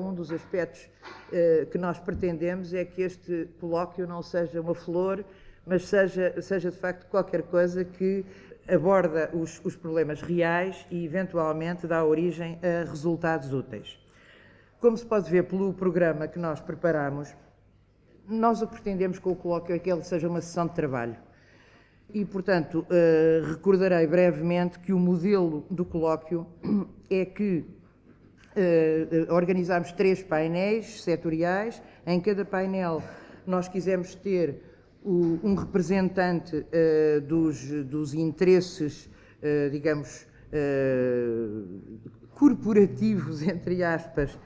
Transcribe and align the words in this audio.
Um 0.00 0.14
dos 0.14 0.32
aspectos 0.32 0.88
eh, 1.30 1.66
que 1.70 1.76
nós 1.76 1.98
pretendemos 1.98 2.72
é 2.72 2.84
que 2.84 3.02
este 3.02 3.48
colóquio 3.60 4.06
não 4.06 4.22
seja 4.22 4.60
uma 4.60 4.74
flor, 4.74 5.24
mas 5.66 5.86
seja, 5.86 6.40
seja 6.40 6.70
de 6.70 6.76
facto 6.76 7.06
qualquer 7.08 7.42
coisa 7.42 7.84
que 7.84 8.24
aborda 8.66 9.30
os, 9.34 9.60
os 9.64 9.76
problemas 9.76 10.22
reais 10.22 10.86
e 10.90 11.04
eventualmente 11.04 11.86
dá 11.86 12.04
origem 12.04 12.58
a 12.62 12.88
resultados 12.88 13.52
úteis. 13.52 13.98
Como 14.80 14.96
se 14.96 15.04
pode 15.04 15.30
ver 15.30 15.44
pelo 15.44 15.74
programa 15.74 16.26
que 16.26 16.38
nós 16.38 16.60
preparamos, 16.60 17.34
nós 18.26 18.62
o 18.62 18.66
pretendemos 18.66 19.18
com 19.18 19.32
o 19.32 19.36
colóquio 19.36 19.74
é 19.74 19.78
que 19.78 19.92
ele 19.92 20.02
seja 20.02 20.28
uma 20.28 20.40
sessão 20.40 20.66
de 20.66 20.74
trabalho. 20.74 21.16
E, 22.12 22.24
portanto, 22.24 22.86
uh, 22.88 23.46
recordarei 23.46 24.06
brevemente 24.06 24.78
que 24.78 24.92
o 24.92 24.98
modelo 24.98 25.66
do 25.70 25.84
colóquio 25.84 26.46
é 27.10 27.24
que 27.24 27.64
uh, 28.56 29.32
organizamos 29.34 29.92
três 29.92 30.22
painéis 30.22 31.02
setoriais. 31.02 31.82
Em 32.06 32.20
cada 32.20 32.44
painel 32.44 33.02
nós 33.46 33.68
quisemos 33.68 34.14
ter 34.14 34.62
um 35.02 35.54
representante 35.54 36.56
uh, 36.56 37.20
dos, 37.22 37.66
dos, 37.84 38.12
interesses, 38.12 39.08
digamos, 39.72 40.26
corporativos, 42.34 43.40
entre 43.48 43.82
aspas, 43.82 44.38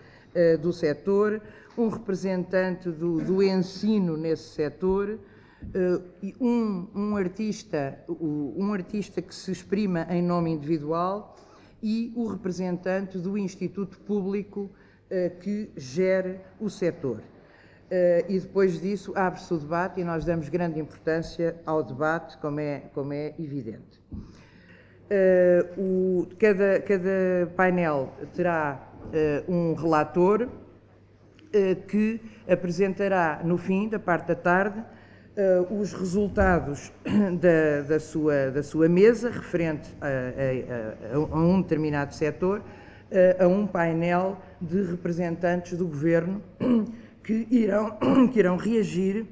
do 0.62 0.72
setor, 0.72 1.42
um 1.76 1.88
representante 1.88 2.88
do, 2.88 3.20
do 3.20 3.42
ensino 3.42 4.16
nesse 4.16 4.54
setor, 4.54 5.18
um, 6.40 6.86
um, 6.94 7.16
artista, 7.16 7.98
um 8.08 8.72
artista 8.72 9.20
que 9.20 9.34
se 9.34 9.50
exprima 9.50 10.06
em 10.08 10.22
nome 10.22 10.52
individual 10.52 11.34
e 11.84 12.10
o 12.16 12.26
representante 12.26 13.18
do 13.18 13.36
Instituto 13.36 14.00
Público 14.00 14.70
que 15.40 15.70
gere 15.76 16.40
o 16.58 16.70
setor. 16.70 17.20
e 18.26 18.40
depois 18.40 18.80
disso 18.80 19.12
abre-se 19.14 19.52
o 19.52 19.58
debate 19.58 20.00
e 20.00 20.04
nós 20.04 20.24
damos 20.24 20.48
grande 20.48 20.80
importância 20.80 21.60
ao 21.66 21.82
debate, 21.82 22.38
como 22.38 22.58
é, 22.58 22.80
como 22.94 23.12
é 23.12 23.34
evidente. 23.38 24.00
o, 25.76 26.26
cada, 26.38 26.80
cada 26.80 27.52
painel 27.54 28.14
terá 28.32 28.90
um 29.46 29.74
relator 29.74 30.48
eh, 31.54 31.76
que 31.76 32.20
apresentará 32.48 33.40
no 33.44 33.56
fim 33.56 33.88
da 33.88 33.96
parte 33.96 34.26
da 34.26 34.34
tarde 34.34 34.84
eh, 35.36 35.66
os 35.70 35.92
resultados 35.92 36.92
da, 37.40 37.82
da, 37.88 38.00
sua, 38.00 38.50
da 38.50 38.62
sua 38.62 38.88
mesa 38.88 39.30
referente 39.30 39.90
a, 40.00 41.14
a, 41.14 41.16
a 41.16 41.38
um 41.38 41.60
determinado 41.60 42.14
setor 42.14 42.62
eh, 43.10 43.36
a 43.40 43.46
um 43.46 43.66
painel 43.66 44.38
de 44.60 44.82
representantes 44.82 45.76
do 45.76 45.86
governo 45.86 46.40
que 47.22 47.46
irão, 47.50 47.98
que 48.32 48.38
irão 48.38 48.56
reagir 48.56 49.26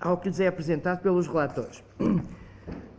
ao 0.00 0.16
que 0.16 0.28
lhes 0.28 0.40
é 0.40 0.46
apresentado 0.46 1.00
pelos 1.00 1.26
relatores. 1.26 1.82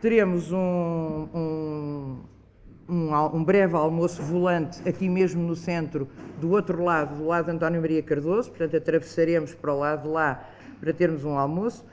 Teremos 0.00 0.52
um, 0.52 1.28
um 1.34 2.18
um, 2.90 3.14
um, 3.36 3.44
breve 3.44 3.76
almoço 3.76 4.20
volante 4.20 4.86
aqui 4.88 5.08
mesmo 5.08 5.40
no 5.40 5.54
centro, 5.54 6.08
do 6.40 6.50
outro 6.50 6.82
lado, 6.82 7.14
do 7.14 7.26
lado 7.26 7.44
de 7.44 7.52
António 7.52 7.80
Maria 7.80 8.02
Cardoso, 8.02 8.50
portanto 8.50 8.76
atravessaremos 8.76 9.54
para 9.54 9.72
o 9.72 9.78
lado 9.78 10.02
de 10.02 10.08
lá 10.08 10.44
para 10.80 10.92
termos 10.92 11.24
um 11.24 11.38
almoço. 11.38 11.86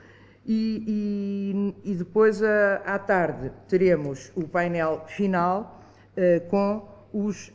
E, 0.50 1.74
e, 1.84 1.90
e 1.92 1.94
depois, 1.94 2.42
à 2.42 2.98
tarde, 2.98 3.52
teremos 3.68 4.32
o 4.34 4.48
painel 4.48 5.04
final 5.06 5.78
uh, 6.16 6.48
com 6.48 6.88
os 7.12 7.48
uh, 7.48 7.52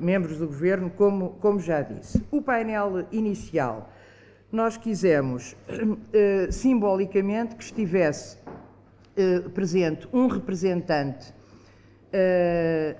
membros 0.00 0.38
do 0.38 0.46
governo, 0.46 0.88
como, 0.88 1.30
como 1.40 1.58
já 1.58 1.82
disse. 1.82 2.24
O 2.30 2.40
painel 2.40 3.04
inicial, 3.10 3.90
nós 4.52 4.76
quisemos 4.76 5.56
uh, 5.68 6.52
simbolicamente 6.52 7.56
que 7.56 7.64
estivesse 7.64 8.38
presente 9.52 10.08
um 10.12 10.28
representante 10.28 11.34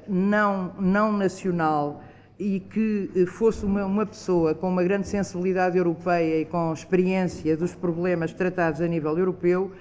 não, 0.09 0.75
não 0.81 1.13
nacional 1.13 2.03
e 2.39 2.61
que 2.61 3.11
eh, 3.17 3.27
fosse 3.27 3.65
uma, 3.65 3.85
uma, 3.85 4.07
pessoa 4.07 4.55
com 4.55 4.69
uma 4.69 4.83
grande 4.83 5.09
sensibilidade 5.09 5.77
europeia 5.77 6.41
e 6.41 6.45
com 6.45 6.73
experiência 6.73 7.57
dos 7.57 7.75
problemas 7.75 8.33
tratados 8.33 8.81
a 8.81 8.87
nível 8.87 9.19
europeu 9.19 9.73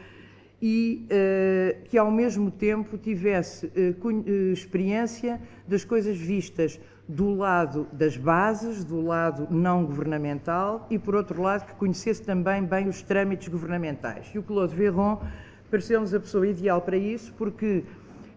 e 0.59 1.05
uh, 1.05 1.83
que 1.85 1.99
ao 1.99 2.09
mesmo 2.09 2.49
tempo 2.49 2.97
tivesse 2.97 3.67
uh, 3.67 4.51
experiência 4.51 5.39
das 5.67 5.85
coisas 5.85 6.17
vistas 6.17 6.79
do 7.07 7.35
lado 7.35 7.87
das 7.93 8.17
bases, 8.17 8.83
do 8.83 8.99
lado 8.99 9.47
não 9.51 9.85
governamental 9.85 10.87
e 10.89 10.97
por 10.97 11.15
outro 11.15 11.41
lado 11.41 11.67
que 11.67 11.75
conhecesse 11.75 12.23
também 12.23 12.63
bem 12.63 12.89
os 12.89 13.01
trâmites 13.01 13.47
governamentais. 13.47 14.31
E 14.33 14.39
o 14.39 14.43
Claude 14.43 14.75
Verron 14.75 15.21
pareceu-nos 15.69 16.13
a 16.13 16.19
pessoa 16.19 16.47
ideal 16.47 16.81
para 16.81 16.97
isso 16.97 17.33
porque 17.37 17.83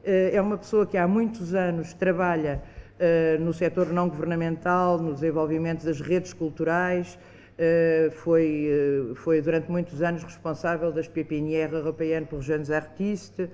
eh, 0.04 0.30
é 0.34 0.40
uma 0.40 0.56
pessoa 0.56 0.86
que 0.86 0.96
há 0.96 1.08
muitos 1.08 1.52
anos 1.52 1.92
trabalha 1.94 2.62
no 3.40 3.52
setor 3.52 3.92
não 3.92 4.08
governamental, 4.08 4.98
no 4.98 5.14
desenvolvimento 5.14 5.84
das 5.84 6.00
redes 6.00 6.32
culturais, 6.32 7.18
eh, 7.58 8.10
foi, 8.12 8.70
foi 9.16 9.40
durante 9.40 9.70
muitos 9.70 10.02
anos 10.02 10.22
responsável 10.22 10.92
das 10.92 11.08
PPNR 11.08 11.74
Européenne 11.74 12.26
pour 12.26 12.42
Jeunes 12.42 12.70
Artistes, 12.70 13.48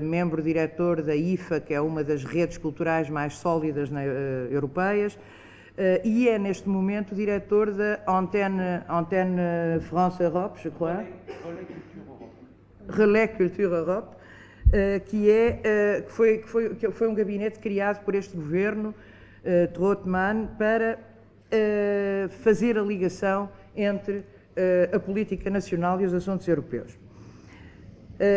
membro 0.00 0.42
diretor 0.42 1.02
da 1.02 1.14
IFA, 1.14 1.60
que 1.60 1.72
é 1.72 1.80
uma 1.80 2.02
das 2.02 2.24
redes 2.24 2.58
culturais 2.58 3.08
mais 3.08 3.34
sólidas 3.34 3.90
na, 3.90 4.02
europeias, 4.02 5.16
e 6.02 6.28
é 6.28 6.36
neste 6.36 6.68
momento 6.68 7.14
diretor 7.14 7.70
da 7.70 8.00
Antenne, 8.08 8.82
Antenne 8.88 9.80
France 9.82 10.20
Europe, 10.20 10.58
je 10.60 10.70
crois. 10.70 11.06
Relais 12.88 13.28
Culture 13.36 13.72
Europe 13.74 14.16
eh, 14.16 14.21
que, 15.06 15.30
é, 15.30 15.60
eh, 15.62 16.02
que, 16.02 16.12
foi, 16.12 16.38
que, 16.38 16.48
foi, 16.48 16.74
que 16.74 16.90
foi 16.90 17.08
um 17.08 17.14
gabinete 17.14 17.58
criado 17.58 18.04
por 18.04 18.14
este 18.14 18.36
governo, 18.36 18.94
Trotman, 19.74 20.50
para 20.56 21.00
fazer 22.44 22.78
a 22.78 22.82
ligação 22.82 23.50
entre 23.74 24.24
a 24.92 25.00
política 25.00 25.50
nacional 25.50 26.00
e 26.00 26.04
os 26.06 26.14
assuntos 26.14 26.46
europeus. 26.46 26.96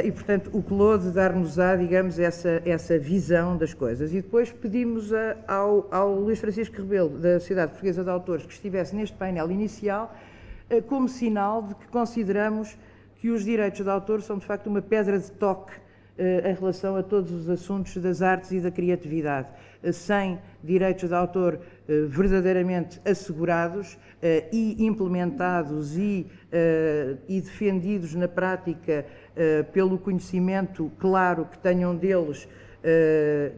e, 0.03 0.11
portanto, 0.11 0.49
o 0.51 0.63
Claude 0.63 1.11
dar-nos-á, 1.11 1.75
digamos, 1.75 2.17
essa, 2.17 2.59
essa 2.65 2.97
visão 2.97 3.55
das 3.55 3.71
coisas. 3.71 4.11
E 4.11 4.15
depois 4.15 4.51
pedimos 4.51 5.13
a, 5.13 5.37
ao, 5.47 5.87
ao 5.91 6.15
Luís 6.15 6.39
Francisco 6.39 6.77
Rebelo, 6.77 7.19
da 7.19 7.39
Sociedade 7.39 7.73
Portuguesa 7.73 8.03
de 8.03 8.09
Autores, 8.09 8.47
que 8.47 8.53
estivesse 8.53 8.95
neste 8.95 9.15
painel 9.15 9.51
inicial, 9.51 10.11
como 10.87 11.07
sinal 11.07 11.61
de 11.61 11.75
que 11.75 11.87
consideramos 11.87 12.75
que 13.17 13.29
os 13.29 13.43
direitos 13.43 13.81
de 13.81 13.89
autor 13.89 14.21
são, 14.21 14.37
de 14.37 14.45
facto, 14.45 14.67
uma 14.67 14.81
pedra 14.81 15.17
de 15.17 15.31
toque 15.31 15.73
eh, 15.73 15.84
em 16.17 16.53
relação 16.53 16.95
a 16.95 17.03
todos 17.03 17.31
os 17.31 17.49
assuntos 17.49 17.97
das 17.97 18.21
artes 18.21 18.51
e 18.51 18.61
da 18.61 18.71
criatividade. 18.71 19.49
Eh, 19.85 19.91
sem 19.91 20.39
direitos 20.63 21.09
de 21.09 21.15
autor 21.15 21.59
eh, 21.87 22.05
verdadeiramente 22.07 22.99
assegurados 23.05 23.97
e 24.51 24.83
implementados 24.83 25.95
e, 25.97 26.25
e 27.29 27.41
defendidos 27.41 28.15
na 28.15 28.27
prática 28.27 29.05
pelo 29.71 29.99
conhecimento 29.99 30.91
claro 30.97 31.45
que 31.45 31.59
tenham 31.59 31.95
deles 31.95 32.47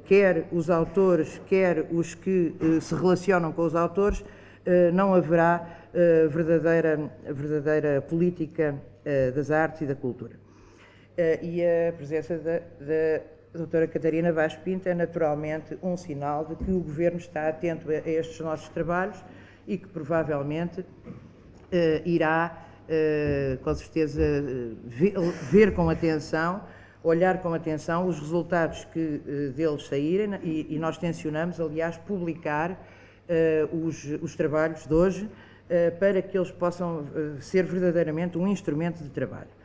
quer 0.03 0.49
os 0.51 0.69
autores, 0.69 1.39
quer 1.47 1.87
os 1.89 2.15
que 2.15 2.53
se 2.81 2.93
relacionam 2.93 3.53
com 3.53 3.61
os 3.61 3.75
autores, 3.75 4.25
não 4.93 5.13
haverá 5.13 5.65
verdadeira, 6.29 7.09
verdadeira 7.31 8.01
política 8.01 8.75
das 9.33 9.49
artes 9.49 9.81
e 9.81 9.85
da 9.85 9.95
cultura. 9.95 10.46
Eh, 11.17 11.39
e 11.41 11.65
a 11.65 11.93
presença 11.93 12.37
da, 12.37 12.59
da 12.59 13.23
doutora 13.51 13.87
Catarina 13.87 14.31
Vaz 14.31 14.55
Pinto 14.55 14.87
é 14.87 14.93
naturalmente 14.93 15.75
um 15.81 15.97
sinal 15.97 16.45
de 16.45 16.55
que 16.63 16.69
o 16.69 16.79
Governo 16.79 17.17
está 17.17 17.49
atento 17.49 17.89
a 17.89 17.95
estes 18.07 18.39
nossos 18.39 18.69
trabalhos 18.69 19.17
e 19.65 19.79
que 19.79 19.87
provavelmente 19.87 20.81
uh, 20.81 20.85
irá, 22.05 22.67
uh, 22.83 23.57
com 23.63 23.73
certeza, 23.73 24.21
ver, 24.85 25.13
ver, 25.49 25.73
com 25.73 25.89
atenção, 25.89 26.61
olhar 27.03 27.41
com 27.41 27.51
atenção 27.51 28.07
os 28.07 28.19
resultados 28.19 28.85
que 28.85 29.19
deles 29.55 29.87
saírem 29.87 30.35
e, 30.43 30.75
e, 30.75 30.77
nós 30.77 30.99
tencionamos, 30.99 31.59
aliás, 31.59 31.97
publicar 31.97 32.79
os, 33.71 34.05
os, 34.21 34.35
trabalhos 34.35 34.85
de 34.85 34.93
hoje 34.93 35.29
para 35.99 36.21
que 36.21 36.37
eles 36.37 36.51
possam 36.51 37.05
ser 37.39 37.63
verdadeiramente 37.65 38.37
um 38.37 38.47
instrumento 38.47 39.03
de 39.03 39.09
trabalho. 39.09 39.56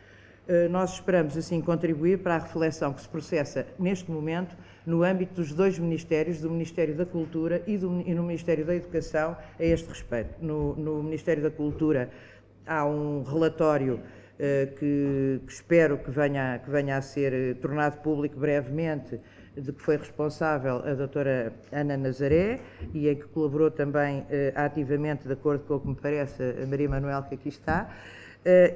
Eh, 0.49 0.69
nós 0.69 0.95
esperamos 0.95 1.37
assim 1.37 1.61
contribuir 1.61 2.19
para 2.19 2.35
a 2.35 2.39
reflexão 2.39 2.93
que 2.93 3.01
se 3.01 3.09
processa 3.09 3.67
neste 3.79 4.11
momento 4.11 4.57
no 4.85 5.05
âmbito 5.05 5.35
dos 5.35 5.53
dois 5.53 5.79
ministérios, 5.79 6.41
do 6.41 6.51
Ministério 6.51 6.97
da 6.97 7.07
Cultura 7.07 7.63
e, 7.67 7.79
do, 7.79 8.01
e 8.01 8.13
no 8.13 8.25
Ministério 8.25 8.65
da 8.65 8.75
Educação, 8.75 9.37
a 9.59 9.65
este 9.65 9.89
respeito. 9.89 10.35
No, 10.41 10.75
no 10.75 11.03
Ministério 11.03 11.43
da 11.43 11.51
Cultura 11.51 12.11
há 12.67 12.85
um 12.85 13.23
relatório 13.23 13.95
uh, 13.95 14.75
que, 14.75 15.41
que, 15.47 15.53
espero 15.53 15.99
que 15.99 16.11
venha, 16.11 16.59
que 16.59 16.71
venha 16.71 16.97
a 16.97 17.03
ser 17.03 17.33
uh, 17.33 17.55
tornado 17.61 17.99
público 17.99 18.39
brevemente, 18.39 19.21
de 19.57 19.73
que 19.73 19.83
foi 19.83 19.97
responsável 19.97 20.77
a 20.85 20.95
doutora 20.95 21.53
Ana 21.71 21.97
Nazaré 21.97 22.61
e 22.95 23.09
em 23.09 23.15
que 23.15 23.25
colaborou 23.29 23.71
também 23.71 24.27
eh, 24.31 24.53
ativamente, 24.57 25.27
de 25.27 25.33
acordo 25.35 25.65
com 25.65 25.75
o 25.75 25.81
que 25.81 25.89
me 25.89 25.95
parece, 25.95 26.43
a 26.63 26.67
Maria 26.67 26.89
Manuel, 26.89 27.23
que 27.25 27.35
aqui 27.35 27.51
está, 27.51 27.91
eh, 27.91 28.22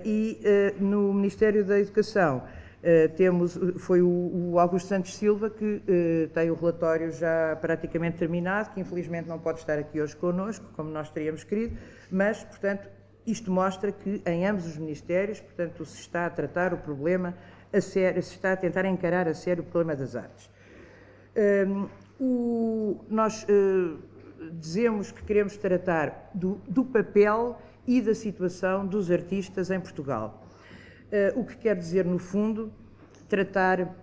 e 0.04 0.40
eh, 0.44 0.74
no 0.78 1.12
Ministério 1.12 1.64
da 1.64 1.78
Educação 1.78 2.42
eh, 2.82 3.08
temos, 3.08 3.58
foi 3.78 4.00
o, 4.00 4.52
o, 4.52 4.60
Augusto 4.60 4.88
Santos 4.88 5.16
Silva 5.16 5.50
que 5.50 5.82
eh, 5.88 6.28
tem 6.32 6.50
o 6.50 6.54
relatório 6.54 7.10
já 7.10 7.56
praticamente 7.60 8.16
terminado, 8.16 8.70
que 8.72 8.80
infelizmente 8.80 9.28
não 9.28 9.40
pode 9.40 9.58
estar 9.58 9.76
aqui 9.76 10.00
hoje 10.00 10.14
connosco, 10.14 10.64
como 10.76 10.88
nós 10.90 11.10
teríamos 11.10 11.42
querido, 11.42 11.76
mas, 12.10 12.44
portanto, 12.44 12.88
isto 13.26 13.50
mostra 13.50 13.90
que 13.90 14.22
em 14.24 14.46
ambos 14.46 14.66
os 14.66 14.76
ministérios, 14.76 15.40
portanto, 15.40 15.84
se 15.84 16.00
está 16.00 16.26
a 16.26 16.30
tratar 16.30 16.72
o 16.72 16.76
problema 16.76 17.34
a 17.72 17.80
sério, 17.80 18.22
se 18.22 18.34
está 18.34 18.52
a 18.52 18.56
tentar 18.56 18.84
encarar 18.84 19.26
a 19.26 19.34
sério 19.34 19.64
o 19.64 19.66
problema 19.66 19.96
das 19.96 20.14
artes. 20.14 20.48
Um, 21.66 21.88
o, 22.20 23.04
nós 23.10 23.44
uh, 23.44 23.98
dizemos 24.52 25.10
que 25.10 25.24
queremos 25.24 25.56
tratar 25.56 26.30
do, 26.32 26.60
do, 26.68 26.84
papel 26.84 27.60
e 27.86 28.00
da 28.00 28.14
situação 28.14 28.86
dos 28.86 29.10
artistas 29.10 29.70
em 29.70 29.80
Portugal. 29.80 30.42
Uh, 31.06 31.40
o 31.40 31.44
que 31.44 31.56
quer 31.56 31.76
dizer, 31.76 32.04
no 32.04 32.18
fundo, 32.18 32.72
tratar 33.28 33.94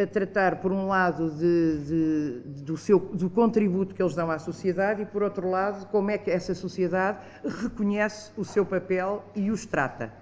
a 0.00 0.06
tratar, 0.06 0.60
por 0.60 0.70
um 0.70 0.86
lado, 0.86 1.30
de, 1.30 1.78
de, 1.84 2.62
do, 2.62 2.76
seu, 2.76 3.00
do 3.00 3.28
contributo 3.28 3.92
que 3.94 4.00
eles 4.00 4.14
dão 4.14 4.30
à 4.30 4.38
sociedade 4.38 5.02
e, 5.02 5.06
por 5.06 5.22
outro 5.24 5.50
lado, 5.50 5.86
como 5.86 6.10
é 6.10 6.18
que 6.18 6.30
essa 6.30 6.54
sociedade 6.54 7.18
reconhece 7.44 8.30
o 8.36 8.44
seu 8.44 8.64
papel 8.64 9.24
e 9.34 9.50
os 9.50 9.66
trata. 9.66 10.12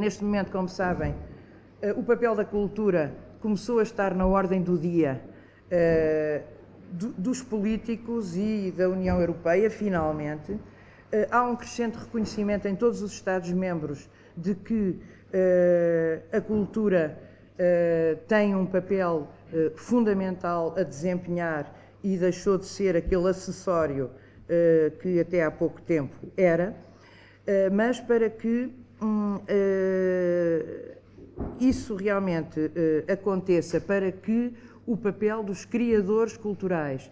Neste 0.00 0.24
momento, 0.24 0.50
como 0.50 0.68
sabem, 0.68 1.14
o 1.96 2.02
papel 2.02 2.34
da 2.34 2.44
cultura 2.44 3.14
começou 3.40 3.78
a 3.78 3.82
estar 3.84 4.12
na 4.12 4.26
ordem 4.26 4.60
do 4.60 4.76
dia 4.76 5.22
dos 6.90 7.42
políticos 7.42 8.36
e 8.36 8.72
da 8.76 8.88
União 8.88 9.20
Europeia, 9.20 9.70
finalmente. 9.70 10.58
Há 11.30 11.42
um 11.42 11.56
crescente 11.56 11.96
reconhecimento 11.96 12.68
em 12.68 12.76
todos 12.76 13.02
os 13.02 13.12
Estados-membros 13.12 14.08
de 14.36 14.54
que 14.54 15.00
eh, 15.32 16.22
a 16.32 16.40
cultura 16.40 17.16
eh, 17.56 18.16
tem 18.26 18.54
um 18.54 18.66
papel 18.66 19.28
eh, 19.52 19.70
fundamental 19.76 20.74
a 20.76 20.82
desempenhar 20.82 21.72
e 22.02 22.16
deixou 22.16 22.58
de 22.58 22.66
ser 22.66 22.96
aquele 22.96 23.28
acessório 23.28 24.10
que 25.00 25.20
até 25.20 25.44
há 25.44 25.50
pouco 25.50 25.80
tempo 25.80 26.16
era, 26.36 26.74
mas 27.72 28.00
para 28.00 28.28
que 28.28 28.74
hum, 29.00 29.38
isso 31.60 31.94
realmente 31.94 32.58
aconteça, 33.06 33.80
para 33.80 34.10
que 34.10 34.52
o 34.92 34.96
papel 34.96 35.42
dos 35.42 35.64
criadores 35.64 36.36
culturais 36.36 37.10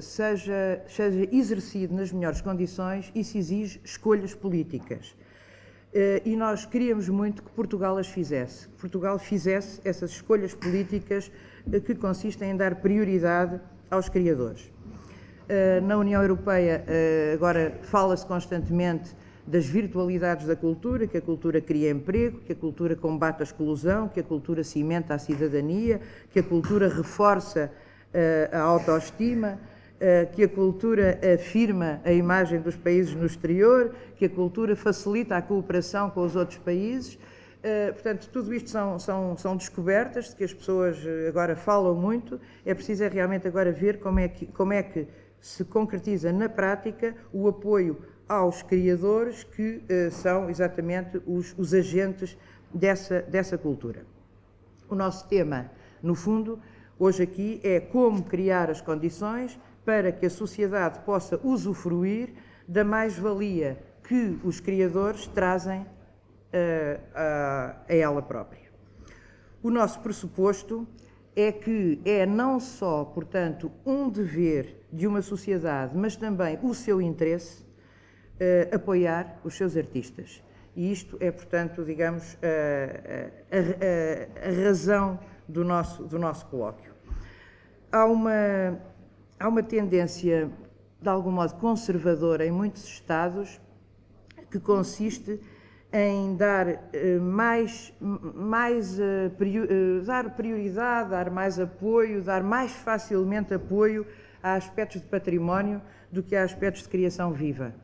seja, 0.00 0.82
seja 0.88 1.28
exercido 1.30 1.94
nas 1.94 2.10
melhores 2.10 2.40
condições, 2.40 3.12
isso 3.14 3.38
exige 3.38 3.80
escolhas 3.84 4.34
políticas. 4.34 5.14
Eh, 5.94 6.22
e 6.24 6.36
nós 6.36 6.64
queríamos 6.64 7.08
muito 7.10 7.42
que 7.42 7.50
Portugal 7.50 7.98
as 7.98 8.06
fizesse. 8.06 8.66
Que 8.68 8.80
Portugal 8.80 9.18
fizesse 9.18 9.80
essas 9.84 10.10
escolhas 10.12 10.54
políticas 10.54 11.30
eh, 11.70 11.80
que 11.80 11.94
consistem 11.94 12.52
em 12.52 12.56
dar 12.56 12.76
prioridade 12.76 13.60
aos 13.90 14.08
criadores. 14.08 14.72
Eh, 15.48 15.80
na 15.82 15.98
União 15.98 16.22
Europeia, 16.22 16.82
agora 17.34 17.78
fala-se 17.82 18.24
constantemente 18.24 19.14
das 19.46 19.66
virtualidades 19.66 20.46
da 20.46 20.54
cultura, 20.54 21.06
que 21.06 21.16
a 21.16 21.20
cultura 21.20 21.60
cria 21.60 21.90
emprego, 21.90 22.40
que 22.40 22.52
a 22.52 22.56
cultura 22.56 22.94
combate 22.94 23.40
a 23.40 23.44
exclusão, 23.44 24.08
que 24.08 24.20
a 24.20 24.22
cultura 24.22 24.62
cimenta 24.62 25.14
a 25.14 25.18
cidadania, 25.18 26.00
que 26.30 26.38
a 26.38 26.42
cultura 26.42 26.88
reforça 26.88 27.70
a 28.52 28.60
autoestima, 28.60 29.58
eh, 29.98 30.26
que 30.32 30.42
a 30.42 30.48
cultura 30.48 31.18
afirma 31.34 32.00
a 32.04 32.12
imagem 32.12 32.60
dos 32.60 32.76
países 32.76 33.14
no 33.14 33.24
exterior, 33.24 33.94
que 34.16 34.24
a 34.24 34.28
cultura 34.28 34.74
facilita 34.74 35.36
a 35.36 35.40
cooperação 35.40 36.10
com 36.10 36.24
os 36.24 36.34
outros 36.34 36.58
países. 36.58 37.18
Eh, 37.62 37.92
portanto, 37.92 38.28
tudo 38.32 38.52
isto 38.52 38.68
são, 38.68 38.98
são, 38.98 39.36
são 39.36 39.56
descobertas 39.56 40.30
de 40.30 40.36
que 40.36 40.44
as 40.44 40.52
pessoas 40.52 40.98
agora 41.28 41.54
falam 41.54 41.94
muito. 41.94 42.40
É 42.66 42.74
preciso 42.74 43.04
é 43.04 43.08
realmente 43.08 43.46
agora 43.46 43.70
ver 43.70 44.00
como 44.00 44.18
é 44.18 44.26
que, 44.28 44.46
como 44.46 44.72
é 44.72 44.82
que 44.82 45.06
se 45.40 45.64
concretiza 45.64 46.32
na 46.32 46.48
prática 46.48 47.14
o 47.32 47.48
apoio 47.48 47.96
aos 48.28 48.62
criadores 48.62 49.44
que 49.44 49.82
são 50.10 50.48
exatamente 50.48 51.20
os, 51.26 51.54
os 51.58 51.74
agentes 51.74 52.36
dessa, 52.72 53.22
dessa 53.22 53.58
cultura. 53.58 54.04
O 54.88 54.94
nosso 54.94 55.26
tema, 55.28 55.70
no 56.02 56.14
fundo, 56.14 56.58
hoje 56.98 57.22
aqui 57.22 57.60
é 57.62 57.80
como 57.80 58.22
criar 58.22 58.70
as 58.70 58.80
condições 58.80 59.58
para 59.84 60.12
que 60.12 60.26
a 60.26 60.30
sociedade 60.30 61.00
possa 61.00 61.40
usufruir 61.42 62.34
da 62.66 62.84
mais-valia 62.84 63.82
que 64.04 64.38
os 64.44 64.60
criadores 64.60 65.26
trazem 65.26 65.80
uh, 65.80 65.86
a, 67.14 67.76
a 67.88 67.94
ela 67.94 68.22
própria. 68.22 68.70
O 69.62 69.70
nosso 69.70 70.00
pressuposto 70.00 70.86
é 71.34 71.50
que 71.50 72.00
é 72.04 72.26
não 72.26 72.60
só, 72.60 73.04
portanto, 73.04 73.70
um 73.86 74.08
dever 74.08 74.84
de 74.92 75.06
uma 75.06 75.22
sociedade, 75.22 75.96
mas 75.96 76.16
também 76.16 76.58
o 76.62 76.74
seu 76.74 77.00
interesse 77.00 77.64
uh, 78.42 78.74
apoiar 78.74 79.38
os 79.44 79.54
seus 79.54 79.76
artistas. 79.76 80.42
E 80.74 80.90
isto 80.90 81.16
é, 81.20 81.30
portanto, 81.30 81.84
digamos, 81.84 82.36
a, 82.42 83.56
a, 83.56 84.48
a 84.48 84.64
razão 84.64 85.20
do 85.46 85.64
nosso, 85.64 86.04
do 86.04 86.18
nosso 86.18 86.46
colóquio. 86.46 86.92
Há 87.90 88.06
uma 88.06 88.80
há 89.42 89.48
uma 89.48 89.62
tendência, 89.62 90.48
de 91.00 91.08
algum 91.08 91.32
modo, 91.32 91.54
conservadora 91.54 92.46
em 92.46 92.52
muitos 92.52 92.84
Estados 92.84 93.60
que 94.50 94.60
consiste 94.60 95.40
em 95.92 96.36
dar 96.36 96.68
eh, 96.68 97.18
mais, 97.18 97.92
mais 98.00 98.98
eh, 98.98 99.30
dar 100.06 100.30
prioridade, 100.36 101.10
dar 101.10 101.28
mais 101.30 101.58
apoio, 101.58 102.22
dar 102.22 102.42
mais 102.42 102.70
facilmente 102.72 103.52
apoio 103.52 104.06
a 104.42 104.54
aspectos 104.54 105.00
de 105.00 105.06
património 105.08 105.82
do 106.10 106.22
que 106.22 106.36
a 106.36 106.44
aspectos 106.44 106.84
de 106.84 106.88
criação 106.88 107.32
viva. 107.32 107.74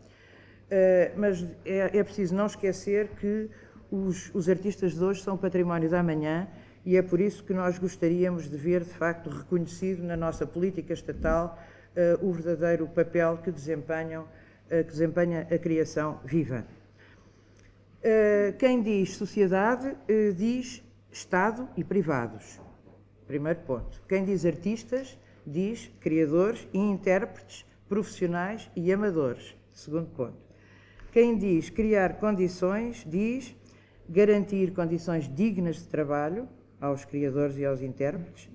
Eh, 0.71 1.13
mas 1.17 1.47
é, 1.65 1.99
é 1.99 2.05
preciso 2.05 2.35
não 2.35 2.47
esquecer 2.47 3.09
que 3.19 3.49
os, 3.91 4.31
os 4.35 4.49
artistas 4.49 4.93
de 4.95 5.03
hoje 5.03 5.23
são 5.23 5.37
património 5.37 5.89
da 5.89 6.03
manhã 6.03 6.47
e 6.85 6.97
é 6.97 7.03
por 7.03 7.21
isso 7.21 7.43
que 7.43 7.55
nós 7.55 7.79
gostaríamos 7.79 8.51
de 8.51 8.57
ver, 8.57 8.85
de 8.85 8.91
facto, 8.91 9.31
reconhecido 9.31 10.03
na 10.03 10.17
nossa 10.17 10.47
política 10.47 10.93
estatal 10.93 11.59
uh, 12.23 12.27
o 12.27 12.33
verdadeiro 12.33 12.87
papel 12.87 13.39
que, 13.43 13.51
desempenham, 13.51 14.25
uh, 14.25 14.85
que 14.85 14.91
desempenha 14.91 15.47
a 15.51 15.59
criação 15.59 16.21
viva. 16.25 16.65
Uh, 17.99 18.57
quem 18.59 18.83
diz 18.83 19.17
sociedade 19.17 19.97
diz 20.37 20.83
Estado 21.11 21.69
e 21.77 21.83
privados. 21.83 22.61
Primeiro 23.27 23.61
ponto. 23.61 24.03
Quem 24.07 24.25
diz 24.25 24.45
artistas 24.45 25.19
diz 25.47 25.91
criadores 26.01 26.69
e 26.73 26.79
intérpretes 26.79 27.67
profissionais 27.89 28.71
e 28.77 28.93
amadores. 28.93 29.57
Segundo 29.73 30.09
ponto. 30.09 30.48
Quem 31.13 31.37
diz 31.37 31.71
criar 31.71 32.19
condições 32.19 33.05
diz 33.07 33.55
garantir 34.09 34.73
condições 34.73 35.29
dignas 35.33 35.77
de 35.77 35.85
trabalho, 35.85 36.49
aos 36.81 37.05
criadores 37.05 37.57
e 37.57 37.65
aos 37.65 37.83
intérpretes, 37.83 38.49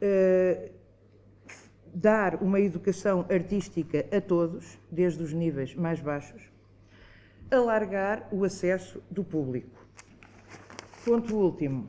uh, 0.00 0.70
dar 1.94 2.42
uma 2.42 2.58
educação 2.58 3.26
artística 3.30 4.06
a 4.16 4.20
todos, 4.20 4.78
desde 4.90 5.22
os 5.22 5.32
níveis 5.32 5.74
mais 5.74 6.00
baixos, 6.00 6.42
alargar 7.50 8.28
o 8.32 8.44
acesso 8.44 9.02
do 9.10 9.22
público. 9.22 9.78
Ponto 11.04 11.36
último, 11.36 11.88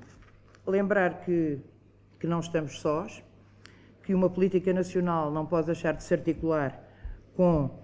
lembrar 0.68 1.22
que, 1.22 1.60
que 2.20 2.28
não 2.28 2.42
estamos 2.42 2.82
sós, 2.82 3.24
que 4.04 4.14
uma 4.14 4.30
política 4.30 4.74
nacional 4.74 5.32
não 5.32 5.46
pode 5.46 5.68
deixar 5.68 5.94
de 5.94 6.04
se 6.04 6.14
articular 6.14 6.84
com 7.36 7.83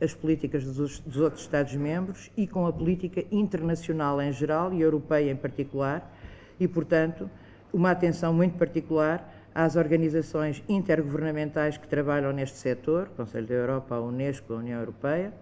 as 0.00 0.14
políticas 0.14 0.64
dos, 0.64 1.00
dos 1.00 1.16
outros 1.16 1.42
Estados-membros 1.42 2.30
e 2.36 2.46
com 2.46 2.66
a 2.66 2.72
política 2.72 3.24
internacional 3.30 4.20
em 4.22 4.32
geral 4.32 4.72
e 4.72 4.80
europeia 4.80 5.30
em 5.30 5.36
particular, 5.36 6.16
e, 6.58 6.68
portanto, 6.68 7.28
uma 7.72 7.90
atenção 7.90 8.32
muito 8.32 8.56
particular 8.56 9.32
às 9.54 9.76
organizações 9.76 10.62
intergovernamentais 10.68 11.76
que 11.76 11.86
trabalham 11.86 12.32
neste 12.32 12.56
setor, 12.56 13.08
Conselho 13.16 13.46
da 13.46 13.54
Europa, 13.54 13.96
a 13.96 14.00
Unesco, 14.00 14.52
a 14.52 14.56
União 14.56 14.78
Europeia, 14.78 15.32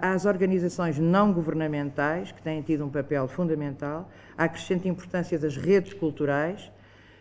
às 0.00 0.24
organizações 0.24 0.98
não 0.98 1.32
governamentais, 1.32 2.30
que 2.30 2.40
têm 2.42 2.62
tido 2.62 2.84
um 2.84 2.90
papel 2.90 3.26
fundamental, 3.26 4.08
à 4.36 4.48
crescente 4.48 4.88
importância 4.88 5.38
das 5.38 5.56
redes 5.56 5.94
culturais 5.94 6.70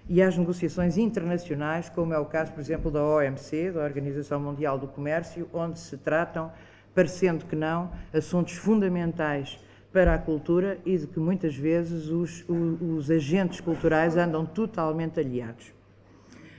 e 0.10 0.22
às 0.22 0.38
negociações 0.38 0.98
internacionais, 0.98 1.90
como 1.90 2.14
é 2.14 2.20
o 2.20 2.26
caso, 2.26 2.54
por 2.54 2.62
exemplo, 2.62 2.90
da 2.90 3.04
OMC, 3.04 3.72
da 3.72 3.84
Organização 3.84 4.40
Mundial 4.40 4.78
do 4.78 4.88
Comércio, 4.88 5.50
onde 5.54 5.80
se 5.80 5.98
tratam, 5.98 6.52
parecendo 6.96 7.46
que 7.46 7.56
não, 7.56 7.92
assuntos 8.14 8.54
fundamentais 8.54 9.60
para 9.92 10.14
a 10.14 10.18
cultura 10.18 10.80
e 10.86 10.98
de 10.98 11.08
que 11.08 11.20
muitas 11.20 11.56
vezes 11.56 12.08
os, 12.08 12.46
os, 12.48 12.82
os 12.82 13.12
agentes 13.12 13.60
culturais 13.60 14.16
andam 14.16 14.46
totalmente 14.46 15.20
aliados. 15.20 15.74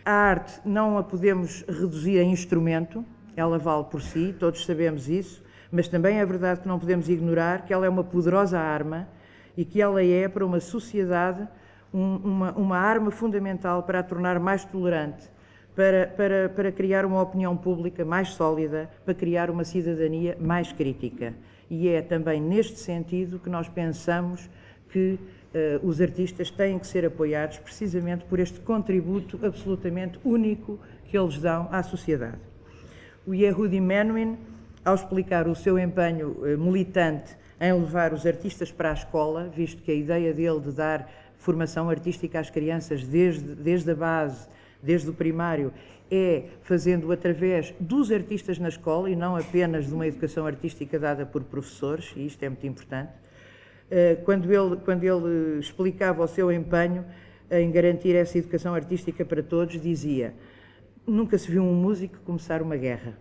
A 0.05 0.12
arte 0.12 0.61
não 0.64 0.99
a 0.99 1.02
podemos 1.02 1.62
reduzir 1.62 2.19
a 2.19 2.23
instrumento, 2.23 3.05
ela 3.37 3.59
vale 3.59 3.85
por 3.85 4.02
si, 4.02 4.35
todos 4.38 4.64
sabemos 4.64 5.09
isso, 5.09 5.43
mas 5.71 5.88
também 5.88 6.19
é 6.19 6.26
verdade 6.26 6.61
que 6.61 6.69
não 6.69 6.78
podemos 6.78 7.09
ignorar 7.09 7.64
que 7.64 7.73
ela 7.73 7.87
é 7.87 7.88
uma 7.88 8.05
poderosa 8.05 8.59
arma 8.59 9.09
e 9.57 9.64
que 9.64 9.81
ela 9.81 10.02
é 10.02 10.26
para 10.28 10.45
uma 10.45 10.61
sociedade 10.61 11.47
um, 11.92 12.16
uma, 12.16 12.52
uma 12.52 12.78
arma 12.78 13.11
fundamental 13.11 13.83
para 13.83 14.00
a 14.00 14.02
tornar 14.02 14.38
mais 14.38 14.64
tolerante, 14.64 15.28
para, 15.75 16.07
para, 16.16 16.49
para 16.49 16.73
criar 16.73 17.04
uma 17.04 17.23
opinião 17.23 17.57
pública 17.57 18.04
mais 18.04 18.30
sólida, 18.30 18.90
para 19.04 19.14
criar 19.14 19.50
uma 19.50 19.64
cidadania 19.64 20.37
mais 20.40 20.73
crítica. 20.73 21.35
E 21.71 21.88
é 21.88 22.02
também 22.02 22.40
neste 22.40 22.78
sentido 22.78 23.38
que 23.38 23.49
nós 23.49 23.68
pensamos 23.68 24.49
que 24.90 25.18
uh, 25.54 25.87
os 25.87 26.00
artistas 26.00 26.50
têm 26.50 26.78
que 26.78 26.87
ser 26.87 27.04
apoiados 27.04 27.59
precisamente 27.59 28.25
por 28.25 28.40
este 28.40 28.59
contributo 28.61 29.38
absolutamente 29.45 30.18
único 30.25 30.78
que 31.04 31.16
eles 31.16 31.38
dão 31.38 31.68
à 31.71 31.83
sociedade. 31.83 32.38
O 33.26 33.35
Yehudi 33.35 33.80
Menuhin, 33.80 34.38
ao 34.85 34.95
explicar 34.95 35.47
o 35.47 35.54
seu 35.54 35.78
empenho 35.78 36.30
uh, 36.30 36.59
militante 36.59 37.37
em 37.61 37.73
levar 37.73 38.12
os 38.12 38.25
artistas 38.25 38.71
para 38.71 38.90
a 38.90 38.95
escola, 38.95 39.49
visto 39.54 39.83
que 39.83 39.90
a 39.90 39.95
ideia 39.95 40.33
dele 40.33 40.61
de 40.61 40.73
dar 40.73 41.09
formação 41.38 41.88
artística 41.88 42.38
às 42.38 42.50
crianças 42.50 43.04
desde, 43.04 43.54
desde 43.54 43.90
a 43.90 43.95
base 43.95 44.49
desde 44.83 45.11
o 45.11 45.12
primário, 45.12 45.73
é 46.11 46.45
fazendo 46.62 47.11
através 47.12 47.75
dos 47.78 48.11
artistas 48.11 48.59
na 48.59 48.68
escola 48.68 49.11
e 49.11 49.16
não 49.16 49.37
apenas 49.37 49.87
de 49.87 49.95
uma 49.95 50.07
educação 50.07 50.47
artística 50.47 50.99
dada 50.99 51.26
por 51.26 51.42
professores, 51.42 52.12
e 52.16 52.25
isto 52.25 52.42
é 52.42 52.49
muito 52.49 52.66
importante. 52.66 53.12
Eh, 53.90 54.16
quando 54.25 54.50
ele, 54.52 54.76
quando 54.85 55.04
ele 55.04 55.59
explicava 55.59 56.23
o 56.23 56.28
seu 56.28 56.52
empenho 56.52 57.04
em 57.50 57.71
garantir 57.71 58.14
essa 58.14 58.38
educação 58.38 58.75
artística 58.75 59.25
para 59.25 59.42
todos, 59.42 59.80
dizia: 59.80 60.35
Nunca 61.07 61.37
se 61.38 61.50
viu 61.50 61.62
um 61.62 61.75
músico 61.75 62.18
começar 62.25 62.62
uma 62.62 62.76
guerra. 62.76 63.18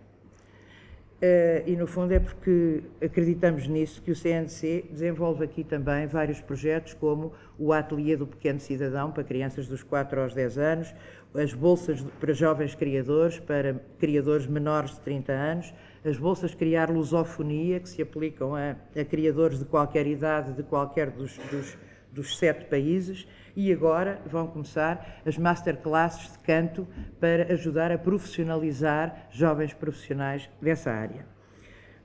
Uh, 1.20 1.66
e 1.66 1.74
no 1.74 1.88
fundo 1.88 2.12
é 2.12 2.20
porque 2.20 2.84
acreditamos 3.02 3.66
nisso 3.66 4.00
que 4.00 4.12
o 4.12 4.14
CNC 4.14 4.84
desenvolve 4.88 5.42
aqui 5.42 5.64
também 5.64 6.06
vários 6.06 6.40
projetos, 6.40 6.94
como 6.94 7.32
o 7.58 7.72
Ateliê 7.72 8.16
do 8.16 8.24
Pequeno 8.24 8.60
Cidadão 8.60 9.10
para 9.10 9.24
crianças 9.24 9.66
dos 9.66 9.82
4 9.82 10.20
aos 10.20 10.32
10 10.32 10.58
anos, 10.58 10.94
as 11.34 11.52
bolsas 11.52 12.00
para 12.20 12.32
jovens 12.32 12.76
criadores, 12.76 13.40
para 13.40 13.74
criadores 13.98 14.46
menores 14.46 14.92
de 14.92 15.00
30 15.00 15.32
anos, 15.32 15.74
as 16.04 16.16
bolsas 16.16 16.54
Criar 16.54 16.88
Lusofonia, 16.88 17.80
que 17.80 17.88
se 17.88 18.00
aplicam 18.00 18.54
a, 18.54 18.76
a 18.96 19.04
criadores 19.04 19.58
de 19.58 19.64
qualquer 19.64 20.06
idade, 20.06 20.52
de 20.52 20.62
qualquer 20.62 21.10
dos, 21.10 21.36
dos, 21.50 21.76
dos 22.18 22.36
sete 22.36 22.64
países, 22.64 23.26
e 23.54 23.72
agora 23.72 24.20
vão 24.26 24.46
começar 24.46 25.20
as 25.24 25.38
masterclasses 25.38 26.32
de 26.32 26.38
canto 26.40 26.86
para 27.20 27.52
ajudar 27.52 27.90
a 27.92 27.98
profissionalizar 27.98 29.28
jovens 29.30 29.72
profissionais 29.72 30.50
dessa 30.60 30.90
área. 30.90 31.24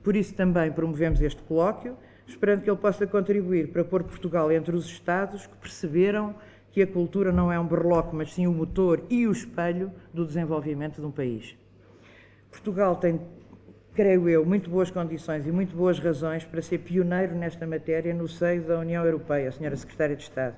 Por 0.02 0.14
isso 0.14 0.34
também 0.34 0.70
promovemos 0.70 1.20
este 1.20 1.42
colóquio, 1.42 1.96
esperando 2.26 2.62
que 2.62 2.70
ele 2.70 2.78
possa 2.78 3.06
contribuir 3.06 3.68
para 3.68 3.84
pôr 3.84 4.04
Portugal 4.04 4.50
entre 4.52 4.74
os 4.76 4.86
Estados 4.86 5.46
que 5.46 5.56
perceberam 5.56 6.34
que 6.70 6.82
a 6.82 6.86
cultura 6.86 7.32
não 7.32 7.52
é 7.52 7.58
um 7.58 7.66
berloque, 7.66 8.14
mas 8.14 8.32
sim 8.32 8.46
o 8.46 8.52
motor 8.52 9.04
e 9.10 9.26
o 9.26 9.32
espelho 9.32 9.92
do 10.12 10.24
desenvolvimento 10.24 11.00
de 11.00 11.06
um 11.06 11.10
país. 11.10 11.56
Portugal 12.50 12.96
tem, 12.96 13.20
creio 13.94 14.28
eu, 14.28 14.44
muito 14.44 14.68
boas 14.68 14.90
condições 14.90 15.46
e 15.46 15.52
muito 15.52 15.76
boas 15.76 15.98
razões 15.98 16.44
para 16.44 16.60
ser 16.60 16.78
pioneiro 16.78 17.34
nesta 17.34 17.66
matéria 17.66 18.12
no 18.12 18.26
seio 18.26 18.62
da 18.62 18.78
União 18.78 19.04
Europeia, 19.04 19.52
Senhora 19.52 19.76
Secretária 19.76 20.16
de 20.16 20.24
Estado. 20.24 20.56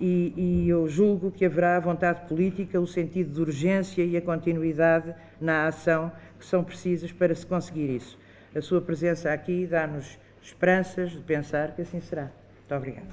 E, 0.00 0.34
e, 0.36 0.68
eu 0.68 0.88
julgo 0.88 1.30
que 1.30 1.44
haverá 1.44 1.78
vontade 1.78 2.26
política, 2.26 2.80
o 2.80 2.86
sentido 2.86 3.32
de 3.32 3.40
urgência 3.40 4.02
e 4.02 4.16
a 4.16 4.20
continuidade 4.20 5.14
na 5.40 5.68
ação 5.68 6.10
que 6.36 6.44
são 6.44 6.64
precisas 6.64 7.12
para 7.12 7.32
se 7.32 7.46
conseguir 7.46 7.94
isso. 7.94 8.18
A 8.54 8.60
sua 8.60 8.80
presença 8.80 9.32
aqui 9.32 9.66
dá-nos 9.66 10.18
esperanças 10.42 11.12
de 11.12 11.18
pensar 11.18 11.76
que 11.76 11.82
assim 11.82 12.00
será. 12.00 12.30
Muito 12.58 12.74
obrigada. 12.74 13.06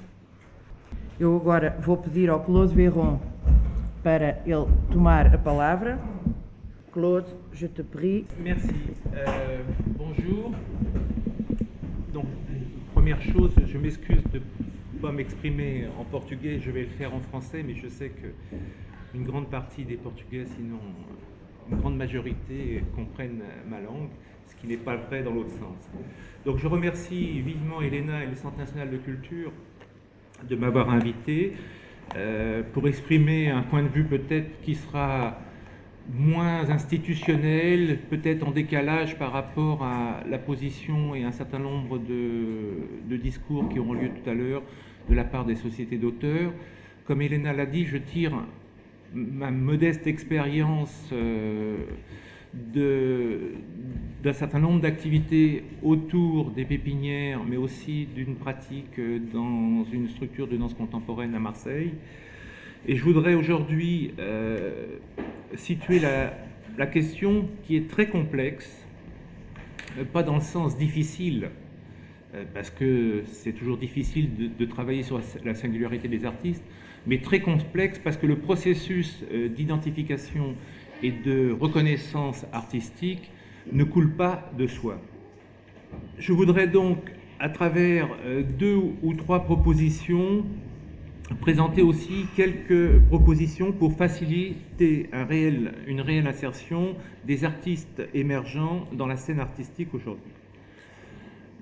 Eu 1.20 1.36
agora 1.36 1.76
vou 1.78 1.96
pedir 1.96 2.28
ao 2.28 2.40
Claude 2.40 2.74
Véron 2.74 3.20
para 4.02 4.40
ele 4.44 4.66
tomar 4.90 5.32
a 5.32 5.38
palavra. 5.38 6.00
Claude, 6.92 7.24
je 7.54 7.66
te 7.66 7.80
prie. 7.80 8.26
Merci. 8.38 8.68
Euh, 9.14 9.62
bonjour. 9.98 10.52
Donc, 12.12 12.26
première 12.92 13.22
chose, 13.22 13.54
je 13.66 13.78
m'excuse 13.78 14.22
de 14.30 14.40
ne 14.40 14.98
pas 15.00 15.10
m'exprimer 15.10 15.86
en 15.98 16.04
portugais, 16.04 16.60
je 16.60 16.70
vais 16.70 16.82
le 16.82 16.88
faire 16.88 17.14
en 17.14 17.20
français, 17.20 17.62
mais 17.66 17.74
je 17.74 17.88
sais 17.88 18.10
que 18.10 18.28
une 19.14 19.24
grande 19.24 19.48
partie 19.48 19.84
des 19.84 19.96
Portugais, 19.96 20.44
sinon 20.56 20.78
une 21.70 21.78
grande 21.78 21.96
majorité, 21.96 22.82
comprennent 22.94 23.42
ma 23.68 23.80
langue, 23.80 24.10
ce 24.46 24.54
qui 24.56 24.66
n'est 24.66 24.76
pas 24.76 24.96
vrai 24.96 25.22
dans 25.22 25.32
l'autre 25.32 25.52
sens. 25.52 25.90
Donc 26.44 26.58
je 26.58 26.66
remercie 26.66 27.40
vivement 27.40 27.80
Elena 27.80 28.22
et 28.22 28.26
le 28.26 28.34
Centre 28.34 28.58
national 28.58 28.90
de 28.90 28.98
culture 28.98 29.52
de 30.46 30.56
m'avoir 30.56 30.90
invité 30.90 31.54
euh, 32.16 32.62
pour 32.74 32.86
exprimer 32.86 33.48
un 33.48 33.62
point 33.62 33.82
de 33.82 33.88
vue 33.88 34.04
peut-être 34.04 34.60
qui 34.60 34.74
sera 34.74 35.38
moins 36.10 36.68
institutionnel, 36.70 37.98
peut-être 38.10 38.46
en 38.46 38.50
décalage 38.50 39.18
par 39.18 39.32
rapport 39.32 39.82
à 39.82 40.22
la 40.28 40.38
position 40.38 41.14
et 41.14 41.24
un 41.24 41.32
certain 41.32 41.58
nombre 41.58 41.98
de, 41.98 43.16
discours 43.16 43.68
qui 43.68 43.78
auront 43.78 43.92
lieu 43.94 44.08
tout 44.08 44.28
à 44.28 44.34
l'heure 44.34 44.62
de 45.08 45.14
la 45.14 45.24
part 45.24 45.44
des 45.44 45.54
sociétés 45.54 45.98
d'auteurs. 45.98 46.52
Comme 47.06 47.22
Elena 47.22 47.52
l'a 47.52 47.66
dit, 47.66 47.84
je 47.84 47.98
tire 47.98 48.32
ma 49.14 49.50
modeste 49.50 50.06
expérience 50.06 51.10
euh, 51.12 51.76
d'un 52.54 54.32
certain 54.32 54.58
nombre 54.58 54.80
d'activités 54.80 55.64
autour 55.82 56.50
des 56.50 56.64
pépinières, 56.64 57.44
mais 57.44 57.56
aussi 57.56 58.06
d'une 58.14 58.36
pratique 58.36 59.00
dans 59.32 59.84
une 59.92 60.08
structure 60.08 60.48
de 60.48 60.56
danse 60.56 60.74
contemporaine 60.74 61.34
à 61.34 61.38
Marseille. 61.38 61.92
Et 62.88 62.96
je 62.96 63.04
voudrais 63.04 63.34
aujourd'hui 63.34 64.12
euh, 64.18 64.98
situer 65.54 66.00
la, 66.00 66.86
question 66.86 67.48
qui 67.62 67.76
est 67.76 67.88
très 67.88 68.08
complexe, 68.08 68.84
euh, 69.98 70.04
pas 70.04 70.24
dans 70.24 70.34
le 70.34 70.40
sens 70.40 70.76
difficile, 70.76 71.50
euh, 72.34 72.42
parce 72.52 72.70
que 72.70 73.22
c'est 73.26 73.52
toujours 73.52 73.76
difficile 73.76 74.30
de, 74.58 74.64
travailler 74.64 75.04
sur 75.04 75.20
la 75.44 75.54
singularité 75.54 76.08
des 76.08 76.24
artistes, 76.24 76.64
mais 77.06 77.18
très 77.18 77.38
complexe 77.38 78.00
parce 78.00 78.16
que 78.16 78.26
le 78.26 78.38
processus 78.38 79.22
d'identification 79.54 80.56
et 81.04 81.12
de 81.12 81.52
reconnaissance 81.52 82.46
artistique 82.52 83.30
ne 83.70 83.84
coule 83.84 84.10
pas 84.16 84.50
de 84.58 84.66
soi. 84.66 85.00
Je 86.18 86.32
voudrais 86.32 86.66
donc, 86.66 86.98
à 87.38 87.48
travers 87.48 88.08
deux 88.58 88.80
ou 89.02 89.14
trois 89.14 89.44
propositions, 89.44 90.44
présenter 91.40 91.82
aussi 91.82 92.26
quelques 92.36 93.00
propositions 93.08 93.72
pour 93.72 93.94
faciliter 93.94 95.08
une 95.86 96.00
réelle 96.00 96.26
insertion 96.26 96.96
des 97.24 97.44
artistes 97.44 98.02
émergents 98.14 98.86
dans 98.92 99.06
la 99.06 99.16
scène 99.16 99.40
artistique 99.40 99.94
aujourd'hui. 99.94 100.32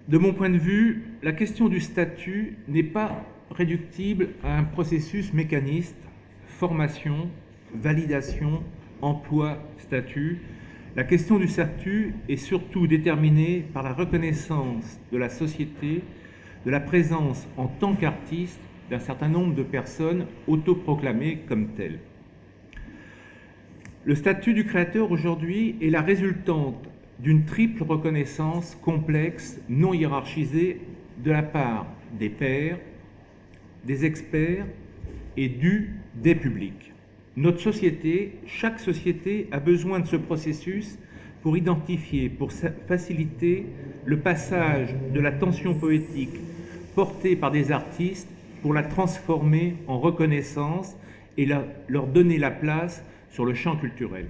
De 0.09 0.19
mon 0.19 0.33
point 0.33 0.51
de 0.51 0.59
vue, 0.59 1.05
la 1.23 1.33
question 1.33 1.69
du 1.69 1.81
statut 1.81 2.57
n'est 2.69 2.83
pas 2.83 3.25
réductible 3.51 4.31
à 4.43 4.59
un 4.59 4.65
processus 4.65 5.33
mécaniste, 5.33 5.97
formation, 6.47 7.29
validation, 7.75 8.63
emploi, 9.03 9.59
statut, 9.79 10.41
la 10.97 11.05
question 11.05 11.39
du 11.39 11.47
statut 11.47 12.15
est 12.29 12.37
surtout 12.37 12.89
déterminée 12.89 13.65
par 13.73 13.85
la 13.85 13.93
reconnaissance 13.93 14.99
de 15.13 15.19
la 15.19 15.29
société 15.29 16.03
de 16.67 16.71
la 16.71 16.81
présence 16.81 17.47
en 17.57 17.69
tant 17.69 17.95
qu'artiste 17.95 18.61
d'un 18.91 18.99
certain 18.99 19.29
nombre 19.29 19.55
de 19.55 19.63
personnes 19.63 20.27
autoproclamées 20.49 21.41
comme 21.49 21.69
telles. 21.69 22.01
Le 24.05 24.15
statut 24.15 24.55
du 24.55 24.65
créateur 24.65 25.11
aujourd'hui 25.13 25.77
est 25.81 25.91
la 25.91 26.03
résultante 26.03 26.89
d'une 27.19 27.45
triple 27.45 27.83
reconnaissance 27.83 28.77
complexe, 28.83 29.61
non 29.69 29.93
hiérarchisée, 29.93 30.81
de 31.23 31.31
la 31.31 31.43
part 31.43 31.87
des 32.19 32.31
pairs, 32.31 32.79
des 33.85 34.05
experts 34.05 34.67
et 35.37 35.49
du 35.49 35.97
des 36.15 36.35
publics. 36.35 36.93
Notre 37.37 37.61
société, 37.61 38.39
chaque 38.47 38.81
société 38.81 39.49
a 39.53 39.61
besoin 39.61 40.01
de 40.01 40.07
ce 40.07 40.17
processus 40.17 40.99
pour 41.43 41.57
identifier, 41.57 42.29
pour 42.29 42.53
faciliter 42.53 43.67
le 44.05 44.19
passage 44.19 44.95
de 45.15 45.21
la 45.21 45.33
tension 45.33 45.75
poétique 45.75 46.41
portée 46.95 47.37
par 47.37 47.51
des 47.51 47.71
artistes 47.71 48.29
pour 48.63 48.75
la 48.75 48.83
transformer 48.83 49.77
en 49.87 49.99
reconnaissance 49.99 50.97
et 51.37 51.47
leur 51.89 52.07
donner 52.07 52.39
la 52.39 52.51
place 52.51 53.05
sur 53.31 53.45
le 53.45 53.55
champ 53.55 53.77
culturel. 53.77 54.27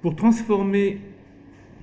Pour 0.00 0.16
transformer 0.16 0.98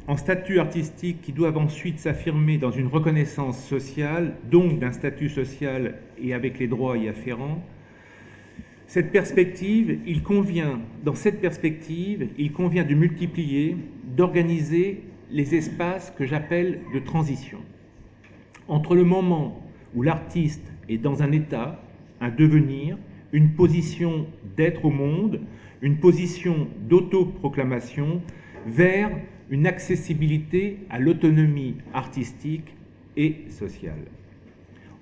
en 0.08 0.18
statut 0.18 0.60
artistique 0.60 1.22
qui 1.22 1.32
doivent 1.32 1.58
ensuite 1.58 2.00
s'affirmer 2.00 2.58
dans 2.58 2.72
une 2.72 2.88
reconnaissance 2.88 3.64
sociale, 3.64 4.34
donc 4.50 4.80
d'un 4.80 4.92
statut 4.92 5.30
social 5.30 5.96
et 6.22 6.34
avec 6.34 6.60
les 6.60 6.68
droits 6.68 6.98
y 6.98 7.08
afférents, 7.08 7.64
cette 8.88 9.12
perspective, 9.12 10.00
il 10.08 10.24
convient, 10.24 10.82
dans 11.04 11.14
cette 11.14 11.40
perspective, 11.40 12.28
il 12.40 12.52
convient 12.52 12.84
de 12.84 12.96
multiplier, 12.96 13.78
d'organiser 14.04 15.04
les 15.30 15.54
espaces 15.54 16.12
que 16.18 16.26
j'appelle 16.26 16.80
de 16.92 16.98
transition. 16.98 17.60
Entre 18.68 18.96
le 18.96 19.04
moment 19.04 19.62
où 19.96 20.02
l'artiste 20.02 20.72
est 20.88 20.98
dans 20.98 21.24
un 21.24 21.32
état, 21.32 21.82
un 22.22 22.30
devenir, 22.30 22.98
une 23.32 23.52
position 23.52 24.26
d'être 24.58 24.86
au 24.86 24.92
monde, 24.92 25.42
une 25.82 25.98
position 25.98 26.68
d'autoproclamation, 26.88 28.22
vers 28.66 29.12
une 29.50 29.66
accessibilité 29.68 30.80
à 30.90 31.00
l'autonomie 31.00 31.76
artistique 31.94 32.76
et 33.18 33.46
sociale. 33.50 34.06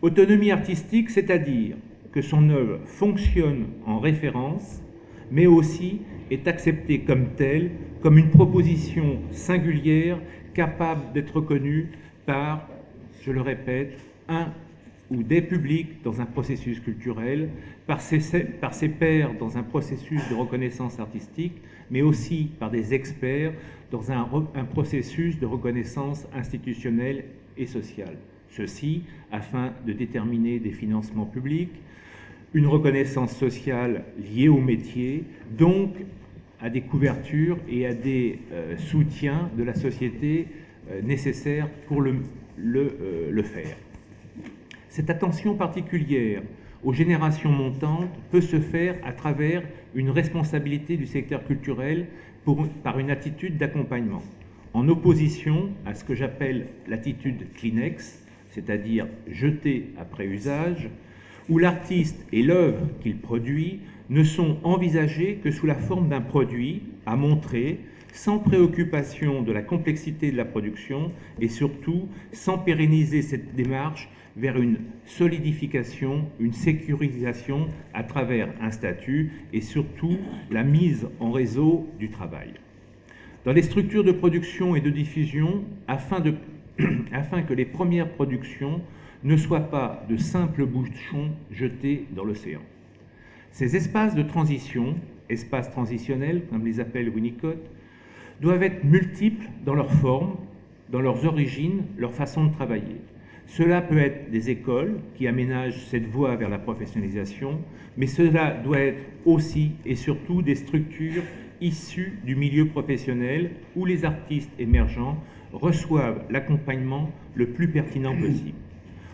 Autonomie 0.01 0.51
artistique, 0.51 1.09
c'est-à-dire 1.09 1.75
que 2.11 2.21
son 2.21 2.49
œuvre 2.49 2.79
fonctionne 2.85 3.65
en 3.85 3.99
référence, 3.99 4.81
mais 5.31 5.47
aussi 5.47 6.01
est 6.31 6.47
acceptée 6.47 6.99
comme 6.99 7.29
telle, 7.35 7.71
comme 8.01 8.17
une 8.17 8.29
proposition 8.29 9.19
singulière 9.31 10.19
capable 10.53 11.13
d'être 11.13 11.41
connue 11.41 11.89
par, 12.25 12.69
je 13.21 13.31
le 13.31 13.41
répète, 13.41 13.97
un 14.29 14.53
ou 15.09 15.23
des 15.23 15.41
publics 15.41 16.01
dans 16.03 16.19
un 16.21 16.25
processus 16.25 16.79
culturel, 16.79 17.49
par 17.85 18.01
ses, 18.01 18.89
pairs 18.89 19.33
dans 19.39 19.57
un 19.57 19.63
processus 19.63 20.21
de 20.29 20.35
reconnaissance 20.35 20.99
artistique, 20.99 21.61
mais 21.89 22.01
aussi 22.01 22.49
par 22.59 22.69
des 22.69 22.93
experts 22.93 23.53
dans 23.91 24.11
un, 24.11 24.25
processus 24.65 25.39
de 25.39 25.45
reconnaissance 25.45 26.27
institutionnelle 26.35 27.23
et 27.57 27.65
sociale. 27.65 28.17
Ceci 28.49 29.03
afin 29.31 29.71
de 29.85 29.93
déterminer 29.93 30.59
des 30.59 30.71
financements 30.71 31.25
publics, 31.25 31.71
une 32.53 32.67
reconnaissance 32.67 33.35
sociale 33.35 34.03
liée 34.17 34.49
au 34.49 34.59
métier, 34.59 35.23
donc 35.57 35.95
à 36.59 36.69
des 36.69 36.81
couvertures 36.81 37.57
et 37.69 37.85
à 37.85 37.93
des 37.93 38.39
euh, 38.51 38.75
soutiens 38.77 39.49
de 39.57 39.63
la 39.63 39.75
société 39.75 40.47
euh, 40.89 41.01
nécessaires 41.01 41.69
pour 41.87 42.01
le, 42.01 42.15
euh, 42.59 43.29
le 43.31 43.43
faire. 43.43 43.77
Cette 44.89 45.09
attention 45.09 45.55
particulière 45.55 46.41
aux 46.83 46.93
générations 46.93 47.51
montantes 47.51 48.09
peut 48.31 48.41
se 48.41 48.59
faire 48.59 48.95
à 49.03 49.11
travers 49.11 49.63
une 49.95 50.09
responsabilité 50.09 50.97
du 50.97 51.05
secteur 51.05 51.45
culturel 51.45 52.07
par 52.83 52.97
une 52.99 53.11
attitude 53.11 53.57
d'accompagnement, 53.57 54.23
en 54.73 54.87
opposition 54.87 55.69
à 55.85 55.93
ce 55.93 56.05
que 56.05 56.15
j'appelle 56.15 56.67
l'attitude 56.87 57.51
Kleenex, 57.55 58.25
c'est-à-dire 58.49 59.07
jeter 59.29 59.93
après 59.99 60.25
usage, 60.25 60.89
où 61.49 61.57
l'artiste 61.57 62.25
et 62.31 62.43
l'œuvre 62.43 62.87
qu'il 63.01 63.17
produit 63.17 63.81
ne 64.09 64.23
sont 64.23 64.57
envisagés 64.63 65.39
que 65.43 65.51
sous 65.51 65.65
la 65.65 65.75
forme 65.75 66.07
d'un 66.07 66.21
produit 66.21 66.83
à 67.05 67.17
montrer, 67.17 67.79
sans 68.13 68.39
préoccupation 68.39 69.41
de 69.41 69.51
la 69.51 69.61
complexité 69.61 70.31
de 70.31 70.37
la 70.37 70.45
production 70.45 71.11
et 71.41 71.49
surtout 71.49 72.07
sans 72.31 72.57
pérenniser 72.57 73.21
cette 73.21 73.55
démarche 73.55 74.09
vers 74.37 74.61
une 74.61 74.77
solidification, 75.05 76.25
une 76.39 76.53
sécurisation 76.53 77.69
à 77.93 78.03
travers 78.03 78.49
un 78.61 78.69
statut 78.69 79.31
et 79.51 79.61
surtout 79.61 80.17
la 80.51 80.63
mise 80.63 81.07
en 81.19 81.31
réseau 81.31 81.87
du 81.99 82.09
travail. 82.09 82.53
Dans 83.45 83.53
les 83.53 83.63
structures 83.63 84.03
de 84.03 84.11
production 84.11 84.75
et 84.75 84.81
de 84.81 84.91
diffusion, 84.91 85.63
afin, 85.87 86.21
que 87.41 87.53
les 87.53 87.65
premières 87.65 88.11
productions 88.11 88.81
ne 89.23 89.35
soient 89.37 89.71
pas 89.71 90.05
de 90.07 90.17
simples 90.17 90.65
bouchons 90.65 91.31
jetés 91.49 92.05
dans 92.15 92.23
l'océan. 92.23 92.61
Ces 93.51 93.75
espaces 93.75 94.13
de 94.13 94.21
transition, 94.21 94.95
espaces 95.29 95.71
transitionnels 95.71 96.43
comme 96.49 96.63
les 96.63 96.79
appelle 96.79 97.09
Winnicott, 97.09 97.57
doivent 98.39 98.61
être 98.61 98.83
multiples 98.83 99.47
dans 99.65 99.73
leur 99.73 99.91
forme, 99.91 100.35
dans 100.89 101.01
leurs 101.01 101.25
origines, 101.25 101.83
leur 101.97 102.13
façon 102.13 102.45
de 102.45 102.53
travailler. 102.53 103.01
Cela 103.47 103.81
peut 103.81 103.97
être 103.97 104.29
des 104.29 104.49
écoles 104.49 104.99
qui 105.15 105.27
aménagent 105.27 105.85
cette 105.85 106.05
voie 106.05 106.35
vers 106.35 106.49
la 106.49 106.59
professionnalisation, 106.59 107.61
mais 107.95 108.05
cela 108.05 108.51
doit 108.51 108.79
être 108.79 109.01
aussi 109.25 109.71
et 109.85 109.95
surtout 109.95 110.41
des 110.41 110.55
structures 110.55 111.23
issues 111.61 112.19
du 112.23 112.35
milieu 112.35 112.67
professionnel 112.67 113.51
où 113.75 113.85
les 113.85 114.05
artistes 114.05 114.51
émergents 114.59 115.17
reçoivent 115.53 116.23
l'accompagnement 116.29 117.09
le 117.35 117.47
plus 117.47 117.69
pertinent 117.69 118.15
possible. 118.15 118.57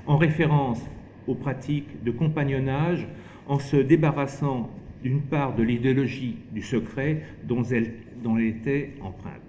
En 0.08 0.17
référence 0.17 0.82
aux 1.28 1.36
pratiques 1.36 2.04
de 2.04 2.12
compagnonnage, 2.12 3.08
en 3.48 3.60
se 3.60 3.78
débarrassant 3.78 4.69
d'une 5.04 5.22
part 5.22 5.54
de 5.56 5.63
l'idéologie 5.63 6.38
du 6.52 6.62
secret 6.62 7.22
dont 7.43 7.63
elle, 7.63 7.93
était 8.39 8.93
empreinte. 9.02 9.43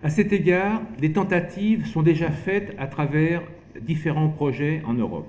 À 0.00 0.10
cet 0.10 0.32
égard, 0.32 0.82
des 1.00 1.10
tentatives 1.10 1.84
sont 1.84 2.02
déjà 2.02 2.30
faites 2.30 2.72
à 2.78 2.86
travers 2.86 3.42
différents 3.80 4.28
projets 4.28 4.80
en 4.86 4.94
Europe. 4.94 5.26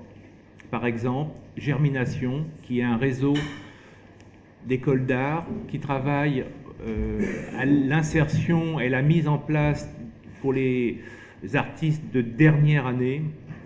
Par 0.70 0.86
exemple, 0.86 1.32
Germination, 1.56 2.46
qui 2.62 2.78
est 2.78 2.84
un 2.84 2.96
réseau 2.96 3.34
d'écoles 4.66 5.06
d'art 5.06 5.44
qui 5.66 5.80
travaille 5.80 6.44
euh, 6.86 7.20
à 7.58 7.64
l'insertion 7.64 8.78
et 8.78 8.88
la 8.88 9.02
mise 9.02 9.26
en 9.26 9.38
place 9.38 9.92
pour 10.40 10.52
les 10.52 11.00
artistes 11.54 12.04
de 12.12 12.20
dernière 12.20 12.86
année, 12.86 13.22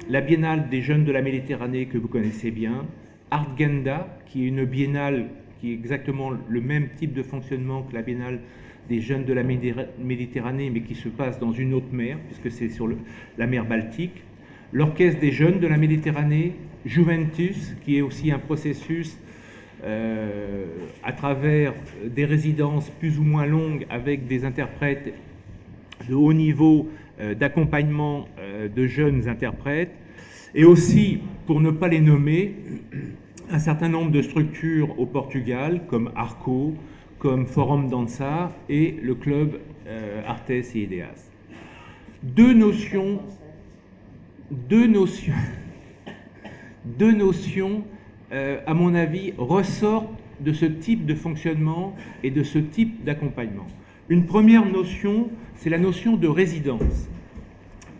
la 0.08 0.22
Biennale 0.22 0.70
des 0.70 0.80
jeunes 0.80 1.04
de 1.04 1.12
la 1.12 1.20
Méditerranée 1.20 1.84
que 1.84 1.98
vous 1.98 2.08
connaissez 2.08 2.50
bien, 2.50 2.86
Artgenda, 3.30 4.08
qui 4.24 4.44
est 4.44 4.48
une 4.48 4.64
biennale 4.64 5.28
qui 5.60 5.70
est 5.70 5.74
exactement 5.74 6.30
le 6.30 6.60
même 6.62 6.88
type 6.96 7.12
de 7.12 7.22
fonctionnement 7.22 7.82
que 7.82 7.92
la 7.92 8.00
Biennale 8.00 8.40
des 8.88 9.00
jeunes 9.00 9.24
de 9.24 9.32
la 9.32 9.42
Méditerranée, 9.42 10.70
mais 10.70 10.80
qui 10.80 10.94
se 10.94 11.08
passe 11.08 11.38
dans 11.38 11.52
une 11.52 11.74
autre 11.74 11.92
mer, 11.92 12.18
puisque 12.26 12.54
c'est 12.56 12.68
sur 12.68 12.88
la 13.38 13.46
mer 13.46 13.64
Baltique. 13.64 14.22
L'Orchestre 14.72 15.20
des 15.20 15.32
jeunes 15.32 15.60
de 15.60 15.66
la 15.66 15.76
Méditerranée, 15.76 16.54
Juventus, 16.84 17.74
qui 17.84 17.96
est 17.96 18.02
aussi 18.02 18.30
un 18.30 18.38
processus 18.38 19.18
euh, 19.84 20.64
à 21.02 21.12
travers 21.12 21.74
des 22.04 22.24
résidences 22.24 22.90
plus 22.90 23.18
ou 23.18 23.22
moins 23.22 23.46
longues 23.46 23.86
avec 23.90 24.26
des 24.26 24.44
interprètes 24.44 25.14
de 26.08 26.14
haut 26.14 26.32
niveau 26.32 26.88
euh, 27.20 27.34
d'accompagnement 27.34 28.26
euh, 28.38 28.68
de 28.68 28.86
jeunes 28.86 29.28
interprètes, 29.28 29.92
et 30.54 30.64
aussi, 30.64 31.20
pour 31.46 31.60
ne 31.60 31.70
pas 31.70 31.88
les 31.88 32.00
nommer, 32.00 32.54
un 33.50 33.58
certain 33.58 33.88
nombre 33.88 34.10
de 34.10 34.22
structures 34.22 34.98
au 34.98 35.06
Portugal, 35.06 35.82
comme 35.88 36.10
Arco, 36.14 36.74
comme 37.24 37.46
Forum 37.46 37.88
Danza 37.88 38.52
et 38.68 38.98
le 39.02 39.14
club 39.14 39.58
euh, 39.86 40.20
Artes 40.26 40.50
et 40.50 40.62
Ideas. 40.74 41.30
Deux 42.22 42.52
notions, 42.52 43.22
deux 44.50 44.86
notions, 44.86 45.32
deux 46.84 47.12
notions 47.12 47.82
euh, 48.30 48.60
à 48.66 48.74
mon 48.74 48.94
avis, 48.94 49.32
ressortent 49.38 50.10
de 50.38 50.52
ce 50.52 50.66
type 50.66 51.06
de 51.06 51.14
fonctionnement 51.14 51.96
et 52.22 52.30
de 52.30 52.42
ce 52.42 52.58
type 52.58 53.02
d'accompagnement. 53.04 53.68
Une 54.10 54.26
première 54.26 54.66
notion, 54.66 55.30
c'est 55.54 55.70
la 55.70 55.78
notion 55.78 56.18
de 56.18 56.28
résidence, 56.28 57.08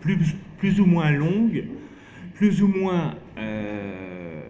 plus, 0.01 0.19
plus, 0.59 0.79
ou 0.79 0.85
moins 0.85 1.09
longue, 1.09 1.65
plus 2.35 2.61
ou 2.61 2.67
moins 2.67 3.15
euh, 3.39 4.43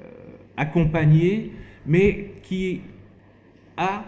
accompagnée, 0.57 1.53
mais 1.85 2.31
qui 2.43 2.81
a 3.77 4.03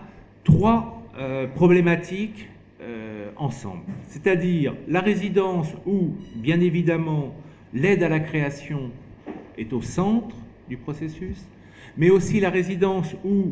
trois 0.47 1.03
euh, 1.17 1.45
problématiques 1.45 2.47
euh, 2.79 3.31
ensemble. 3.35 3.83
C'est-à-dire 4.07 4.73
la 4.87 5.01
résidence 5.01 5.67
où, 5.85 6.15
bien 6.35 6.61
évidemment, 6.61 7.35
l'aide 7.73 8.01
à 8.01 8.07
la 8.07 8.21
création 8.21 8.91
est 9.57 9.73
au 9.73 9.81
centre 9.81 10.37
du 10.69 10.77
processus, 10.77 11.45
mais 11.97 12.09
aussi 12.09 12.39
la 12.39 12.49
résidence 12.49 13.13
où 13.25 13.51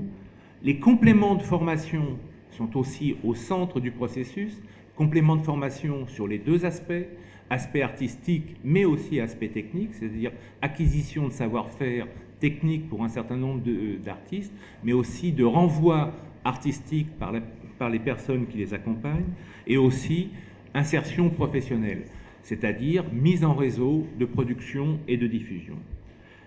les 0.63 0.79
compléments 0.79 1.35
de 1.35 1.43
formation 1.43 2.17
sont 2.51 2.77
aussi 2.77 3.17
au 3.25 3.35
centre 3.35 3.81
du 3.81 3.91
processus, 3.91 4.61
compléments 4.95 5.35
de 5.35 5.43
formation 5.43 6.07
sur 6.07 6.29
les 6.29 6.37
deux 6.37 6.65
aspects, 6.65 7.07
aspect 7.49 7.81
artistique, 7.81 8.55
mais 8.63 8.85
aussi 8.85 9.19
aspect 9.19 9.49
technique, 9.49 9.93
c'est-à-dire 9.95 10.31
acquisition 10.61 11.27
de 11.27 11.33
savoir-faire 11.33 12.07
technique 12.39 12.87
pour 12.87 13.03
un 13.03 13.09
certain 13.09 13.35
nombre 13.35 13.61
d'artistes, 14.01 14.53
mais 14.81 14.93
aussi 14.93 15.33
de 15.33 15.43
renvoi 15.43 16.13
artistique 16.45 17.07
par, 17.19 17.89
les 17.89 17.99
personnes 17.99 18.47
qui 18.47 18.57
les 18.57 18.73
accompagnent, 18.73 19.33
et 19.67 19.77
aussi 19.77 20.29
insertion 20.73 21.29
professionnelle, 21.29 22.03
c'est-à-dire 22.43 23.03
mise 23.11 23.43
en 23.43 23.53
réseau 23.53 24.07
de 24.19 24.25
production 24.25 24.99
et 25.07 25.17
de 25.17 25.27
diffusion. 25.27 25.75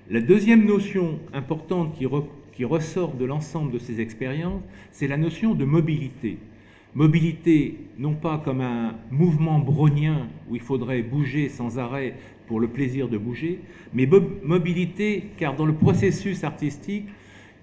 La 0.09 0.21
deuxième 0.21 0.65
notion 0.65 1.19
importante 1.35 1.95
qui, 1.95 2.07
qui 2.55 2.65
ressort 2.65 3.15
de 3.15 3.25
l'ensemble 3.25 3.73
de 3.73 3.79
ces 3.79 4.01
expériences, 4.01 4.63
c'est 4.91 5.09
la 5.09 5.19
notion 5.19 5.55
de 5.55 5.65
mobilité. 5.65 6.39
Mobilité, 6.95 7.77
non 7.99 8.15
pas 8.15 8.39
comme 8.39 8.63
un 8.63 8.95
mouvement 9.11 9.59
brownien 9.59 10.29
où 10.49 10.57
il 10.57 10.63
faudrait 10.63 11.03
bouger 11.03 11.51
sans 11.51 11.79
arrêt 11.79 12.15
pour 12.47 12.61
le 12.61 12.69
plaisir 12.69 13.09
de 13.09 13.19
bouger, 13.19 13.61
mais 13.93 14.09
mobilité 14.43 15.25
car 15.37 15.55
dans 15.55 15.67
le 15.67 15.75
processus 15.75 16.45
artistique, 16.45 17.05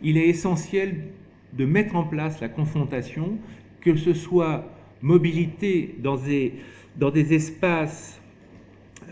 il 0.04 0.18
est 0.18 0.28
essentiel 0.28 1.06
de 1.54 1.66
mettre 1.66 1.96
en 1.96 2.04
place 2.04 2.42
la 2.42 2.50
confrontation, 2.50 3.38
que 3.82 3.96
ce 3.96 4.14
soit 4.14 4.66
mobilité 5.02 5.96
dans 6.00 6.18
des, 6.18 7.34
espaces 7.34 8.22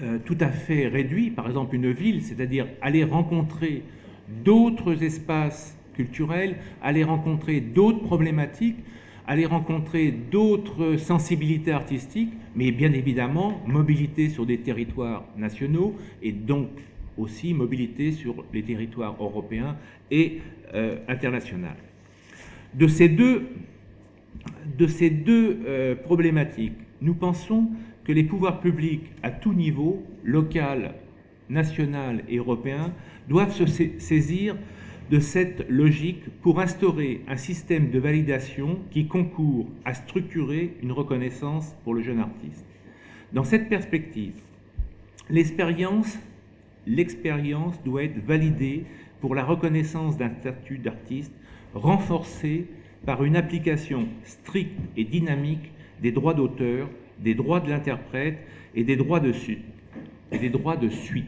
euh, 0.02 0.18
tout 0.26 0.38
à 0.40 0.48
fait 0.48 0.88
réduits, 0.88 1.30
par 1.30 1.48
exemple 1.48 1.76
une 1.76 1.92
ville, 1.92 2.22
c'est-à-dire 2.24 2.68
aller 2.82 3.04
rencontrer 3.04 3.84
d'autres 4.44 5.04
espaces 5.04 5.78
culturels, 5.94 6.56
aller 6.82 7.04
rencontrer 7.04 7.62
d'autres 7.62 8.02
problématiques, 8.02 8.78
aller 9.28 9.46
rencontrer 9.46 10.12
d'autres 10.12 10.98
sensibilités 10.98 11.72
artistiques, 11.72 12.34
mais 12.56 12.72
bien 12.72 12.92
évidemment 12.94 13.62
mobilité 13.68 14.30
sur 14.30 14.46
des 14.46 14.58
territoires 14.58 15.26
nationaux 15.38 15.96
et 16.22 16.32
donc 16.32 16.70
aussi 17.18 17.54
mobilité 17.54 18.12
sur 18.12 18.44
les 18.54 18.64
territoires 18.64 19.16
européens 19.20 19.78
et 20.12 20.42
euh, 20.74 20.98
internationaux. 21.08 21.68
De 22.76 22.88
ces 22.88 23.10
deux, 23.10 23.50
euh, 25.66 25.96
problématiques, 25.96 26.74
nous 27.02 27.14
pensons 27.14 27.70
que 28.04 28.12
les 28.12 28.24
pouvoirs 28.24 28.60
publics 28.60 29.12
à 29.22 29.32
tout 29.32 29.54
niveau, 29.54 30.04
local, 30.24 30.96
national 31.50 32.24
et 32.28 32.38
européen, 32.38 32.94
doivent 33.30 33.54
se 33.54 33.66
saisir 34.00 34.56
de 35.12 35.20
cette 35.20 35.70
logique 35.70 36.24
pour 36.42 36.60
instaurer 36.60 37.22
un 37.28 37.38
système 37.38 37.92
de 37.92 38.00
validation 38.00 38.80
qui 38.90 39.08
concourt 39.08 39.68
à 39.86 39.94
structurer 39.94 40.76
une 40.82 40.92
reconnaissance 40.92 41.76
pour 41.84 41.94
le 41.94 42.02
jeune 42.02 42.20
artiste. 42.20 42.66
Dans 43.34 43.44
cette 43.44 43.70
perspective, 43.70 44.34
l'expérience 45.30 46.18
doit 47.86 48.04
être 48.04 48.26
validée 48.26 48.86
pour 49.22 49.36
la 49.36 49.44
reconnaissance 49.44 50.18
d'un 50.18 50.32
statut 50.40 50.78
d'artiste 50.78 51.34
renforcé 51.74 52.66
par 53.06 53.24
une 53.24 53.36
application 53.36 54.08
stricte 54.24 54.80
et 54.96 55.04
dynamique 55.04 55.72
des 56.02 56.12
droits 56.12 56.34
d'auteur, 56.34 56.90
des 57.20 57.36
droits 57.36 57.60
de 57.60 57.70
l'interprète 57.70 58.40
et 58.76 58.84
des 58.84 58.96
droits 58.96 59.20
de 59.20 59.32
suite. 59.32 59.64
Et 60.32 60.38
des 60.40 60.50
droits 60.50 60.78
de 60.78 60.90
suite. 60.90 61.26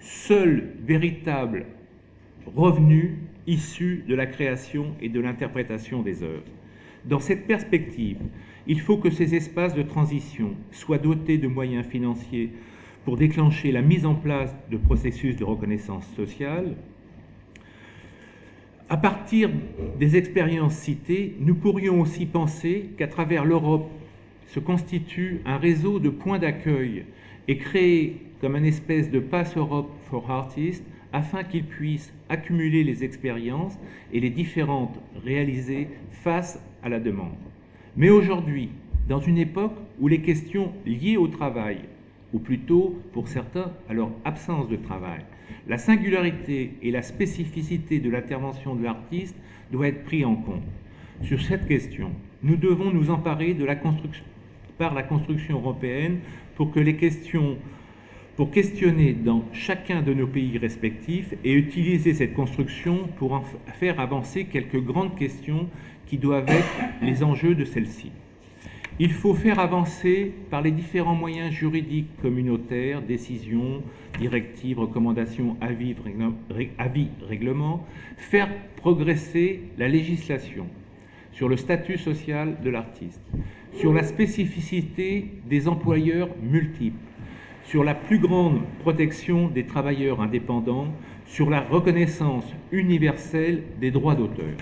Seul 0.00 0.74
véritable 0.82 1.66
revenu 2.56 3.18
issu 3.46 4.04
de 4.08 4.14
la 4.14 4.26
création 4.26 4.94
et 5.00 5.08
de 5.08 5.20
l'interprétation 5.20 6.02
des 6.02 6.22
œuvres. 6.22 6.42
Dans 7.04 7.20
cette 7.20 7.46
perspective, 7.46 8.18
il 8.66 8.80
faut 8.80 8.98
que 8.98 9.10
ces 9.10 9.34
espaces 9.34 9.74
de 9.74 9.82
transition 9.82 10.54
soient 10.70 10.98
dotés 10.98 11.38
de 11.38 11.48
moyens 11.48 11.86
financiers 11.86 12.50
pour 13.04 13.16
déclencher 13.16 13.72
la 13.72 13.82
mise 13.82 14.04
en 14.04 14.14
place 14.14 14.54
de 14.70 14.76
processus 14.76 15.36
de 15.36 15.44
reconnaissance 15.44 16.06
sociale. 16.14 16.76
À 18.92 18.96
partir 18.96 19.50
des 20.00 20.16
expériences 20.16 20.74
citées, 20.74 21.36
nous 21.38 21.54
pourrions 21.54 22.00
aussi 22.00 22.26
penser 22.26 22.90
qu'à 22.98 23.06
travers 23.06 23.44
l'Europe 23.44 23.88
se 24.48 24.58
constitue 24.58 25.42
un 25.46 25.58
réseau 25.58 26.00
de 26.00 26.08
points 26.08 26.40
d'accueil 26.40 27.04
et 27.46 27.56
créé 27.56 28.16
comme 28.40 28.56
une 28.56 28.64
espèce 28.64 29.08
de 29.08 29.20
Pass 29.20 29.56
Europe 29.56 29.92
for 30.10 30.28
Artists 30.28 30.84
afin 31.12 31.44
qu'ils 31.44 31.66
puissent 31.66 32.12
accumuler 32.28 32.82
les 32.82 33.04
expériences 33.04 33.78
et 34.12 34.18
les 34.18 34.30
différentes 34.30 34.98
réalisées 35.24 35.86
face 36.10 36.60
à 36.82 36.88
la 36.88 36.98
demande. 36.98 37.38
Mais 37.96 38.10
aujourd'hui, 38.10 38.70
dans 39.08 39.20
une 39.20 39.38
époque 39.38 39.76
où 40.00 40.08
les 40.08 40.20
questions 40.20 40.72
liées 40.84 41.16
au 41.16 41.28
travail, 41.28 41.78
ou 42.34 42.40
plutôt 42.40 42.98
pour 43.12 43.28
certains 43.28 43.70
à 43.88 43.94
leur 43.94 44.10
absence 44.24 44.68
de 44.68 44.74
travail, 44.74 45.20
la 45.70 45.78
singularité 45.78 46.72
et 46.82 46.90
la 46.90 47.00
spécificité 47.00 48.00
de 48.00 48.10
l'intervention 48.10 48.74
de 48.74 48.82
l'artiste 48.82 49.36
doivent 49.70 49.90
être 49.90 50.04
pris 50.04 50.24
en 50.24 50.34
compte. 50.34 50.64
Sur 51.22 51.40
cette 51.40 51.68
question, 51.68 52.10
nous 52.42 52.56
devons 52.56 52.90
nous 52.90 53.08
emparer 53.08 53.56
par 54.78 54.94
la 54.94 55.04
construction 55.04 55.58
européenne 55.58 56.18
pour 56.56 56.72
que 56.72 56.80
les 56.80 56.96
questions 56.96 57.56
pour 58.34 58.50
questionner 58.50 59.12
dans 59.12 59.44
chacun 59.52 60.02
de 60.02 60.12
nos 60.12 60.26
pays 60.26 60.58
respectifs 60.58 61.34
et 61.44 61.52
utiliser 61.52 62.14
cette 62.14 62.34
construction 62.34 63.08
pour 63.18 63.44
faire 63.78 64.00
avancer 64.00 64.46
quelques 64.46 64.82
grandes 64.82 65.14
questions 65.14 65.68
qui 66.06 66.18
doivent 66.18 66.48
être 66.48 66.74
les 67.02 67.22
enjeux 67.22 67.54
de 67.54 67.64
celle-ci. 67.64 68.10
Il 69.02 69.12
faut 69.12 69.32
faire 69.32 69.58
avancer 69.58 70.30
par 70.50 70.60
les 70.60 70.70
différents 70.70 71.14
moyens 71.14 71.54
juridiques 71.54 72.20
communautaires, 72.20 73.00
décisions, 73.00 73.82
directives, 74.18 74.78
recommandations, 74.78 75.56
avis, 75.62 75.96
règlements, 77.26 77.86
faire 78.18 78.50
progresser 78.76 79.62
la 79.78 79.88
législation 79.88 80.66
sur 81.32 81.48
le 81.48 81.56
statut 81.56 81.96
social 81.96 82.58
de 82.62 82.68
l'artiste, 82.68 83.22
sur 83.72 83.94
la 83.94 84.02
spécificité 84.02 85.30
des 85.48 85.66
employeurs 85.66 86.28
multiples, 86.42 86.98
sur 87.64 87.84
la 87.84 87.94
plus 87.94 88.18
grande 88.18 88.60
protection 88.80 89.48
des 89.48 89.64
travailleurs 89.64 90.20
indépendants, 90.20 90.88
sur 91.24 91.48
la 91.48 91.62
reconnaissance 91.62 92.44
universelle 92.70 93.62
des 93.80 93.92
droits 93.92 94.14
d'auteur. 94.14 94.58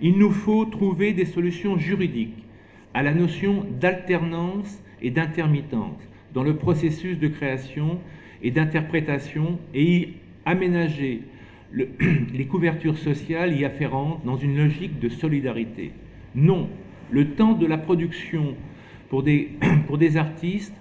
Il 0.00 0.18
nous 0.18 0.30
faut 0.30 0.66
trouver 0.66 1.12
des 1.14 1.24
solutions 1.24 1.76
juridiques 1.76 2.44
à 2.94 3.02
la 3.02 3.14
notion 3.14 3.64
d'alternance 3.80 4.82
et 5.02 5.10
d'intermittence 5.10 6.00
dans 6.34 6.42
le 6.42 6.56
processus 6.56 7.18
de 7.18 7.28
création 7.28 7.98
et 8.42 8.50
d'interprétation 8.50 9.58
et 9.74 9.84
y 9.84 10.08
aménager 10.44 11.22
les 11.72 12.46
couvertures 12.46 12.98
sociales 12.98 13.58
y 13.58 13.64
afférentes 13.64 14.24
dans 14.24 14.36
une 14.36 14.56
logique 14.56 14.98
de 14.98 15.08
solidarité. 15.08 15.92
Non, 16.34 16.68
le 17.10 17.30
temps 17.30 17.52
de 17.52 17.66
la 17.66 17.78
production 17.78 18.54
pour 19.08 19.22
des, 19.22 19.50
pour 19.86 19.98
des 19.98 20.16
artistes 20.16 20.74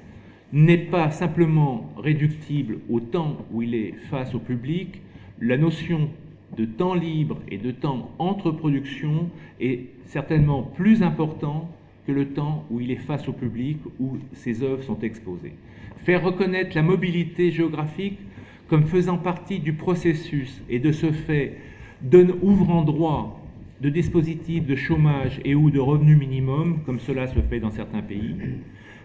n'est 0.51 0.77
pas 0.77 1.11
simplement 1.11 1.93
réductible 1.97 2.79
au 2.89 2.99
temps 2.99 3.45
où 3.51 3.61
il 3.61 3.75
est 3.75 3.93
face 4.09 4.33
au 4.33 4.39
public, 4.39 5.01
la 5.39 5.57
notion 5.57 6.09
de 6.57 6.65
temps 6.65 6.95
libre 6.95 7.37
et 7.49 7.57
de 7.57 7.71
temps 7.71 8.09
entre 8.17 8.51
productions 8.51 9.29
est 9.59 9.85
certainement 10.05 10.63
plus 10.63 11.03
important 11.03 11.69
le 12.11 12.29
temps 12.29 12.65
où 12.69 12.79
il 12.79 12.91
est 12.91 12.95
face 12.95 13.27
au 13.27 13.33
public, 13.33 13.77
où 13.99 14.17
ses 14.33 14.63
œuvres 14.63 14.83
sont 14.83 14.99
exposées. 14.99 15.53
Faire 15.97 16.23
reconnaître 16.23 16.75
la 16.75 16.81
mobilité 16.81 17.51
géographique 17.51 18.19
comme 18.67 18.85
faisant 18.85 19.17
partie 19.17 19.59
du 19.59 19.73
processus 19.73 20.61
et 20.69 20.79
de 20.79 20.91
ce 20.91 21.11
fait 21.11 21.57
donne, 22.01 22.35
ouvrant 22.41 22.83
droit 22.83 23.41
de 23.81 23.89
dispositifs 23.89 24.65
de 24.65 24.75
chômage 24.75 25.39
et 25.43 25.55
ou 25.55 25.71
de 25.71 25.79
revenus 25.79 26.17
minimum, 26.17 26.79
comme 26.85 26.99
cela 26.99 27.27
se 27.27 27.39
fait 27.39 27.59
dans 27.59 27.71
certains 27.71 28.01
pays, 28.01 28.35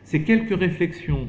ces 0.02 0.22
quelques 0.22 0.58
réflexions 0.58 1.28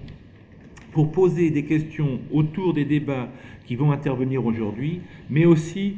pour 0.91 1.11
poser 1.11 1.49
des 1.49 1.65
questions 1.65 2.19
autour 2.31 2.73
des 2.73 2.85
débats 2.85 3.29
qui 3.65 3.75
vont 3.75 3.91
intervenir 3.91 4.45
aujourd'hui, 4.45 5.01
mais 5.29 5.45
aussi 5.45 5.95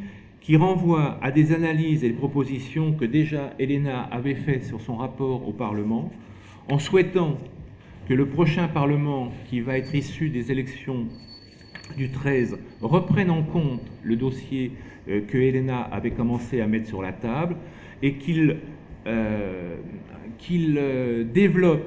qui 0.47 0.55
renvoient 0.55 1.17
à 1.21 1.29
des 1.29 1.51
analyses 1.51 2.05
et 2.05 2.07
des 2.07 2.15
propositions 2.15 2.93
que 2.93 3.03
déjà 3.03 3.53
Elena 3.59 4.03
avait 4.03 4.33
faites 4.33 4.63
sur 4.63 4.79
son 4.79 4.95
rapport 4.95 5.45
au 5.45 5.51
Parlement, 5.51 6.09
en 6.71 6.79
souhaitant 6.79 7.37
que 8.07 8.13
le 8.13 8.27
prochain 8.27 8.69
Parlement, 8.69 9.33
qui 9.49 9.59
va 9.59 9.77
être 9.77 9.93
issu 9.93 10.29
des 10.29 10.49
élections 10.49 11.07
du 11.97 12.11
13, 12.11 12.59
reprenne 12.81 13.29
en 13.29 13.43
compte 13.43 13.81
le 14.03 14.15
dossier 14.15 14.71
euh, 15.09 15.19
que 15.27 15.37
Elena 15.37 15.81
avait 15.81 16.11
commencé 16.11 16.61
à 16.61 16.67
mettre 16.67 16.87
sur 16.87 17.01
la 17.01 17.11
table 17.11 17.57
et 18.01 18.13
qu'il 18.13 18.55
euh, 19.05 19.75
euh, 20.49 21.23
développe 21.25 21.83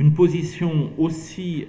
une 0.00 0.14
position 0.14 0.90
aussi, 0.98 1.66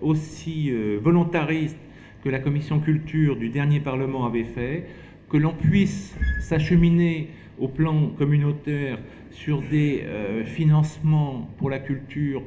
aussi 0.00 0.70
volontariste 1.00 1.78
que 2.22 2.28
la 2.28 2.38
commission 2.38 2.78
culture 2.78 3.36
du 3.36 3.48
dernier 3.48 3.80
Parlement 3.80 4.26
avait 4.26 4.44
fait, 4.44 4.86
que 5.28 5.36
l'on 5.36 5.52
puisse 5.52 6.16
s'acheminer 6.40 7.28
au 7.58 7.68
plan 7.68 8.08
communautaire 8.16 8.98
sur 9.30 9.62
des 9.62 10.02
euh, 10.04 10.44
financements 10.44 11.48
pour 11.58 11.70
la 11.70 11.78
culture 11.78 12.42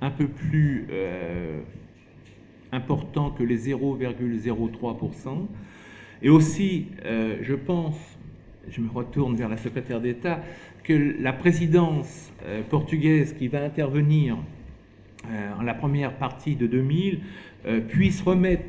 un 0.00 0.10
peu 0.10 0.26
plus 0.26 0.86
importants 2.70 3.30
que 3.30 3.42
les 3.42 3.70
0,03%. 3.70 5.46
Et 6.20 6.28
aussi, 6.28 6.88
je 7.02 7.54
pense, 7.54 7.96
je 8.68 8.80
me 8.82 8.90
retourne 8.90 9.36
vers 9.36 9.48
la 9.48 9.56
secrétaire 9.56 10.02
d'État, 10.02 10.42
que 10.86 11.16
la 11.20 11.32
présidence 11.32 12.32
euh, 12.44 12.62
portugaise 12.62 13.32
qui 13.32 13.48
va 13.48 13.64
intervenir 13.64 14.36
euh, 15.28 15.50
en 15.58 15.62
la 15.62 15.74
première 15.74 16.12
partie 16.16 16.54
de 16.54 16.68
2000 16.68 17.20
euh, 17.66 17.80
puisse 17.80 18.22
remettre 18.22 18.64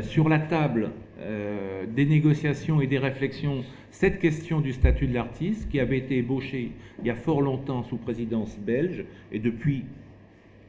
sur 0.00 0.30
la 0.30 0.38
table 0.38 0.92
euh, 1.24 1.86
des 1.86 2.06
négociations 2.06 2.80
et 2.80 2.86
des 2.86 2.98
réflexions 2.98 3.64
cette 3.90 4.18
question 4.18 4.60
du 4.60 4.72
statut 4.72 5.06
de 5.06 5.14
l'artiste 5.14 5.68
qui 5.68 5.80
avait 5.80 5.98
été 5.98 6.18
ébauché 6.18 6.72
il 7.00 7.06
y 7.06 7.10
a 7.10 7.14
fort 7.14 7.40
longtemps 7.40 7.82
sous 7.84 7.96
présidence 7.96 8.58
belge 8.58 9.04
et 9.32 9.38
depuis 9.38 9.84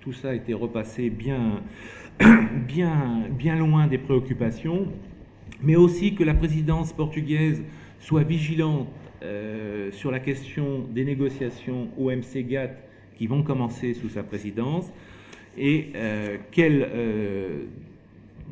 tout 0.05 0.13
ça 0.13 0.29
a 0.29 0.33
été 0.35 0.53
repassé 0.53 1.09
bien, 1.09 1.63
bien, 2.67 3.23
bien 3.31 3.55
loin 3.55 3.87
des 3.87 3.97
préoccupations, 3.97 4.87
mais 5.63 5.75
aussi 5.75 6.13
que 6.13 6.23
la 6.23 6.35
présidence 6.35 6.93
portugaise 6.93 7.63
soit 7.99 8.21
vigilante 8.21 8.87
euh, 9.23 9.91
sur 9.91 10.11
la 10.11 10.19
question 10.19 10.85
des 10.93 11.03
négociations 11.03 11.87
OMC-GATT 11.97 12.75
qui 13.17 13.25
vont 13.25 13.41
commencer 13.41 13.95
sous 13.95 14.09
sa 14.09 14.21
présidence 14.21 14.93
et 15.57 15.91
euh, 15.95 16.37
qu'elle 16.51 16.87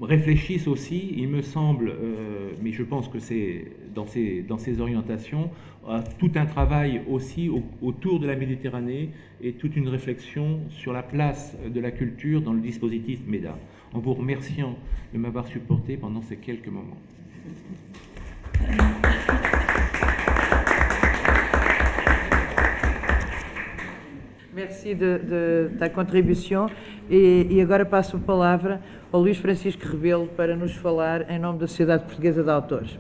euh, 0.02 0.06
réfléchisse 0.06 0.68
aussi, 0.68 1.14
il 1.18 1.28
me 1.28 1.42
semble, 1.42 1.90
euh, 1.90 2.52
mais 2.62 2.72
je 2.72 2.84
pense 2.84 3.08
que 3.08 3.20
c'est 3.20 3.66
dans 3.94 4.06
ces, 4.06 4.42
dans 4.42 4.58
ces 4.58 4.82
orientations, 4.82 5.50
à 5.88 6.02
tout 6.02 6.32
un 6.36 6.46
travail 6.46 7.02
aussi 7.10 7.50
autour 7.82 8.20
de 8.20 8.28
la 8.28 8.36
Méditerranée 8.36 9.10
et 9.42 9.54
toute 9.54 9.76
une 9.76 9.90
réflexion 9.90 10.62
sur 10.70 10.94
la 10.94 11.04
place 11.04 11.58
de 11.68 11.80
la 11.80 11.92
culture 11.92 12.42
dans 12.42 12.54
le 12.54 12.62
dispositif 12.62 13.20
MEDA. 13.28 13.58
En 13.94 14.00
vous 14.00 14.14
remerciant 14.14 14.78
de 15.14 15.20
m'avoir 15.20 15.46
supporté 15.48 15.98
pendant 15.98 16.22
ces 16.22 16.38
quelques 16.38 16.68
moments. 16.68 16.98
Merci 24.84 24.96
de, 24.96 25.20
de, 25.20 25.78
da 25.78 25.90
contribuição 25.90 26.70
e, 27.10 27.48
e, 27.50 27.62
agora 27.62 27.86
passo 27.86 28.18
a 28.18 28.20
palavra 28.20 28.82
ao 29.14 29.22
Luís 29.22 29.38
Francisco 29.38 29.88
Rebelo 29.88 30.28
para 30.36 30.58
nos 30.58 30.76
falar 30.76 31.30
em 31.32 31.40
nome 31.40 31.60
da 31.60 31.68
Sociedade 31.68 32.04
Portuguesa 32.04 32.44
de 32.44 32.50
Autores. 32.50 33.00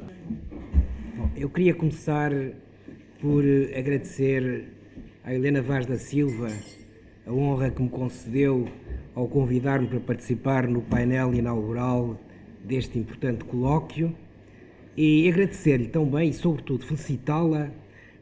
Bom, 1.17 1.30
eu 1.36 1.50
queria 1.50 1.74
começar 1.74 2.32
por 3.19 3.43
agradecer 3.78 4.69
à 5.26 5.34
Helena 5.34 5.62
Vaz 5.62 5.86
da 5.86 5.98
Silva 5.98 6.48
a 7.28 7.34
honra 7.34 7.69
que 7.69 7.82
me 7.82 7.89
concedeu 7.89 8.65
ao 9.13 9.28
convidar-me 9.28 9.88
para 9.88 10.00
participar 10.00 10.65
no 10.65 10.84
painel 10.84 11.34
inaugural 11.34 12.17
deste 12.63 12.98
importante 12.98 13.43
colóquio 13.43 14.15
e 14.96 15.28
agradecer-lhe 15.28 15.88
também 15.88 16.30
e, 16.30 16.34
sobretudo, 16.34 16.86
felicitá-la 16.86 17.72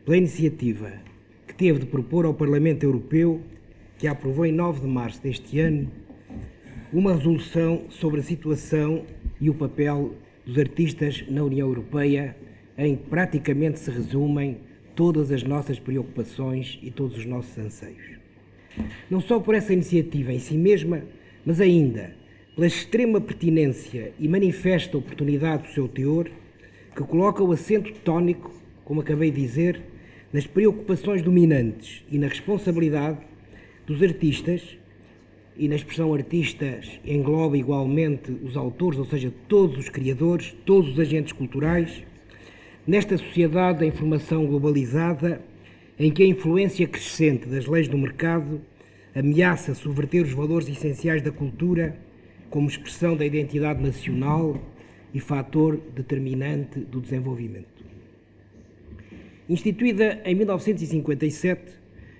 pela 0.04 0.17
iniciativa 0.17 1.11
teve 1.54 1.80
de 1.80 1.86
propor 1.86 2.26
ao 2.26 2.34
Parlamento 2.34 2.84
Europeu, 2.84 3.42
que 3.98 4.08
aprovou 4.08 4.46
em 4.46 4.52
9 4.52 4.82
de 4.82 4.88
março 4.88 5.22
deste 5.22 5.60
ano, 5.60 5.92
uma 6.92 7.14
resolução 7.14 7.86
sobre 7.90 8.20
a 8.20 8.24
situação 8.24 9.06
e 9.40 9.50
o 9.50 9.54
papel 9.54 10.14
dos 10.46 10.58
artistas 10.58 11.24
na 11.30 11.44
União 11.44 11.68
Europeia, 11.68 12.36
em 12.78 12.96
que 12.96 13.04
praticamente 13.04 13.80
se 13.80 13.92
resumem 13.92 14.58
todas 14.96 15.32
as 15.32 15.44
nossas 15.44 15.80
preocupações 15.80 16.80
e 16.82 16.92
todos 16.92 17.18
os 17.18 17.26
nossos 17.26 17.58
anseios. 17.58 18.20
Não 19.10 19.22
só 19.22 19.40
por 19.40 19.56
essa 19.56 19.74
iniciativa 19.74 20.34
em 20.34 20.40
si 20.40 20.58
mesma, 20.58 21.04
mas 21.46 21.62
ainda 21.62 22.16
pela 22.56 22.68
extrema 22.68 23.22
pertinência 23.22 24.14
e 24.20 24.28
manifesta 24.28 24.98
oportunidade 24.98 25.64
do 25.64 25.74
seu 25.74 25.88
teor, 25.88 26.30
que 26.96 27.04
coloca 27.04 27.44
o 27.44 27.52
acento 27.52 27.94
tónico, 28.02 28.52
como 28.84 29.02
acabei 29.02 29.32
de 29.32 29.42
dizer, 29.42 29.82
nas 30.32 30.48
preocupações 30.48 31.22
dominantes 31.22 32.04
e 32.10 32.17
na 32.17 32.28
responsabilidade 32.28 33.20
dos 33.86 34.02
artistas, 34.02 34.78
e 35.58 35.67
na 35.67 35.76
expressão 35.76 36.13
artistas 36.13 37.00
engloba 37.06 37.58
igualmente 37.58 38.32
os 38.44 38.56
autores, 38.56 38.98
ou 38.98 39.06
seja, 39.06 39.32
todos 39.48 39.78
os 39.78 39.89
criadores, 39.89 40.56
todos 40.65 40.91
os 40.91 41.00
agentes 41.00 41.34
culturais, 41.34 42.04
nesta 42.88 43.17
sociedade 43.17 43.80
da 43.80 43.86
informação 43.86 44.46
globalizada, 44.46 45.41
em 46.00 46.10
que 46.10 46.24
a 46.24 46.26
influência 46.26 46.88
crescente 46.88 47.48
das 47.48 47.67
leis 47.67 47.88
do 47.88 47.98
mercado 47.98 48.62
ameaça 49.13 49.76
subverter 49.76 50.24
os 50.24 50.32
valores 50.32 50.67
essenciais 50.67 51.22
da 51.22 51.32
cultura 51.32 51.96
como 52.50 52.67
expressão 52.67 53.15
da 53.15 53.26
identidade 53.26 53.84
nacional 53.84 54.60
e 55.13 55.20
fator 55.20 55.78
determinante 55.94 56.80
do 56.80 57.00
desenvolvimento. 57.02 57.71
Instituída 59.52 60.22
em 60.24 60.34
1957, 60.34 61.74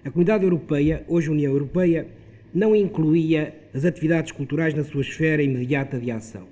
a 0.04 0.12
Comunidade 0.12 0.44
Europeia, 0.44 1.06
hoje 1.08 1.32
União 1.32 1.54
Europeia, 1.54 2.06
não 2.54 2.76
incluía 2.76 3.56
as 3.74 3.86
atividades 3.86 4.34
culturais 4.34 4.74
na 4.74 4.84
sua 4.84 5.00
esfera 5.00 5.42
imediata 5.42 5.98
de 5.98 6.12
ação. 6.12 6.46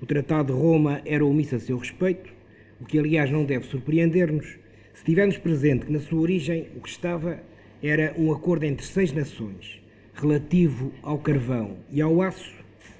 O 0.00 0.06
Tratado 0.06 0.52
de 0.54 0.60
Roma 0.60 1.02
era 1.04 1.26
omisso 1.26 1.56
a 1.56 1.58
seu 1.58 1.76
respeito, 1.76 2.32
o 2.80 2.84
que 2.84 2.96
aliás 2.96 3.28
não 3.32 3.44
deve 3.44 3.66
surpreender-nos 3.66 4.56
se 4.94 5.04
tivermos 5.04 5.36
presente 5.36 5.86
que 5.86 5.92
na 5.92 5.98
sua 5.98 6.20
origem 6.20 6.68
o 6.76 6.80
que 6.80 6.90
estava 6.90 7.40
era 7.82 8.14
um 8.16 8.32
acordo 8.32 8.66
entre 8.66 8.86
seis 8.86 9.12
nações 9.12 9.82
relativo 10.14 10.92
ao 11.02 11.18
carvão 11.18 11.78
e 11.90 12.00
ao 12.00 12.22
aço, 12.22 12.54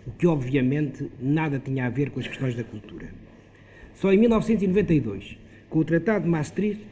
o 0.05 0.11
que 0.11 0.27
obviamente 0.27 1.09
nada 1.21 1.61
tinha 1.61 1.87
a 1.87 1.91
ver 1.91 2.11
com 2.11 2.19
as 2.19 2.27
questões 2.27 2.57
da 2.57 2.65
cultura. 2.65 3.07
Só 3.95 4.13
em 4.13 4.19
1992 4.19 5.47
com 5.69 5.81
o 5.81 5.85
Tratado 5.85 6.25
de 6.25 6.31
Maastricht, 6.31 6.85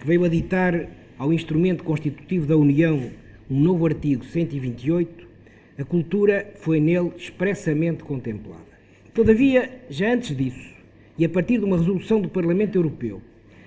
que 0.00 0.06
veio 0.06 0.24
aditar 0.24 0.88
ao 1.18 1.32
instrumento 1.32 1.84
constitutivo 1.84 2.46
da 2.46 2.56
União 2.56 3.10
um 3.50 3.60
novo 3.60 3.86
artigo 3.86 4.24
128, 4.24 5.26
a 5.78 5.84
cultura 5.84 6.52
foi 6.60 6.80
nele 6.80 7.12
expressamente 7.16 8.04
contemplada. 8.04 8.68
Todavia, 9.14 9.82
já 9.88 10.12
antes 10.12 10.36
disso, 10.36 10.74
e 11.16 11.24
a 11.24 11.28
partir 11.28 11.58
de 11.58 11.64
uma 11.64 11.76
resolução 11.76 12.20
do 12.20 12.28
Parlamento 12.28 12.76
Europeu, 12.76 13.20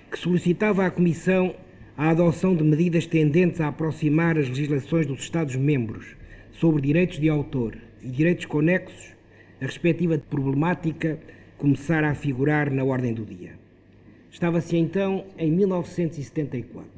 que 0.10 0.18
solicitava 0.18 0.86
à 0.86 0.92
Comissão 0.92 1.56
a 1.98 2.10
adoção 2.10 2.56
de 2.56 2.64
medidas 2.64 3.06
tendentes 3.06 3.60
a 3.62 3.68
aproximar 3.68 4.38
as 4.38 4.48
legislações 4.48 5.06
dos 5.06 5.20
Estados-membros 5.20 6.16
sobre 6.52 6.82
direitos 6.82 7.20
de 7.20 7.30
autor 7.30 7.78
e 8.02 8.10
direitos 8.10 8.46
conexos, 8.46 9.14
a 9.62 9.66
respectiva 9.66 10.18
problemática 10.18 11.20
começara 11.58 12.10
a 12.10 12.16
figurar 12.16 12.72
na 12.72 12.84
ordem 12.84 13.14
do 13.14 13.24
dia. 13.24 13.61
Estava-se 14.32 14.78
então 14.78 15.26
em 15.38 15.52
1974. 15.52 16.90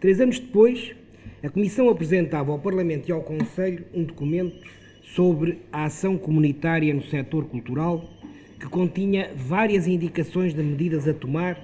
Três 0.00 0.20
anos 0.20 0.38
depois, 0.38 0.94
a 1.42 1.50
Comissão 1.50 1.90
apresentava 1.90 2.50
ao 2.50 2.58
Parlamento 2.58 3.08
e 3.08 3.12
ao 3.12 3.22
Conselho 3.22 3.84
um 3.92 4.02
documento 4.02 4.66
sobre 5.14 5.58
a 5.70 5.84
ação 5.84 6.16
comunitária 6.16 6.94
no 6.94 7.02
setor 7.02 7.44
cultural, 7.44 8.08
que 8.58 8.66
continha 8.66 9.30
várias 9.36 9.86
indicações 9.86 10.54
de 10.54 10.62
medidas 10.62 11.06
a 11.06 11.12
tomar 11.12 11.60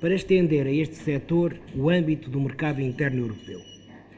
para 0.00 0.14
estender 0.14 0.66
a 0.66 0.72
este 0.72 0.94
setor 0.94 1.58
o 1.74 1.90
âmbito 1.90 2.30
do 2.30 2.40
mercado 2.40 2.80
interno 2.80 3.22
europeu. 3.22 3.60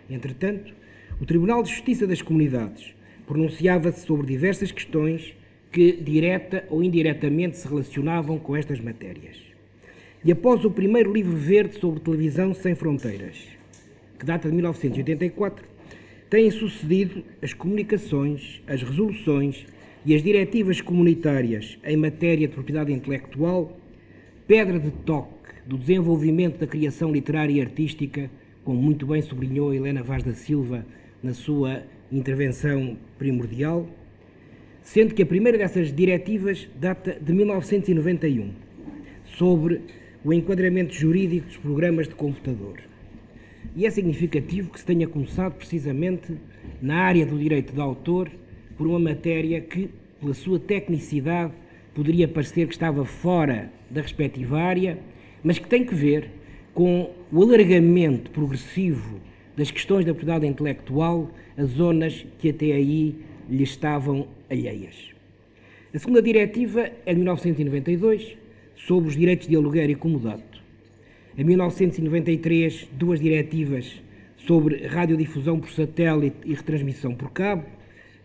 Entretanto, 0.08 0.74
o 1.18 1.24
Tribunal 1.24 1.62
de 1.62 1.70
Justiça 1.70 2.06
das 2.06 2.20
Comunidades 2.20 2.94
pronunciava-se 3.26 4.06
sobre 4.06 4.26
diversas 4.26 4.70
questões 4.70 5.34
que, 5.72 5.92
direta 5.92 6.64
ou 6.68 6.84
indiretamente, 6.84 7.56
se 7.56 7.66
relacionavam 7.66 8.38
com 8.38 8.54
estas 8.54 8.80
matérias. 8.80 9.49
E 10.22 10.30
após 10.30 10.66
o 10.66 10.70
primeiro 10.70 11.10
livro 11.10 11.34
verde 11.34 11.78
sobre 11.78 12.00
televisão 12.00 12.52
sem 12.52 12.74
fronteiras, 12.74 13.36
que 14.18 14.26
data 14.26 14.50
de 14.50 14.54
1984, 14.54 15.64
têm 16.28 16.50
sucedido 16.50 17.24
as 17.40 17.54
comunicações, 17.54 18.62
as 18.66 18.82
resoluções 18.82 19.66
e 20.04 20.14
as 20.14 20.22
diretivas 20.22 20.82
comunitárias 20.82 21.78
em 21.82 21.96
matéria 21.96 22.46
de 22.46 22.52
propriedade 22.52 22.92
intelectual, 22.92 23.78
pedra 24.46 24.78
de 24.78 24.90
toque 24.90 25.54
do 25.66 25.78
desenvolvimento 25.78 26.58
da 26.58 26.66
criação 26.66 27.10
literária 27.10 27.54
e 27.54 27.60
artística, 27.62 28.30
como 28.62 28.80
muito 28.80 29.06
bem 29.06 29.22
sublinhou 29.22 29.72
Helena 29.72 30.02
Vaz 30.02 30.22
da 30.22 30.34
Silva 30.34 30.84
na 31.22 31.32
sua 31.32 31.82
intervenção 32.12 32.94
primordial, 33.18 33.88
sendo 34.82 35.14
que 35.14 35.22
a 35.22 35.26
primeira 35.26 35.56
dessas 35.56 35.90
diretivas 35.90 36.68
data 36.78 37.18
de 37.18 37.32
1991, 37.32 38.50
sobre 39.24 39.80
o 40.24 40.32
enquadramento 40.32 40.94
jurídico 40.94 41.46
dos 41.46 41.56
programas 41.56 42.08
de 42.08 42.14
computador. 42.14 42.80
E 43.74 43.86
é 43.86 43.90
significativo 43.90 44.70
que 44.70 44.80
se 44.80 44.84
tenha 44.84 45.06
começado 45.06 45.54
precisamente 45.54 46.34
na 46.82 46.96
área 46.96 47.24
do 47.24 47.38
direito 47.38 47.72
de 47.72 47.80
autor 47.80 48.30
por 48.76 48.86
uma 48.86 48.98
matéria 48.98 49.60
que, 49.60 49.90
pela 50.20 50.34
sua 50.34 50.58
tecnicidade, 50.58 51.52
poderia 51.94 52.28
parecer 52.28 52.66
que 52.66 52.74
estava 52.74 53.04
fora 53.04 53.70
da 53.90 54.02
respectiva 54.02 54.58
área, 54.58 54.98
mas 55.42 55.58
que 55.58 55.68
tem 55.68 55.84
que 55.84 55.94
ver 55.94 56.30
com 56.74 57.10
o 57.32 57.42
alargamento 57.42 58.30
progressivo 58.30 59.20
das 59.56 59.70
questões 59.70 60.04
da 60.04 60.12
propriedade 60.12 60.46
intelectual 60.46 61.30
a 61.56 61.64
zonas 61.64 62.26
que 62.38 62.50
até 62.50 62.72
aí 62.72 63.16
lhe 63.48 63.62
estavam 63.62 64.28
alheias. 64.48 65.10
A 65.92 65.98
segunda 65.98 66.22
diretiva 66.22 66.90
é 67.04 67.12
de 67.12 67.16
1992 67.16 68.36
sobre 68.86 69.08
os 69.08 69.16
direitos 69.16 69.46
de 69.46 69.56
aluguer 69.56 69.90
e 69.90 69.94
comodato. 69.94 70.60
Em 71.36 71.44
1993, 71.44 72.88
duas 72.92 73.20
diretivas 73.20 74.00
sobre 74.36 74.86
radiodifusão 74.86 75.60
por 75.60 75.70
satélite 75.70 76.36
e 76.44 76.54
retransmissão 76.54 77.14
por 77.14 77.30
cabo 77.30 77.64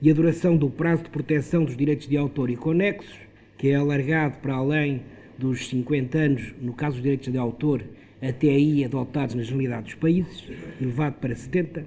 e 0.02 0.10
a 0.10 0.14
duração 0.14 0.56
do 0.56 0.70
prazo 0.70 1.04
de 1.04 1.10
proteção 1.10 1.64
dos 1.64 1.76
direitos 1.76 2.08
de 2.08 2.18
autor 2.18 2.50
e 2.50 2.56
conexos, 2.56 3.14
que 3.58 3.70
é 3.70 3.76
alargado 3.76 4.38
para 4.38 4.56
além 4.56 5.02
dos 5.38 5.68
50 5.68 6.18
anos, 6.18 6.54
no 6.62 6.74
caso 6.74 6.96
dos 6.96 7.04
direitos 7.04 7.32
de 7.32 7.38
autor, 7.38 7.84
até 8.22 8.50
aí 8.50 8.84
adotados 8.84 9.36
na 9.36 9.44
generalidade 9.44 9.86
dos 9.86 9.96
países, 9.96 10.44
elevado 10.82 11.16
para 11.20 11.36
70, 11.36 11.86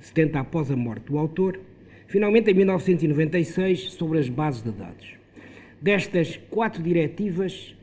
70 0.00 0.40
após 0.40 0.70
a 0.70 0.76
morte 0.76 1.04
do 1.06 1.18
autor. 1.18 1.60
Finalmente, 2.08 2.50
em 2.50 2.54
1996, 2.54 3.92
sobre 3.92 4.18
as 4.18 4.28
bases 4.28 4.62
de 4.62 4.72
dados. 4.72 5.14
Destas 5.80 6.38
quatro 6.50 6.82
diretivas, 6.82 7.74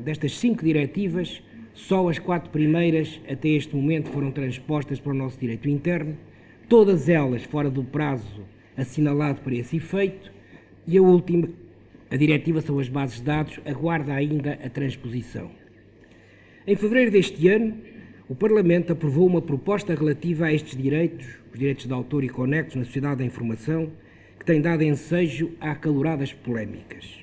destas 0.00 0.38
cinco 0.38 0.64
diretivas, 0.64 1.42
só 1.74 2.08
as 2.08 2.18
quatro 2.18 2.50
primeiras 2.50 3.20
até 3.28 3.48
este 3.48 3.74
momento 3.74 4.10
foram 4.10 4.30
transpostas 4.30 5.00
para 5.00 5.12
o 5.12 5.14
nosso 5.14 5.38
direito 5.38 5.68
interno, 5.68 6.16
todas 6.68 7.08
elas 7.08 7.42
fora 7.44 7.70
do 7.70 7.82
prazo 7.82 8.42
assinalado 8.76 9.40
para 9.40 9.54
esse 9.54 9.76
efeito, 9.76 10.32
e 10.86 10.96
a 10.96 11.02
última, 11.02 11.48
a 12.10 12.16
diretiva 12.16 12.60
sobre 12.60 12.82
as 12.82 12.88
bases 12.88 13.16
de 13.16 13.22
dados, 13.22 13.60
aguarda 13.64 14.14
ainda 14.14 14.58
a 14.64 14.68
transposição. 14.68 15.50
Em 16.66 16.76
fevereiro 16.76 17.10
deste 17.10 17.48
ano, 17.48 17.74
o 18.28 18.34
Parlamento 18.34 18.92
aprovou 18.92 19.26
uma 19.26 19.42
proposta 19.42 19.94
relativa 19.94 20.46
a 20.46 20.52
estes 20.52 20.76
direitos, 20.76 21.26
os 21.52 21.58
direitos 21.58 21.86
de 21.86 21.92
autor 21.92 22.24
e 22.24 22.28
conexos 22.28 22.76
na 22.76 22.84
sociedade 22.84 23.18
da 23.18 23.24
informação, 23.24 23.92
que 24.38 24.44
tem 24.44 24.60
dado 24.60 24.82
ensejo 24.82 25.52
a 25.60 25.72
acaloradas 25.72 26.32
polémicas. 26.32 27.22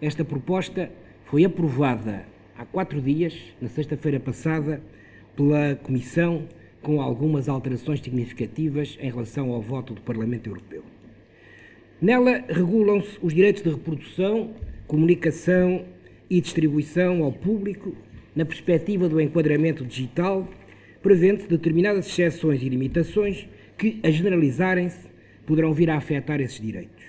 Esta 0.00 0.24
proposta 0.24 0.90
foi 1.30 1.44
aprovada 1.44 2.26
há 2.58 2.64
quatro 2.64 3.00
dias, 3.00 3.32
na 3.60 3.68
sexta-feira 3.68 4.18
passada, 4.18 4.82
pela 5.36 5.76
Comissão, 5.76 6.48
com 6.82 7.00
algumas 7.00 7.48
alterações 7.48 8.00
significativas 8.00 8.98
em 9.00 9.08
relação 9.08 9.52
ao 9.52 9.62
voto 9.62 9.94
do 9.94 10.00
Parlamento 10.00 10.50
Europeu. 10.50 10.82
Nela 12.02 12.44
regulam-se 12.48 13.16
os 13.22 13.32
direitos 13.32 13.62
de 13.62 13.70
reprodução, 13.70 14.54
comunicação 14.88 15.84
e 16.28 16.40
distribuição 16.40 17.22
ao 17.22 17.30
público 17.30 17.94
na 18.34 18.44
perspectiva 18.44 19.08
do 19.08 19.20
enquadramento 19.20 19.86
digital, 19.86 20.48
prevendo-se 21.00 21.46
determinadas 21.46 22.08
exceções 22.08 22.60
e 22.60 22.68
limitações 22.68 23.46
que, 23.78 24.00
a 24.02 24.10
generalizarem-se, 24.10 25.08
poderão 25.46 25.72
vir 25.72 25.90
a 25.90 25.96
afetar 25.96 26.40
esses 26.40 26.60
direitos. 26.60 27.04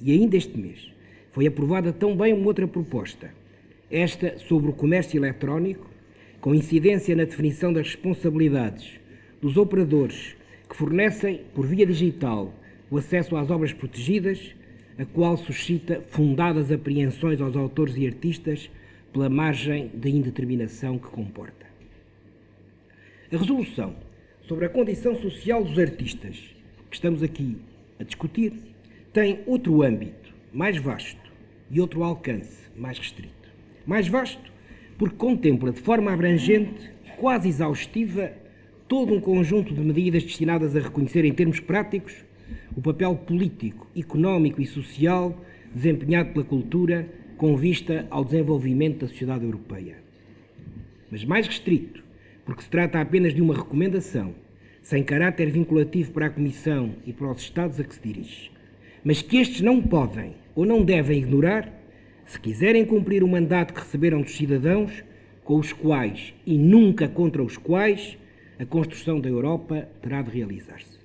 E 0.00 0.12
ainda 0.12 0.34
este 0.34 0.56
mês 0.56 0.90
foi 1.30 1.46
aprovada 1.46 1.92
também 1.92 2.32
uma 2.32 2.46
outra 2.46 2.66
proposta, 2.66 3.30
esta 3.90 4.38
sobre 4.38 4.70
o 4.70 4.72
comércio 4.72 5.18
eletrónico, 5.18 5.88
com 6.40 6.54
incidência 6.54 7.14
na 7.14 7.24
definição 7.24 7.72
das 7.72 7.86
responsabilidades 7.86 9.00
dos 9.40 9.56
operadores 9.56 10.36
que 10.68 10.76
fornecem, 10.76 11.42
por 11.54 11.66
via 11.66 11.86
digital, 11.86 12.52
o 12.90 12.98
acesso 12.98 13.36
às 13.36 13.50
obras 13.50 13.72
protegidas, 13.72 14.54
a 14.98 15.04
qual 15.04 15.36
suscita 15.36 16.02
fundadas 16.10 16.72
apreensões 16.72 17.40
aos 17.40 17.56
autores 17.56 17.96
e 17.96 18.06
artistas 18.06 18.70
pela 19.12 19.28
margem 19.28 19.90
de 19.94 20.08
indeterminação 20.08 20.98
que 20.98 21.08
comporta. 21.08 21.66
A 23.32 23.36
resolução 23.36 23.94
sobre 24.42 24.66
a 24.66 24.68
condição 24.68 25.14
social 25.20 25.64
dos 25.64 25.78
artistas, 25.78 26.36
que 26.90 26.96
estamos 26.96 27.22
aqui 27.22 27.56
a 27.98 28.04
discutir, 28.04 28.52
tem 29.12 29.40
outro 29.46 29.82
âmbito 29.82 30.34
mais 30.52 30.76
vasto 30.78 31.32
e 31.70 31.80
outro 31.80 32.02
alcance 32.02 32.68
mais 32.76 32.98
restrito. 32.98 33.45
Mais 33.86 34.08
vasto 34.08 34.52
porque 34.98 35.16
contempla 35.16 35.72
de 35.72 35.80
forma 35.80 36.12
abrangente, 36.12 36.90
quase 37.18 37.48
exaustiva, 37.48 38.32
todo 38.88 39.12
um 39.12 39.20
conjunto 39.20 39.74
de 39.74 39.80
medidas 39.80 40.22
destinadas 40.22 40.74
a 40.74 40.80
reconhecer 40.80 41.24
em 41.24 41.32
termos 41.32 41.60
práticos 41.60 42.24
o 42.76 42.80
papel 42.80 43.14
político, 43.16 43.86
económico 43.96 44.60
e 44.60 44.66
social 44.66 45.38
desempenhado 45.74 46.32
pela 46.32 46.44
cultura 46.44 47.08
com 47.36 47.56
vista 47.56 48.06
ao 48.10 48.24
desenvolvimento 48.24 49.00
da 49.00 49.08
sociedade 49.08 49.44
europeia. 49.44 49.96
Mas 51.10 51.24
mais 51.24 51.46
restrito, 51.46 52.02
porque 52.44 52.62
se 52.62 52.70
trata 52.70 53.00
apenas 53.00 53.34
de 53.34 53.42
uma 53.42 53.54
recomendação, 53.54 54.34
sem 54.80 55.02
caráter 55.02 55.50
vinculativo 55.50 56.12
para 56.12 56.26
a 56.26 56.30
Comissão 56.30 56.94
e 57.04 57.12
para 57.12 57.30
os 57.30 57.42
Estados 57.42 57.78
a 57.78 57.84
que 57.84 57.94
se 57.94 58.00
dirige, 58.00 58.50
mas 59.04 59.20
que 59.20 59.36
estes 59.36 59.60
não 59.60 59.82
podem 59.82 60.34
ou 60.54 60.64
não 60.64 60.82
devem 60.82 61.18
ignorar 61.18 61.75
se 62.26 62.38
quiserem 62.38 62.84
cumprir 62.84 63.22
o 63.22 63.28
mandato 63.28 63.72
que 63.72 63.80
receberam 63.80 64.20
dos 64.20 64.36
cidadãos, 64.36 65.04
com 65.44 65.58
os 65.58 65.72
quais 65.72 66.34
e 66.44 66.58
nunca 66.58 67.08
contra 67.08 67.42
os 67.42 67.56
quais 67.56 68.18
a 68.58 68.66
construção 68.66 69.20
da 69.20 69.28
Europa 69.28 69.88
terá 70.02 70.20
de 70.20 70.30
realizar-se. 70.30 70.98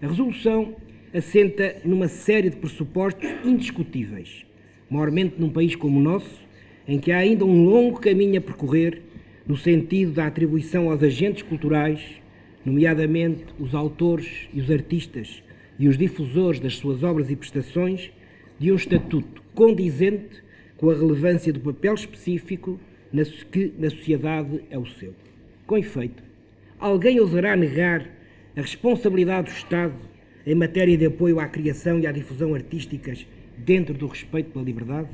A 0.00 0.06
resolução 0.06 0.76
assenta 1.12 1.76
numa 1.84 2.06
série 2.06 2.50
de 2.50 2.56
pressupostos 2.56 3.28
indiscutíveis 3.44 4.46
maiormente 4.88 5.34
num 5.38 5.50
país 5.50 5.74
como 5.74 5.98
o 5.98 6.02
nosso, 6.02 6.46
em 6.86 6.98
que 6.98 7.10
há 7.10 7.18
ainda 7.18 7.44
um 7.44 7.64
longo 7.64 8.00
caminho 8.00 8.38
a 8.38 8.40
percorrer 8.40 9.02
no 9.46 9.56
sentido 9.56 10.12
da 10.12 10.26
atribuição 10.26 10.90
aos 10.90 11.02
agentes 11.02 11.42
culturais, 11.42 12.00
nomeadamente 12.64 13.44
os 13.58 13.74
autores 13.74 14.48
e 14.52 14.60
os 14.60 14.70
artistas 14.70 15.42
e 15.78 15.88
os 15.88 15.98
difusores 15.98 16.60
das 16.60 16.76
suas 16.76 17.02
obras 17.02 17.30
e 17.30 17.36
prestações, 17.36 18.10
de 18.58 18.72
um 18.72 18.76
estatuto 18.76 19.42
condizente 19.54 20.42
com 20.76 20.90
a 20.90 20.94
relevância 20.94 21.52
do 21.52 21.60
papel 21.60 21.94
específico 21.94 22.78
que 23.50 23.72
na 23.78 23.90
sociedade 23.90 24.62
é 24.70 24.78
o 24.78 24.86
seu. 24.86 25.14
Com 25.66 25.78
efeito, 25.78 26.22
alguém 26.78 27.18
ousará 27.18 27.56
negar 27.56 28.06
a 28.56 28.60
responsabilidade 28.60 29.50
do 29.50 29.56
Estado 29.56 29.94
em 30.46 30.54
matéria 30.54 30.96
de 30.96 31.06
apoio 31.06 31.40
à 31.40 31.46
criação 31.46 31.98
e 31.98 32.06
à 32.06 32.12
difusão 32.12 32.54
artísticas 32.54 33.26
dentro 33.56 33.94
do 33.94 34.06
respeito 34.06 34.50
pela 34.50 34.64
liberdade? 34.64 35.08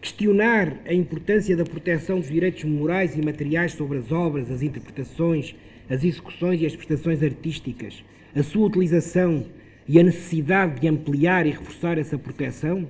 Questionar 0.00 0.78
a 0.86 0.94
importância 0.94 1.56
da 1.56 1.64
proteção 1.64 2.20
dos 2.20 2.30
direitos 2.30 2.64
morais 2.64 3.16
e 3.16 3.22
materiais 3.22 3.72
sobre 3.72 3.98
as 3.98 4.10
obras, 4.10 4.50
as 4.50 4.62
interpretações, 4.62 5.54
as 5.88 6.04
execuções 6.04 6.60
e 6.60 6.66
as 6.66 6.74
prestações 6.74 7.22
artísticas, 7.22 8.04
a 8.34 8.42
sua 8.42 8.66
utilização 8.66 9.44
e 9.92 9.98
a 9.98 10.04
necessidade 10.04 10.80
de 10.80 10.86
ampliar 10.86 11.44
e 11.48 11.50
reforçar 11.50 11.98
essa 11.98 12.16
proteção? 12.16 12.86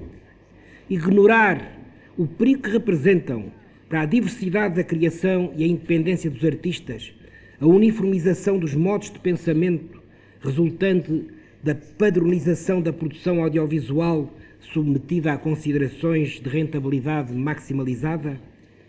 Ignorar 0.90 1.78
o 2.14 2.26
perigo 2.26 2.64
que 2.64 2.70
representam 2.70 3.50
para 3.88 4.02
a 4.02 4.04
diversidade 4.04 4.74
da 4.74 4.84
criação 4.84 5.50
e 5.56 5.64
a 5.64 5.66
independência 5.66 6.30
dos 6.30 6.44
artistas, 6.44 7.14
a 7.58 7.66
uniformização 7.66 8.58
dos 8.58 8.74
modos 8.74 9.10
de 9.10 9.18
pensamento 9.18 9.98
resultante 10.42 11.24
da 11.64 11.74
padronização 11.74 12.82
da 12.82 12.92
produção 12.92 13.42
audiovisual 13.42 14.30
submetida 14.60 15.32
a 15.32 15.38
considerações 15.38 16.38
de 16.38 16.50
rentabilidade 16.50 17.32
maximalizada 17.32 18.38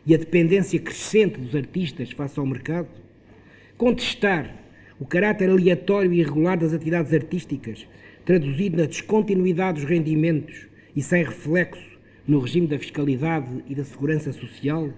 e 0.06 0.14
a 0.14 0.18
dependência 0.18 0.78
crescente 0.82 1.40
dos 1.40 1.56
artistas 1.56 2.12
face 2.12 2.38
ao 2.38 2.46
mercado? 2.46 2.90
Contestar 3.78 4.54
o 5.00 5.06
caráter 5.06 5.50
aleatório 5.50 6.14
e 6.14 6.20
irregular 6.20 6.58
das 6.58 6.74
atividades 6.74 7.12
artísticas, 7.12 7.88
traduzido 8.26 8.78
na 8.78 8.86
descontinuidade 8.86 9.82
dos 9.82 9.90
rendimentos 9.90 10.68
e 10.96 11.02
sem 11.02 11.24
reflexo 11.24 12.00
no 12.28 12.40
regime 12.40 12.68
da 12.68 12.78
fiscalidade 12.78 13.64
e 13.68 13.76
da 13.76 13.84
segurança 13.84 14.32
social? 14.32 14.90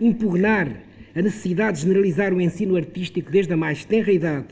Impugnar 0.00 0.82
a 1.14 1.22
necessidade 1.22 1.78
de 1.78 1.82
generalizar 1.84 2.32
o 2.32 2.40
ensino 2.40 2.76
artístico 2.76 3.30
desde 3.30 3.52
a 3.52 3.56
mais 3.56 3.84
tenra 3.84 4.12
idade 4.12 4.48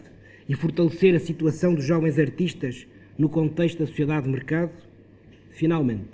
e 0.49 0.55
fortalecer 0.55 1.15
a 1.15 1.21
situação 1.21 1.75
dos 1.75 1.85
jovens 1.85 2.19
artistas 2.19 2.87
no 3.17 3.29
contexto 3.29 3.79
da 3.79 3.87
sociedade 3.87 4.27
de 4.27 4.33
mercado? 4.33 4.71
Finalmente, 5.51 6.11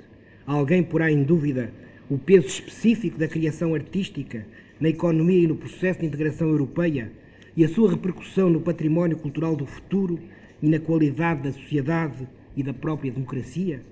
alguém 0.47 0.83
porá 0.83 1.11
em 1.11 1.23
dúvida 1.23 1.73
o 2.09 2.19
peso 2.19 2.47
específico 2.47 3.19
da 3.19 3.29
criação 3.29 3.75
artística 3.75 4.47
na 4.81 4.89
economia 4.89 5.45
e 5.45 5.47
no 5.47 5.57
processo 5.57 6.01
de 6.01 6.07
integração 6.07 6.49
europeia 6.49 7.11
e 7.57 7.65
a 7.65 7.69
sua 7.69 7.91
repercussão 7.91 8.51
no 8.51 8.61
património 8.61 9.17
cultural 9.17 9.55
do 9.55 9.67
futuro 9.67 10.19
e 10.65 10.69
na 10.71 10.79
qualidade 10.79 11.43
da 11.43 11.53
sociedade 11.53 12.27
e 12.57 12.63
da 12.63 12.73
própria 12.73 13.13
democracia? 13.13 13.83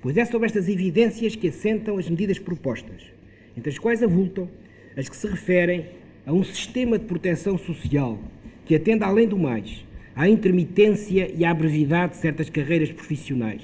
Pois 0.00 0.16
é 0.16 0.24
sobre 0.24 0.46
estas 0.46 0.66
evidências 0.66 1.36
que 1.36 1.48
assentam 1.48 1.98
as 1.98 2.08
medidas 2.08 2.38
propostas, 2.38 3.02
entre 3.54 3.68
as 3.68 3.78
quais 3.78 4.02
avultam 4.02 4.48
as 4.96 5.10
que 5.10 5.16
se 5.16 5.28
referem 5.28 5.84
a 6.24 6.32
um 6.32 6.42
sistema 6.42 6.98
de 6.98 7.04
proteção 7.04 7.58
social 7.58 8.18
que 8.64 8.74
atenda, 8.74 9.04
além 9.04 9.28
do 9.28 9.38
mais, 9.38 9.84
à 10.16 10.26
intermitência 10.26 11.30
e 11.36 11.44
à 11.44 11.52
brevidade 11.52 12.12
de 12.12 12.18
certas 12.18 12.48
carreiras 12.48 12.90
profissionais, 12.90 13.62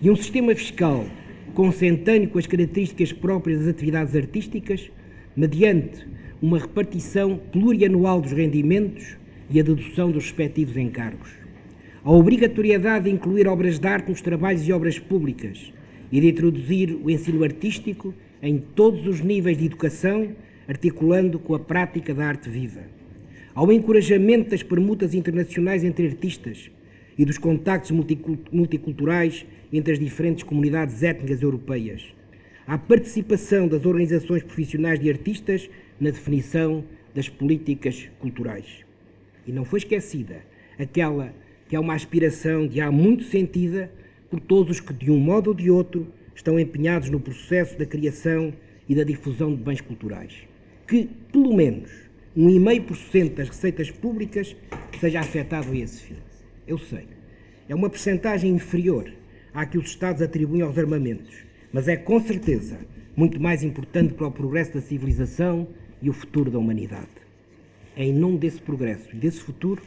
e 0.00 0.10
um 0.10 0.16
sistema 0.16 0.54
fiscal 0.54 1.04
consentâneo 1.52 2.30
com 2.30 2.38
as 2.38 2.46
características 2.46 3.12
próprias 3.12 3.58
das 3.60 3.68
atividades 3.68 4.16
artísticas, 4.16 4.90
mediante 5.36 6.06
uma 6.40 6.58
repartição 6.58 7.36
plurianual 7.52 8.18
dos 8.18 8.32
rendimentos 8.32 9.18
e 9.50 9.60
a 9.60 9.62
dedução 9.62 10.10
dos 10.10 10.24
respectivos 10.24 10.76
encargos. 10.76 11.30
A 12.04 12.10
obrigatoriedade 12.10 13.06
de 13.06 13.10
incluir 13.10 13.46
obras 13.48 13.78
de 13.78 13.86
arte 13.86 14.10
nos 14.10 14.20
trabalhos 14.20 14.66
e 14.66 14.72
obras 14.72 14.98
públicas 14.98 15.72
e 16.10 16.20
de 16.20 16.28
introduzir 16.28 16.98
o 17.02 17.10
ensino 17.10 17.44
artístico 17.44 18.14
em 18.42 18.58
todos 18.58 19.06
os 19.06 19.20
níveis 19.20 19.58
de 19.58 19.66
educação, 19.66 20.28
articulando 20.66 21.38
com 21.38 21.54
a 21.54 21.58
prática 21.58 22.14
da 22.14 22.26
arte 22.26 22.48
viva 22.48 22.98
ao 23.58 23.72
encorajamento 23.72 24.50
das 24.50 24.62
permutas 24.62 25.14
internacionais 25.14 25.82
entre 25.82 26.06
artistas 26.06 26.70
e 27.18 27.24
dos 27.24 27.38
contactos 27.38 27.90
multiculturais 28.52 29.44
entre 29.72 29.94
as 29.94 29.98
diferentes 29.98 30.44
comunidades 30.44 31.02
étnicas 31.02 31.42
europeias, 31.42 32.04
à 32.64 32.78
participação 32.78 33.66
das 33.66 33.84
organizações 33.84 34.44
profissionais 34.44 35.00
de 35.00 35.10
artistas 35.10 35.68
na 35.98 36.10
definição 36.10 36.84
das 37.12 37.28
políticas 37.28 38.08
culturais. 38.20 38.87
E 39.48 39.52
não 39.52 39.64
foi 39.64 39.78
esquecida 39.78 40.42
aquela 40.78 41.34
que 41.66 41.74
é 41.74 41.80
uma 41.80 41.94
aspiração 41.94 42.66
de 42.66 42.82
há 42.82 42.92
muito 42.92 43.24
sentida 43.24 43.90
por 44.30 44.38
todos 44.40 44.72
os 44.72 44.80
que, 44.80 44.92
de 44.92 45.10
um 45.10 45.18
modo 45.18 45.48
ou 45.48 45.54
de 45.54 45.70
outro, 45.70 46.06
estão 46.34 46.60
empenhados 46.60 47.08
no 47.08 47.18
processo 47.18 47.76
da 47.78 47.86
criação 47.86 48.52
e 48.86 48.94
da 48.94 49.02
difusão 49.04 49.54
de 49.54 49.62
bens 49.62 49.80
culturais. 49.80 50.46
Que, 50.86 51.08
pelo 51.32 51.56
menos, 51.56 51.90
1,5% 52.36 53.34
das 53.36 53.48
receitas 53.48 53.90
públicas 53.90 54.54
seja 55.00 55.20
afetado 55.20 55.72
a 55.72 55.76
esse 55.76 56.02
fim. 56.02 56.16
Eu 56.66 56.76
sei, 56.76 57.06
é 57.70 57.74
uma 57.74 57.88
percentagem 57.88 58.52
inferior 58.52 59.10
à 59.54 59.64
que 59.64 59.78
os 59.78 59.86
Estados 59.86 60.20
atribuem 60.20 60.60
aos 60.60 60.76
armamentos, 60.76 61.34
mas 61.72 61.88
é 61.88 61.96
com 61.96 62.20
certeza 62.20 62.78
muito 63.16 63.40
mais 63.40 63.62
importante 63.62 64.12
para 64.12 64.26
o 64.26 64.30
progresso 64.30 64.74
da 64.74 64.82
civilização 64.82 65.68
e 66.02 66.10
o 66.10 66.12
futuro 66.12 66.50
da 66.50 66.58
humanidade. 66.58 67.17
É 67.98 68.04
em 68.04 68.12
nome 68.12 68.38
desse 68.38 68.60
progresso 68.60 69.08
e 69.12 69.16
desse 69.16 69.40
futuro 69.40 69.82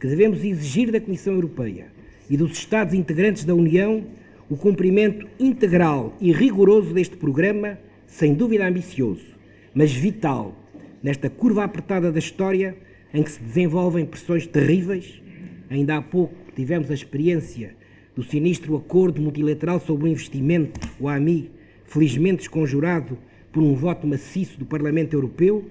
que 0.00 0.08
devemos 0.08 0.42
exigir 0.42 0.90
da 0.90 1.00
Comissão 1.00 1.34
Europeia 1.34 1.86
e 2.28 2.36
dos 2.36 2.58
Estados 2.58 2.92
integrantes 2.92 3.44
da 3.44 3.54
União 3.54 4.04
o 4.50 4.56
cumprimento 4.56 5.28
integral 5.38 6.12
e 6.20 6.32
rigoroso 6.32 6.92
deste 6.92 7.16
programa, 7.16 7.78
sem 8.04 8.34
dúvida 8.34 8.66
ambicioso, 8.66 9.24
mas 9.72 9.92
vital, 9.92 10.56
nesta 11.00 11.30
curva 11.30 11.62
apertada 11.62 12.10
da 12.10 12.18
história 12.18 12.76
em 13.14 13.22
que 13.22 13.30
se 13.30 13.40
desenvolvem 13.40 14.04
pressões 14.04 14.44
terríveis. 14.44 15.22
Ainda 15.70 15.98
há 15.98 16.02
pouco 16.02 16.34
tivemos 16.56 16.90
a 16.90 16.94
experiência 16.94 17.76
do 18.16 18.24
sinistro 18.24 18.74
Acordo 18.74 19.22
Multilateral 19.22 19.78
sobre 19.78 20.06
o 20.06 20.08
Investimento, 20.08 20.80
o 20.98 21.08
AMI, 21.08 21.48
felizmente 21.84 22.38
desconjurado 22.38 23.16
por 23.52 23.62
um 23.62 23.72
voto 23.76 24.04
maciço 24.04 24.58
do 24.58 24.66
Parlamento 24.66 25.14
Europeu, 25.14 25.64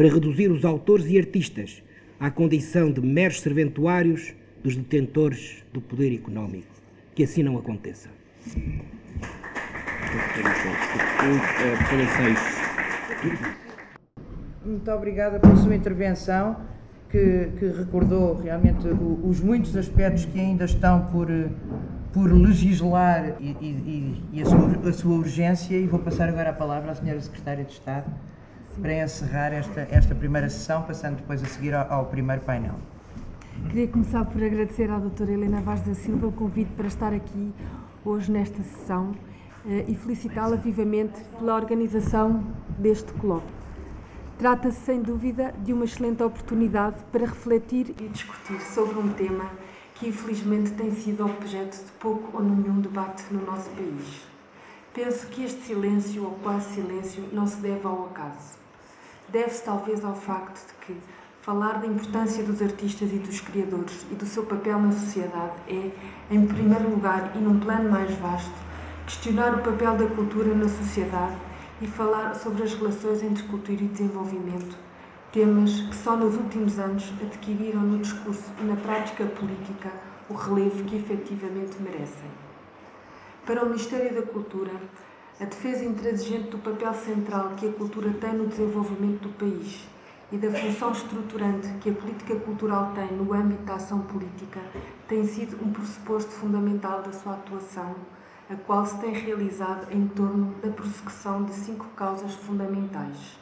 para 0.00 0.08
reduzir 0.08 0.50
os 0.50 0.64
autores 0.64 1.04
e 1.10 1.18
artistas 1.18 1.82
à 2.18 2.30
condição 2.30 2.90
de 2.90 3.02
meros 3.02 3.38
serventuários 3.42 4.34
dos 4.64 4.74
detentores 4.74 5.62
do 5.74 5.80
poder 5.82 6.14
económico. 6.14 6.72
Que 7.14 7.24
assim 7.24 7.42
não 7.42 7.58
aconteça. 7.58 8.08
Muito 14.64 14.90
obrigada 14.90 15.38
pela 15.38 15.54
sua 15.56 15.76
intervenção, 15.76 16.56
que, 17.10 17.50
que 17.58 17.66
recordou 17.66 18.40
realmente 18.40 18.88
os 19.22 19.38
muitos 19.42 19.76
aspectos 19.76 20.24
que 20.24 20.40
ainda 20.40 20.64
estão 20.64 21.08
por, 21.08 21.28
por 22.10 22.32
legislar 22.32 23.36
e, 23.38 23.50
e, 23.60 24.22
e 24.32 24.40
a, 24.40 24.46
sua, 24.46 24.88
a, 24.88 24.92
sua, 24.94 25.14
urgência. 25.18 25.76
E 25.76 25.86
vou 25.86 26.00
passar 26.00 26.30
agora 26.30 26.48
a 26.48 26.54
palavra 26.54 26.92
à 26.92 26.94
Senhora 26.94 27.20
Secretária 27.20 27.64
de 27.64 27.72
Estado 27.72 28.10
para 28.80 29.04
encerrar 29.04 29.52
esta, 29.52 29.86
esta 29.90 30.14
primeira 30.14 30.48
sessão, 30.48 30.82
passando 30.82 31.16
depois 31.16 31.42
a 31.42 31.46
seguir 31.46 31.74
ao, 31.74 31.92
ao 31.92 32.06
primeiro 32.06 32.42
painel. 32.42 32.74
Queria 33.68 33.88
começar 33.88 34.24
por 34.24 34.42
agradecer 34.42 34.90
à 34.90 34.98
doutora 34.98 35.32
Helena 35.32 35.60
Vaz 35.60 35.82
da 35.82 35.94
Silva 35.94 36.26
o 36.26 36.32
convite 36.32 36.70
para 36.72 36.86
estar 36.86 37.12
aqui 37.12 37.52
hoje 38.04 38.32
nesta 38.32 38.62
sessão 38.62 39.12
eh, 39.66 39.84
e 39.86 39.94
felicitá-la 39.94 40.56
vivamente 40.56 41.20
pela 41.38 41.54
organização 41.54 42.42
deste 42.78 43.12
colóquio. 43.12 43.60
Trata-se, 44.38 44.80
sem 44.80 45.02
dúvida, 45.02 45.54
de 45.62 45.74
uma 45.74 45.84
excelente 45.84 46.22
oportunidade 46.22 46.96
para 47.12 47.26
refletir 47.26 47.94
e 48.00 48.08
discutir 48.08 48.60
sobre 48.62 48.98
um 48.98 49.12
tema 49.12 49.50
que, 49.94 50.08
infelizmente, 50.08 50.70
tem 50.70 50.90
sido 50.92 51.26
objeto 51.26 51.76
de 51.76 51.92
pouco 52.00 52.38
ou 52.38 52.42
nenhum 52.42 52.80
debate 52.80 53.24
no 53.30 53.44
nosso 53.44 53.68
país. 53.70 54.22
Penso 54.94 55.26
que 55.26 55.44
este 55.44 55.60
silêncio, 55.60 56.24
ou 56.24 56.30
quase 56.42 56.74
silêncio, 56.74 57.28
não 57.32 57.46
se 57.46 57.58
deve 57.58 57.86
ao 57.86 58.06
acaso 58.06 58.59
deve-se 59.32 59.62
talvez 59.64 60.04
ao 60.04 60.14
facto 60.14 60.66
de 60.66 60.74
que 60.86 60.96
falar 61.42 61.80
da 61.80 61.86
importância 61.86 62.44
dos 62.44 62.60
artistas 62.60 63.10
e 63.12 63.16
dos 63.16 63.40
criadores 63.40 64.06
e 64.10 64.14
do 64.14 64.26
seu 64.26 64.44
papel 64.44 64.78
na 64.78 64.92
sociedade 64.92 65.54
é, 65.68 65.90
em 66.30 66.46
primeiro 66.46 66.90
lugar 66.90 67.32
e 67.34 67.38
num 67.38 67.58
plano 67.58 67.90
mais 67.90 68.14
vasto, 68.16 68.52
questionar 69.06 69.54
o 69.54 69.62
papel 69.62 69.96
da 69.96 70.06
cultura 70.06 70.54
na 70.54 70.68
sociedade 70.68 71.36
e 71.80 71.86
falar 71.86 72.34
sobre 72.34 72.62
as 72.62 72.74
relações 72.74 73.22
entre 73.22 73.42
cultura 73.44 73.82
e 73.82 73.88
desenvolvimento, 73.88 74.76
temas 75.32 75.80
que 75.80 75.96
só 75.96 76.14
nos 76.16 76.36
últimos 76.36 76.78
anos 76.78 77.12
adquiriram 77.22 77.80
no 77.80 77.98
discurso 77.98 78.52
e 78.60 78.64
na 78.64 78.76
prática 78.76 79.24
política 79.24 79.90
o 80.28 80.34
relevo 80.34 80.84
que 80.84 80.96
efetivamente 80.96 81.80
merecem. 81.80 82.30
Para 83.46 83.64
o 83.64 83.66
Ministério 83.66 84.14
da 84.14 84.22
Cultura, 84.22 84.72
a 85.40 85.46
defesa 85.46 85.86
intransigente 85.86 86.50
do 86.50 86.58
papel 86.58 86.92
central 86.92 87.52
que 87.56 87.66
a 87.66 87.72
cultura 87.72 88.12
tem 88.12 88.34
no 88.34 88.46
desenvolvimento 88.46 89.22
do 89.22 89.30
país 89.30 89.88
e 90.30 90.36
da 90.36 90.50
função 90.50 90.92
estruturante 90.92 91.66
que 91.80 91.88
a 91.88 91.94
política 91.94 92.36
cultural 92.36 92.92
tem 92.94 93.16
no 93.16 93.32
âmbito 93.32 93.62
da 93.62 93.76
ação 93.76 94.02
política 94.02 94.60
tem 95.08 95.24
sido 95.24 95.56
um 95.64 95.72
pressuposto 95.72 96.30
fundamental 96.30 97.00
da 97.00 97.10
sua 97.10 97.32
atuação, 97.32 97.94
a 98.50 98.54
qual 98.54 98.84
se 98.84 98.98
tem 98.98 99.14
realizado 99.14 99.90
em 99.90 100.06
torno 100.08 100.54
da 100.60 100.68
prossecução 100.68 101.42
de 101.44 101.54
cinco 101.54 101.86
causas 101.96 102.34
fundamentais: 102.34 103.38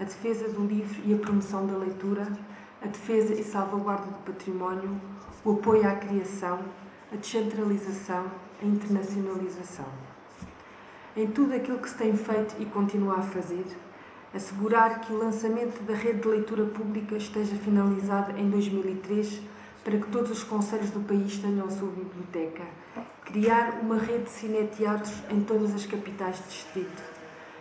a 0.00 0.04
defesa 0.04 0.48
do 0.48 0.64
livro 0.64 1.02
e 1.04 1.12
a 1.12 1.18
promoção 1.18 1.66
da 1.66 1.76
leitura, 1.76 2.26
a 2.80 2.86
defesa 2.86 3.34
e 3.34 3.44
salvaguarda 3.44 4.06
do 4.06 4.24
património, 4.24 4.98
o 5.44 5.52
apoio 5.52 5.86
à 5.86 5.94
criação, 5.94 6.60
a 7.12 7.16
descentralização, 7.16 8.24
a 8.62 8.64
internacionalização 8.64 10.13
em 11.16 11.26
tudo 11.28 11.54
aquilo 11.54 11.78
que 11.78 11.88
se 11.88 11.96
tem 11.96 12.16
feito 12.16 12.56
e 12.58 12.66
continua 12.66 13.18
a 13.18 13.22
fazer, 13.22 13.64
assegurar 14.34 15.00
que 15.00 15.12
o 15.12 15.18
lançamento 15.18 15.82
da 15.84 15.94
rede 15.94 16.20
de 16.20 16.28
leitura 16.28 16.64
pública 16.64 17.16
esteja 17.16 17.54
finalizado 17.56 18.36
em 18.36 18.50
2003 18.50 19.42
para 19.84 19.98
que 19.98 20.06
todos 20.10 20.30
os 20.30 20.42
conselhos 20.42 20.90
do 20.90 21.00
país 21.00 21.38
tenham 21.38 21.66
a 21.66 21.70
sua 21.70 21.88
biblioteca, 21.88 22.64
criar 23.24 23.80
uma 23.82 23.98
rede 23.98 24.24
de 24.24 24.30
cineteatros 24.30 25.12
em 25.30 25.40
todas 25.42 25.74
as 25.74 25.86
capitais 25.86 26.38
de 26.38 26.44
distrito, 26.44 27.02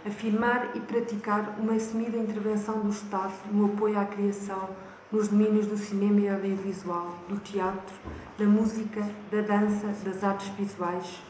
afirmar 0.05 0.71
e 0.73 0.79
praticar 0.79 1.55
uma 1.59 1.73
assumida 1.73 2.17
intervenção 2.17 2.79
do 2.79 2.89
Estado 2.89 3.33
no 3.51 3.65
apoio 3.65 3.99
à 3.99 4.05
criação 4.05 4.69
nos 5.11 5.27
domínios 5.27 5.67
do 5.67 5.77
cinema 5.77 6.19
e 6.21 6.27
audiovisual, 6.29 7.15
do 7.29 7.37
teatro, 7.37 7.95
da 8.35 8.45
música, 8.45 9.07
da 9.31 9.41
dança, 9.41 9.87
das 10.03 10.23
artes 10.23 10.47
visuais, 10.57 11.21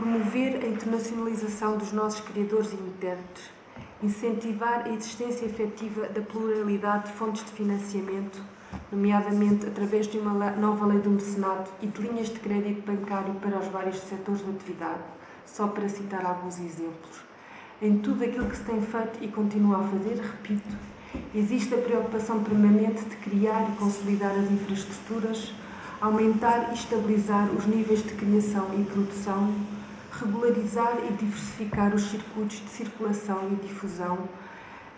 promover 0.00 0.64
a 0.64 0.66
internacionalização 0.66 1.76
dos 1.76 1.92
nossos 1.92 2.20
criadores 2.22 2.72
e 2.72 2.76
intérpretes, 2.76 3.50
incentivar 4.02 4.86
a 4.86 4.88
existência 4.88 5.44
efetiva 5.44 6.08
da 6.08 6.22
pluralidade 6.22 7.08
de 7.08 7.12
fontes 7.12 7.44
de 7.44 7.50
financiamento, 7.52 8.42
nomeadamente 8.90 9.66
através 9.66 10.06
de 10.06 10.18
uma 10.18 10.52
nova 10.52 10.86
lei 10.86 11.00
do 11.00 11.10
mecenato 11.10 11.70
e 11.82 11.86
de 11.86 12.00
linhas 12.00 12.28
de 12.30 12.40
crédito 12.40 12.80
bancário 12.90 13.34
para 13.34 13.58
os 13.58 13.68
vários 13.68 13.98
setores 13.98 14.42
de 14.42 14.50
atividade, 14.50 15.02
só 15.44 15.66
para 15.66 15.86
citar 15.86 16.24
alguns 16.24 16.58
exemplos. 16.58 17.20
Em 17.82 17.98
tudo 17.98 18.24
aquilo 18.24 18.48
que 18.48 18.56
se 18.56 18.64
tem 18.64 18.80
feito 18.80 19.22
e 19.22 19.28
continua 19.28 19.80
a 19.80 19.82
fazer, 19.82 20.18
repito, 20.18 20.78
existe 21.34 21.74
a 21.74 21.78
preocupação 21.78 22.42
permanente 22.42 23.04
de 23.04 23.16
criar 23.16 23.70
e 23.70 23.76
consolidar 23.76 24.30
as 24.30 24.50
infraestruturas, 24.50 25.52
aumentar 26.00 26.70
e 26.70 26.74
estabilizar 26.74 27.50
os 27.50 27.66
níveis 27.66 28.02
de 28.02 28.14
criação 28.14 28.66
e 28.78 28.84
produção, 28.84 29.52
regularizar 30.20 30.98
e 31.08 31.12
diversificar 31.14 31.94
os 31.94 32.10
circuitos 32.10 32.60
de 32.60 32.68
circulação 32.68 33.48
e 33.50 33.66
difusão, 33.66 34.28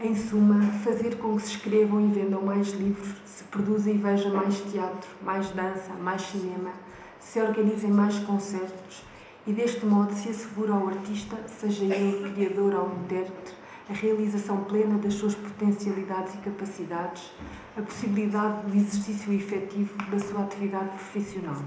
em 0.00 0.16
suma, 0.16 0.60
fazer 0.84 1.16
com 1.16 1.36
que 1.36 1.42
se 1.42 1.50
escrevam 1.50 2.00
e 2.04 2.10
vendam 2.10 2.42
mais 2.42 2.72
livros, 2.72 3.14
se 3.24 3.44
produza 3.44 3.88
e 3.90 3.96
veja 3.96 4.28
mais 4.30 4.60
teatro, 4.60 5.08
mais 5.22 5.50
dança, 5.50 5.92
mais 6.00 6.22
cinema, 6.22 6.72
se 7.20 7.40
organizem 7.40 7.90
mais 7.90 8.18
concertos 8.18 9.04
e 9.46 9.52
deste 9.52 9.86
modo 9.86 10.12
se 10.12 10.28
assegura 10.28 10.72
ao 10.72 10.88
artista, 10.88 11.36
seja 11.46 11.84
ele 11.84 12.32
criador 12.32 12.74
ou 12.74 12.92
intérprete, 13.04 13.54
a 13.88 13.92
realização 13.92 14.64
plena 14.64 14.98
das 14.98 15.14
suas 15.14 15.34
potencialidades 15.34 16.34
e 16.34 16.38
capacidades, 16.38 17.30
a 17.76 17.82
possibilidade 17.82 18.66
do 18.66 18.76
exercício 18.76 19.32
efetivo 19.32 19.94
da 20.10 20.18
sua 20.18 20.42
atividade 20.42 20.88
profissional. 20.90 21.62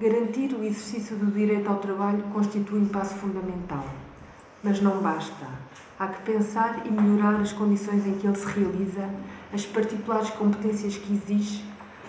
Garantir 0.00 0.52
o 0.52 0.64
exercício 0.64 1.16
do 1.16 1.30
direito 1.30 1.70
ao 1.70 1.78
trabalho 1.78 2.24
constitui 2.32 2.80
um 2.80 2.88
passo 2.88 3.14
fundamental. 3.14 3.84
Mas 4.60 4.80
não 4.80 5.00
basta. 5.00 5.46
Há 5.96 6.08
que 6.08 6.22
pensar 6.22 6.84
e 6.84 6.90
melhorar 6.90 7.40
as 7.40 7.52
condições 7.52 8.04
em 8.04 8.14
que 8.14 8.26
ele 8.26 8.36
se 8.36 8.46
realiza, 8.46 9.08
as 9.52 9.64
particulares 9.64 10.30
competências 10.30 10.96
que 10.96 11.12
exige. 11.12 11.64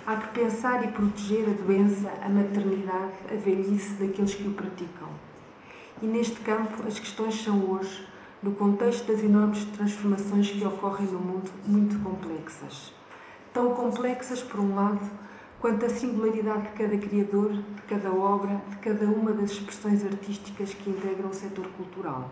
Há 0.07 0.15
que 0.15 0.39
pensar 0.39 0.83
e 0.83 0.87
proteger 0.87 1.47
a 1.47 1.63
doença, 1.63 2.11
a 2.23 2.27
maternidade, 2.27 3.13
a 3.31 3.35
velhice 3.35 3.93
daqueles 4.03 4.33
que 4.33 4.47
o 4.47 4.53
praticam. 4.53 5.09
E 6.01 6.07
neste 6.07 6.39
campo, 6.39 6.87
as 6.87 6.97
questões 6.97 7.35
são 7.43 7.69
hoje, 7.69 8.03
no 8.41 8.53
contexto 8.53 9.05
das 9.05 9.23
enormes 9.23 9.63
transformações 9.65 10.49
que 10.49 10.65
ocorrem 10.65 11.05
no 11.05 11.19
mundo, 11.19 11.51
muito 11.67 11.99
complexas. 11.99 12.91
Tão 13.53 13.75
complexas, 13.75 14.41
por 14.41 14.59
um 14.59 14.73
lado, 14.73 15.07
quanto 15.65 15.83
à 15.83 15.89
singularidade 15.89 16.61
de 16.61 16.73
cada 16.73 16.95
criador, 16.95 17.51
de 17.51 17.81
cada 17.89 18.13
obra, 18.13 18.61
de 18.69 18.75
cada 18.75 19.05
uma 19.05 19.31
das 19.31 19.49
expressões 19.49 20.05
artísticas 20.05 20.75
que 20.75 20.91
integram 20.91 21.31
o 21.31 21.33
setor 21.33 21.65
cultural. 21.69 22.29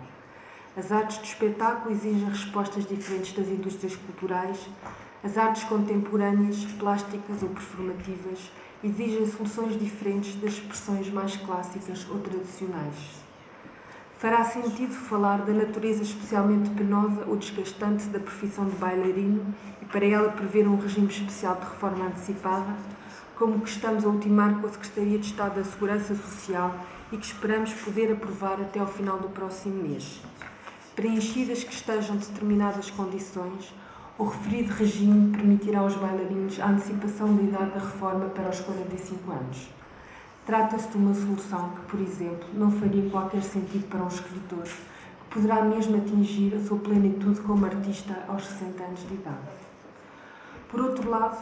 As 0.77 0.91
artes 0.91 1.17
de 1.17 1.29
espetáculo 1.29 1.95
exigem 1.95 2.29
respostas 2.29 2.86
diferentes 2.86 3.34
das 3.34 3.47
indústrias 3.47 3.95
culturais, 3.95 4.69
as 5.23 5.36
artes 5.36 5.63
contemporâneas, 5.63 6.63
plásticas 6.77 7.41
ou 7.41 7.49
performativas, 7.49 8.51
exigem 8.84 9.25
soluções 9.25 9.79
diferentes 9.79 10.36
das 10.36 10.53
expressões 10.53 11.09
mais 11.09 11.36
clássicas 11.36 12.07
ou 12.11 12.19
tradicionais. 12.19 13.23
Fará 14.19 14.45
sentido 14.45 14.93
falar 14.93 15.39
da 15.39 15.53
natureza 15.53 16.03
especialmente 16.03 16.69
penosa 16.69 17.25
ou 17.25 17.36
desgastante 17.36 18.05
da 18.09 18.19
profissão 18.19 18.65
de 18.65 18.75
bailarino 18.75 19.43
e 19.81 19.86
para 19.86 20.05
ela 20.05 20.29
prever 20.29 20.67
um 20.67 20.77
regime 20.77 21.07
especial 21.07 21.55
de 21.55 21.61
reforma 21.61 22.05
antecipada, 22.05 22.75
como 23.36 23.61
que 23.61 23.69
estamos 23.69 24.05
a 24.05 24.07
ultimar 24.07 24.59
com 24.61 24.67
a 24.67 24.71
Secretaria 24.71 25.17
de 25.17 25.25
Estado 25.25 25.55
da 25.55 25.63
Segurança 25.63 26.15
Social 26.15 26.75
e 27.11 27.17
que 27.17 27.25
esperamos 27.25 27.73
poder 27.73 28.11
aprovar 28.11 28.61
até 28.61 28.79
ao 28.79 28.88
final 28.88 29.17
do 29.19 29.29
próximo 29.29 29.84
mês. 29.84 30.21
Preenchidas 30.95 31.63
que 31.63 31.73
estejam 31.73 32.15
determinadas 32.15 32.91
condições, 32.91 33.73
o 34.17 34.25
referido 34.25 34.73
regime 34.73 35.36
permitirá 35.36 35.79
aos 35.79 35.95
bailarinos 35.95 36.59
a 36.59 36.67
antecipação 36.67 37.36
da 37.36 37.41
idade 37.41 37.71
da 37.71 37.79
reforma 37.79 38.25
para 38.25 38.49
os 38.49 38.59
45 38.59 39.31
anos. 39.31 39.69
Trata-se 40.45 40.89
de 40.89 40.97
uma 40.97 41.13
solução 41.15 41.69
que, 41.69 41.81
por 41.89 41.99
exemplo, 41.99 42.47
não 42.53 42.69
faria 42.69 43.09
qualquer 43.09 43.41
sentido 43.41 43.88
para 43.88 44.03
um 44.03 44.07
escritor, 44.07 44.63
que 44.63 45.34
poderá 45.34 45.63
mesmo 45.63 45.97
atingir 45.97 46.53
a 46.53 46.59
sua 46.63 46.77
plenitude 46.77 47.41
como 47.41 47.65
artista 47.65 48.23
aos 48.27 48.45
60 48.45 48.84
anos 48.84 49.07
de 49.07 49.13
idade. 49.15 49.38
Por 50.69 50.81
outro 50.81 51.09
lado, 51.09 51.38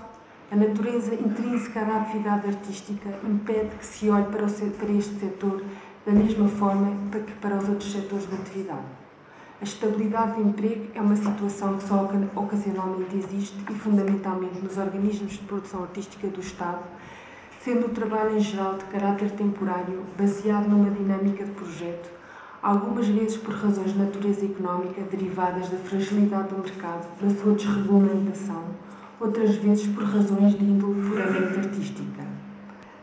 a 0.51 0.55
natureza 0.57 1.15
intrínseca 1.15 1.85
da 1.85 2.01
atividade 2.01 2.45
artística 2.45 3.09
impede 3.23 3.73
que 3.77 3.85
se 3.85 4.09
olhe 4.09 4.25
para, 4.25 4.47
este 4.47 5.17
setor 5.17 5.63
da 6.05 6.11
mesma 6.11 6.49
forma 6.49 6.93
que 7.09 7.31
para 7.35 7.55
os 7.55 7.69
outros 7.69 7.89
setores 7.89 8.27
de 8.27 8.35
atividade. 8.35 8.83
A 9.61 9.63
estabilidade 9.63 10.35
de 10.35 10.41
emprego 10.41 10.87
é 10.93 10.99
uma 10.99 11.15
situação 11.15 11.77
que 11.77 11.83
só 11.85 12.03
ocasionalmente 12.35 13.15
existe 13.15 13.63
e 13.69 13.73
fundamentalmente 13.73 14.59
nos 14.59 14.77
organismos 14.77 15.31
de 15.31 15.39
produção 15.39 15.83
artística 15.83 16.27
do 16.27 16.41
Estado, 16.41 16.83
sendo 17.61 17.85
o 17.85 17.89
trabalho 17.89 18.35
em 18.35 18.41
geral 18.41 18.77
de 18.77 18.83
caráter 18.85 19.31
temporário, 19.31 20.03
baseado 20.17 20.67
numa 20.67 20.91
dinâmica 20.91 21.45
de 21.45 21.51
projeto, 21.51 22.11
algumas 22.61 23.07
vezes 23.07 23.37
por 23.37 23.55
razões 23.55 23.93
de 23.93 23.99
natureza 23.99 24.43
económica 24.43 25.01
derivadas 25.03 25.69
da 25.69 25.77
fragilidade 25.77 26.49
do 26.49 26.57
mercado, 26.57 27.07
da 27.21 27.29
sua 27.41 27.53
desregulamentação, 27.53 28.65
outras 29.21 29.55
vezes 29.55 29.85
por 29.93 30.03
razões 30.03 30.57
de 30.57 30.65
índole 30.65 31.07
puramente 31.07 31.59
artística. 31.59 32.25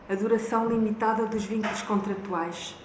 A 0.09 0.15
duração 0.15 0.67
limitada 0.67 1.25
dos 1.25 1.45
vínculos 1.45 1.81
contratuais, 1.83 2.75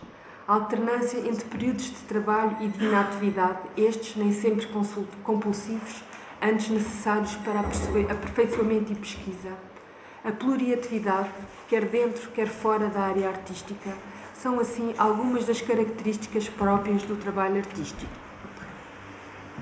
a 0.47 0.55
alternância 0.55 1.19
entre 1.19 1.45
períodos 1.47 1.87
de 1.87 2.03
trabalho 2.07 2.57
e 2.61 2.69
de 2.69 2.85
inatividade, 2.85 3.59
estes 3.77 4.15
nem 4.15 4.33
sempre 4.33 4.69
compulsivos, 5.25 6.05
antes 6.41 6.69
necessários 6.69 7.35
para 7.37 7.61
aperfeiçoamento 7.61 8.93
e 8.93 8.95
pesquisa. 8.95 9.51
A 10.25 10.31
pluriatividade, 10.31 11.31
quer 11.69 11.87
dentro, 11.87 12.31
quer 12.31 12.47
fora 12.47 12.89
da 12.89 13.01
área 13.01 13.29
artística, 13.29 13.91
são 14.35 14.61
assim 14.61 14.95
algumas 14.97 15.45
das 15.45 15.61
características 15.61 16.49
próprias 16.49 17.03
do 17.03 17.17
trabalho 17.17 17.57
artístico. 17.57 18.13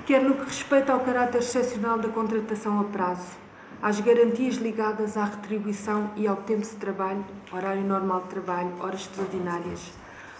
Quer 0.05 0.21
no 0.21 0.35
que 0.35 0.45
respeita 0.45 0.91
ao 0.91 0.99
caráter 0.99 1.39
excepcional 1.39 1.97
da 1.97 2.09
contratação 2.09 2.79
a 2.81 2.83
prazo, 2.83 3.42
às 3.83 3.99
garantias 3.99 4.55
ligadas 4.55 5.17
à 5.17 5.25
retribuição 5.25 6.09
e 6.15 6.25
ao 6.25 6.37
tempo 6.37 6.61
de 6.61 6.69
trabalho, 6.69 7.25
horário 7.51 7.83
normal 7.83 8.21
de 8.21 8.29
trabalho, 8.29 8.71
horas 8.79 9.01
extraordinárias, 9.01 9.91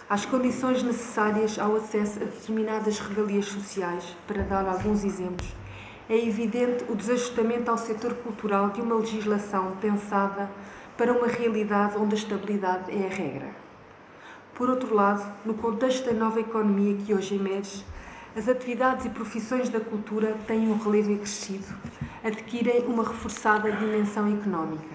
às 0.08 0.24
condições 0.24 0.82
necessárias 0.82 1.58
ao 1.58 1.76
acesso 1.76 2.22
a 2.22 2.24
determinadas 2.24 2.98
regalias 2.98 3.44
sociais, 3.44 4.16
para 4.26 4.42
dar 4.44 4.66
alguns 4.66 5.04
exemplos, 5.04 5.46
é 6.08 6.16
evidente 6.16 6.84
o 6.88 6.96
desajustamento 6.96 7.70
ao 7.70 7.76
setor 7.76 8.14
cultural 8.14 8.70
de 8.70 8.80
uma 8.80 8.94
legislação 8.94 9.72
pensada 9.78 10.50
para 10.96 11.12
uma 11.12 11.26
realidade 11.26 11.98
onde 11.98 12.14
a 12.14 12.18
estabilidade 12.18 12.90
é 12.90 13.06
a 13.06 13.14
regra. 13.14 13.50
Por 14.54 14.70
outro 14.70 14.94
lado, 14.94 15.22
no 15.44 15.52
contexto 15.52 16.06
da 16.06 16.14
nova 16.14 16.40
economia 16.40 16.96
que 16.96 17.12
hoje 17.12 17.34
emerge, 17.34 17.84
as 18.36 18.48
atividades 18.48 19.06
e 19.06 19.10
profissões 19.10 19.68
da 19.68 19.78
cultura 19.78 20.36
têm 20.46 20.68
um 20.68 20.76
relevo 20.76 21.14
acrescido, 21.14 21.66
adquirem 22.22 22.84
uma 22.86 23.04
reforçada 23.04 23.70
dimensão 23.70 24.26
económica. 24.26 24.94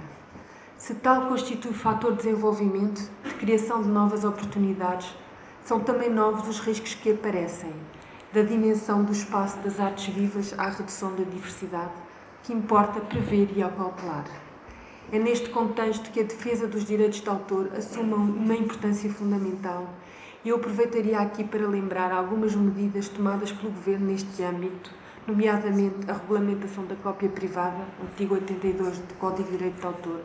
Se 0.77 0.95
tal 0.95 1.27
constitui 1.27 1.71
fator 1.73 2.11
de 2.11 2.17
desenvolvimento, 2.17 3.09
de 3.23 3.33
criação 3.35 3.81
de 3.81 3.87
novas 3.87 4.25
oportunidades, 4.25 5.15
são 5.63 5.79
também 5.79 6.09
novos 6.09 6.49
os 6.49 6.59
riscos 6.59 6.95
que 6.95 7.11
aparecem, 7.11 7.73
da 8.33 8.41
dimensão 8.41 9.03
do 9.03 9.13
espaço 9.13 9.57
das 9.59 9.79
artes 9.79 10.13
vivas 10.13 10.53
à 10.57 10.69
redução 10.69 11.15
da 11.15 11.23
diversidade, 11.23 11.93
que 12.43 12.51
importa 12.51 12.99
prever 12.99 13.49
e 13.55 13.63
acautelar. 13.63 14.25
É 15.11 15.17
neste 15.17 15.49
contexto 15.49 16.11
que 16.11 16.19
a 16.19 16.23
defesa 16.23 16.67
dos 16.67 16.83
direitos 16.83 17.21
de 17.21 17.29
autor 17.29 17.69
assume 17.75 18.13
uma 18.13 18.55
importância 18.55 19.09
fundamental 19.09 19.87
eu 20.45 20.55
aproveitaria 20.55 21.19
aqui 21.19 21.43
para 21.43 21.67
lembrar 21.67 22.13
algumas 22.13 22.55
medidas 22.55 23.09
tomadas 23.09 23.51
pelo 23.51 23.71
Governo 23.71 24.05
neste 24.05 24.41
âmbito, 24.41 24.89
nomeadamente 25.27 26.09
a 26.09 26.13
regulamentação 26.13 26.85
da 26.85 26.95
cópia 26.95 27.27
privada, 27.27 27.83
artigo 28.01 28.35
82 28.35 28.99
do 28.99 29.13
Código 29.15 29.43
de 29.43 29.57
Direito 29.57 29.81
de 29.81 29.85
Autor, 29.85 30.21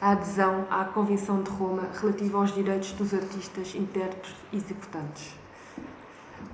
a 0.00 0.10
adesão 0.10 0.66
à 0.70 0.84
Convenção 0.84 1.42
de 1.42 1.50
Roma 1.50 1.88
relativa 1.98 2.38
aos 2.38 2.54
direitos 2.54 2.92
dos 2.92 3.14
artistas, 3.14 3.74
intérpretes 3.74 4.34
e 4.52 4.56
executantes. 4.58 5.34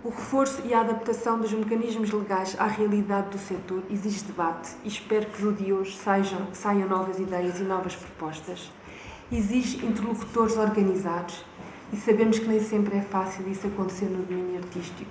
O 0.04 0.10
reforço 0.10 0.62
e 0.64 0.72
a 0.72 0.80
adaptação 0.80 1.40
dos 1.40 1.52
mecanismos 1.52 2.12
legais 2.12 2.54
à 2.60 2.66
realidade 2.66 3.30
do 3.30 3.38
setor 3.38 3.82
exige 3.90 4.22
debate 4.22 4.70
e 4.84 4.88
espero 4.88 5.26
que 5.26 5.42
do 5.42 5.52
de 5.52 5.72
hoje 5.72 5.96
saiam, 5.96 6.46
saiam 6.52 6.88
novas 6.88 7.18
ideias 7.18 7.58
e 7.58 7.64
novas 7.64 7.96
propostas. 7.96 8.70
Exige 9.32 9.84
interlocutores 9.84 10.56
organizados 10.56 11.44
e 11.92 11.96
sabemos 11.96 12.38
que 12.38 12.46
nem 12.46 12.60
sempre 12.60 12.98
é 12.98 13.02
fácil 13.02 13.48
isso 13.48 13.66
acontecer 13.66 14.06
no 14.06 14.22
domínio 14.22 14.58
artístico. 14.58 15.10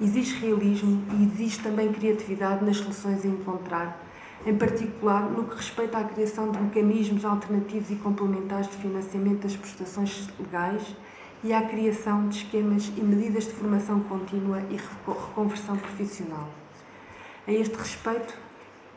Exige 0.00 0.38
realismo 0.38 1.02
e 1.12 1.24
exige 1.24 1.60
também 1.60 1.92
criatividade 1.92 2.64
nas 2.64 2.78
soluções 2.78 3.24
a 3.24 3.28
encontrar 3.28 4.10
em 4.46 4.56
particular 4.56 5.30
no 5.30 5.44
que 5.44 5.56
respeita 5.56 5.98
à 5.98 6.04
criação 6.04 6.50
de 6.50 6.58
mecanismos 6.58 7.24
alternativos 7.24 7.90
e 7.90 7.96
complementares 7.96 8.68
de 8.68 8.76
financiamento 8.78 9.42
das 9.42 9.54
prestações 9.54 10.28
legais 10.38 10.96
e 11.44 11.52
à 11.52 11.62
criação 11.62 12.28
de 12.28 12.38
esquemas 12.38 12.90
e 12.96 13.00
medidas 13.02 13.44
de 13.44 13.52
formação 13.52 14.00
contínua 14.00 14.62
e 14.70 14.76
reconversão 14.76 15.76
profissional. 15.76 16.48
A 17.46 17.52
este 17.52 17.76
respeito, 17.76 18.34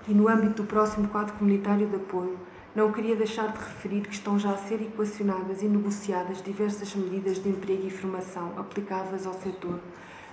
e 0.08 0.14
no 0.14 0.28
âmbito 0.28 0.62
do 0.62 0.68
próximo 0.68 1.08
quadro 1.08 1.34
comunitário 1.36 1.88
de 1.88 1.96
apoio, 1.96 2.38
não 2.76 2.92
queria 2.92 3.16
deixar 3.16 3.52
de 3.52 3.60
referir 3.60 4.02
que 4.02 4.14
estão 4.14 4.40
já 4.40 4.52
a 4.52 4.58
ser 4.58 4.82
equacionadas 4.82 5.62
e 5.62 5.66
negociadas 5.66 6.42
diversas 6.42 6.96
medidas 6.96 7.38
de 7.38 7.50
emprego 7.50 7.86
e 7.86 7.92
formação 7.92 8.54
aplicáveis 8.58 9.28
ao 9.28 9.34
setor, 9.34 9.80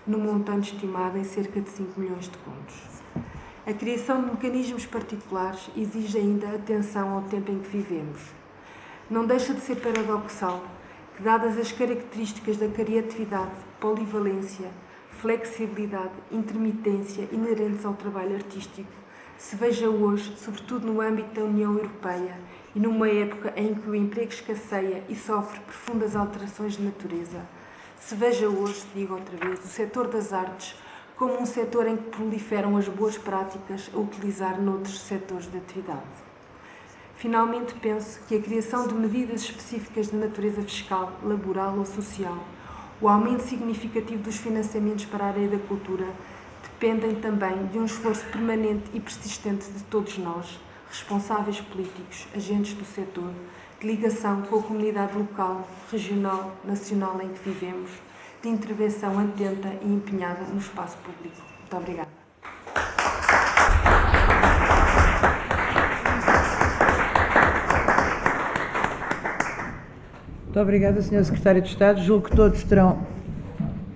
no 0.06 0.18
montante 0.18 0.72
estimado 0.72 1.18
em 1.18 1.24
cerca 1.24 1.60
de 1.60 1.68
5 1.68 2.00
milhões 2.00 2.30
de 2.30 2.38
contos. 2.38 2.76
A 3.66 3.74
criação 3.74 4.22
de 4.22 4.30
mecanismos 4.30 4.86
particulares 4.86 5.68
exige 5.76 6.16
ainda 6.16 6.48
atenção 6.48 7.10
ao 7.10 7.22
tempo 7.22 7.52
em 7.52 7.58
que 7.58 7.68
vivemos. 7.68 8.20
Não 9.10 9.26
deixa 9.26 9.52
de 9.52 9.60
ser 9.60 9.76
paradoxal 9.76 10.64
que, 11.14 11.22
dadas 11.22 11.58
as 11.58 11.70
características 11.70 12.56
da 12.56 12.68
criatividade, 12.68 13.52
polivalência, 13.78 14.70
flexibilidade, 15.10 16.14
intermitência 16.32 17.28
inerentes 17.30 17.84
ao 17.84 17.92
trabalho 17.92 18.36
artístico, 18.36 18.99
se 19.40 19.56
veja 19.56 19.88
hoje, 19.88 20.36
sobretudo 20.36 20.86
no 20.86 21.00
âmbito 21.00 21.40
da 21.40 21.46
União 21.46 21.72
Europeia 21.72 22.38
e 22.74 22.78
numa 22.78 23.08
época 23.08 23.54
em 23.56 23.74
que 23.74 23.88
o 23.88 23.94
emprego 23.94 24.30
escasseia 24.30 25.02
e 25.08 25.16
sofre 25.16 25.58
profundas 25.60 26.14
alterações 26.14 26.74
de 26.74 26.82
natureza, 26.82 27.40
se 27.98 28.14
veja 28.14 28.48
hoje, 28.48 28.84
digo 28.94 29.14
outra 29.14 29.36
vez, 29.38 29.64
o 29.64 29.66
setor 29.66 30.08
das 30.08 30.34
artes 30.34 30.76
como 31.16 31.40
um 31.40 31.46
setor 31.46 31.86
em 31.86 31.96
que 31.96 32.10
proliferam 32.10 32.76
as 32.76 32.86
boas 32.86 33.16
práticas 33.16 33.90
a 33.94 33.98
utilizar 33.98 34.60
noutros 34.60 35.00
setores 35.00 35.50
de 35.50 35.56
atividade. 35.56 36.00
Finalmente, 37.16 37.74
penso 37.74 38.20
que 38.28 38.36
a 38.36 38.42
criação 38.42 38.86
de 38.86 38.94
medidas 38.94 39.40
específicas 39.40 40.10
de 40.10 40.16
natureza 40.16 40.60
fiscal, 40.62 41.18
laboral 41.22 41.78
ou 41.78 41.86
social, 41.86 42.38
o 43.00 43.08
aumento 43.08 43.42
significativo 43.42 44.22
dos 44.22 44.36
financiamentos 44.36 45.06
para 45.06 45.24
a 45.24 45.28
área 45.28 45.48
da 45.48 45.58
cultura, 45.58 46.06
dependem 46.80 47.14
também 47.16 47.66
de 47.66 47.78
um 47.78 47.84
esforço 47.84 48.24
permanente 48.32 48.84
e 48.94 49.00
persistente 49.00 49.70
de 49.70 49.82
todos 49.84 50.16
nós, 50.16 50.58
responsáveis 50.88 51.60
políticos, 51.60 52.26
agentes 52.34 52.72
do 52.72 52.86
setor, 52.86 53.30
de 53.78 53.86
ligação 53.86 54.40
com 54.40 54.60
a 54.60 54.62
comunidade 54.62 55.14
local, 55.14 55.68
regional, 55.92 56.56
nacional 56.64 57.20
em 57.22 57.28
que 57.28 57.50
vivemos 57.50 57.90
de 58.42 58.48
intervenção 58.48 59.18
atenta 59.18 59.68
e 59.82 59.92
empenhada 59.92 60.42
no 60.44 60.58
espaço 60.58 60.96
público. 61.04 61.36
Muito 61.58 61.76
obrigada. 61.76 62.08
Muito 70.44 70.60
obrigada, 70.60 71.02
Sr. 71.02 71.24
Secretário 71.26 71.60
de 71.60 71.68
Estado. 71.68 72.00
Julgo 72.00 72.30
que 72.30 72.34
todos 72.34 72.64
terão 72.64 73.06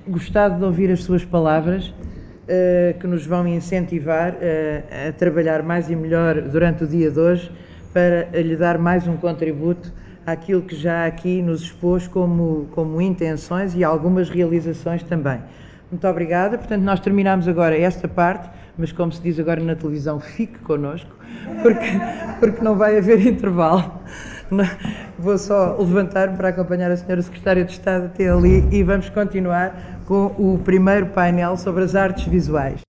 gostado 0.06 0.58
de 0.58 0.64
ouvir 0.64 0.90
as 0.90 1.02
suas 1.02 1.24
palavras, 1.24 1.94
uh, 2.44 2.98
que 2.98 3.06
nos 3.06 3.26
vão 3.26 3.46
incentivar 3.46 4.32
uh, 4.32 5.08
a 5.08 5.12
trabalhar 5.12 5.62
mais 5.62 5.90
e 5.90 5.96
melhor 5.96 6.40
durante 6.42 6.84
o 6.84 6.86
dia 6.86 7.10
de 7.10 7.18
hoje 7.18 7.50
para 7.92 8.28
lhe 8.40 8.56
dar 8.56 8.78
mais 8.78 9.06
um 9.06 9.16
contributo 9.16 9.92
àquilo 10.26 10.62
que 10.62 10.74
já 10.74 11.06
aqui 11.06 11.42
nos 11.42 11.62
expôs 11.62 12.08
como, 12.08 12.68
como 12.72 13.00
intenções 13.00 13.74
e 13.74 13.84
algumas 13.84 14.28
realizações 14.28 15.02
também. 15.02 15.40
Muito 15.90 16.06
obrigada. 16.08 16.58
Portanto, 16.58 16.82
nós 16.82 16.98
terminamos 16.98 17.46
agora 17.46 17.78
esta 17.78 18.08
parte, 18.08 18.48
mas 18.76 18.90
como 18.90 19.12
se 19.12 19.22
diz 19.22 19.38
agora 19.38 19.62
na 19.62 19.76
televisão, 19.76 20.18
fique 20.18 20.58
connosco, 20.58 21.10
porque, 21.62 21.86
porque 22.40 22.64
não 22.64 22.76
vai 22.76 22.98
haver 22.98 23.20
intervalo. 23.26 24.00
Vou 25.18 25.38
só 25.38 25.76
levantar-me 25.78 26.36
para 26.36 26.48
acompanhar 26.48 26.90
a 26.90 26.96
Senhora 26.96 27.22
Secretária 27.22 27.64
de 27.64 27.72
Estado 27.72 28.06
até 28.06 28.28
ali 28.28 28.68
e 28.70 28.82
vamos 28.82 29.08
continuar 29.08 30.00
com 30.06 30.26
o 30.38 30.60
primeiro 30.64 31.06
painel 31.06 31.56
sobre 31.56 31.84
as 31.84 31.94
artes 31.94 32.24
visuais. 32.26 32.80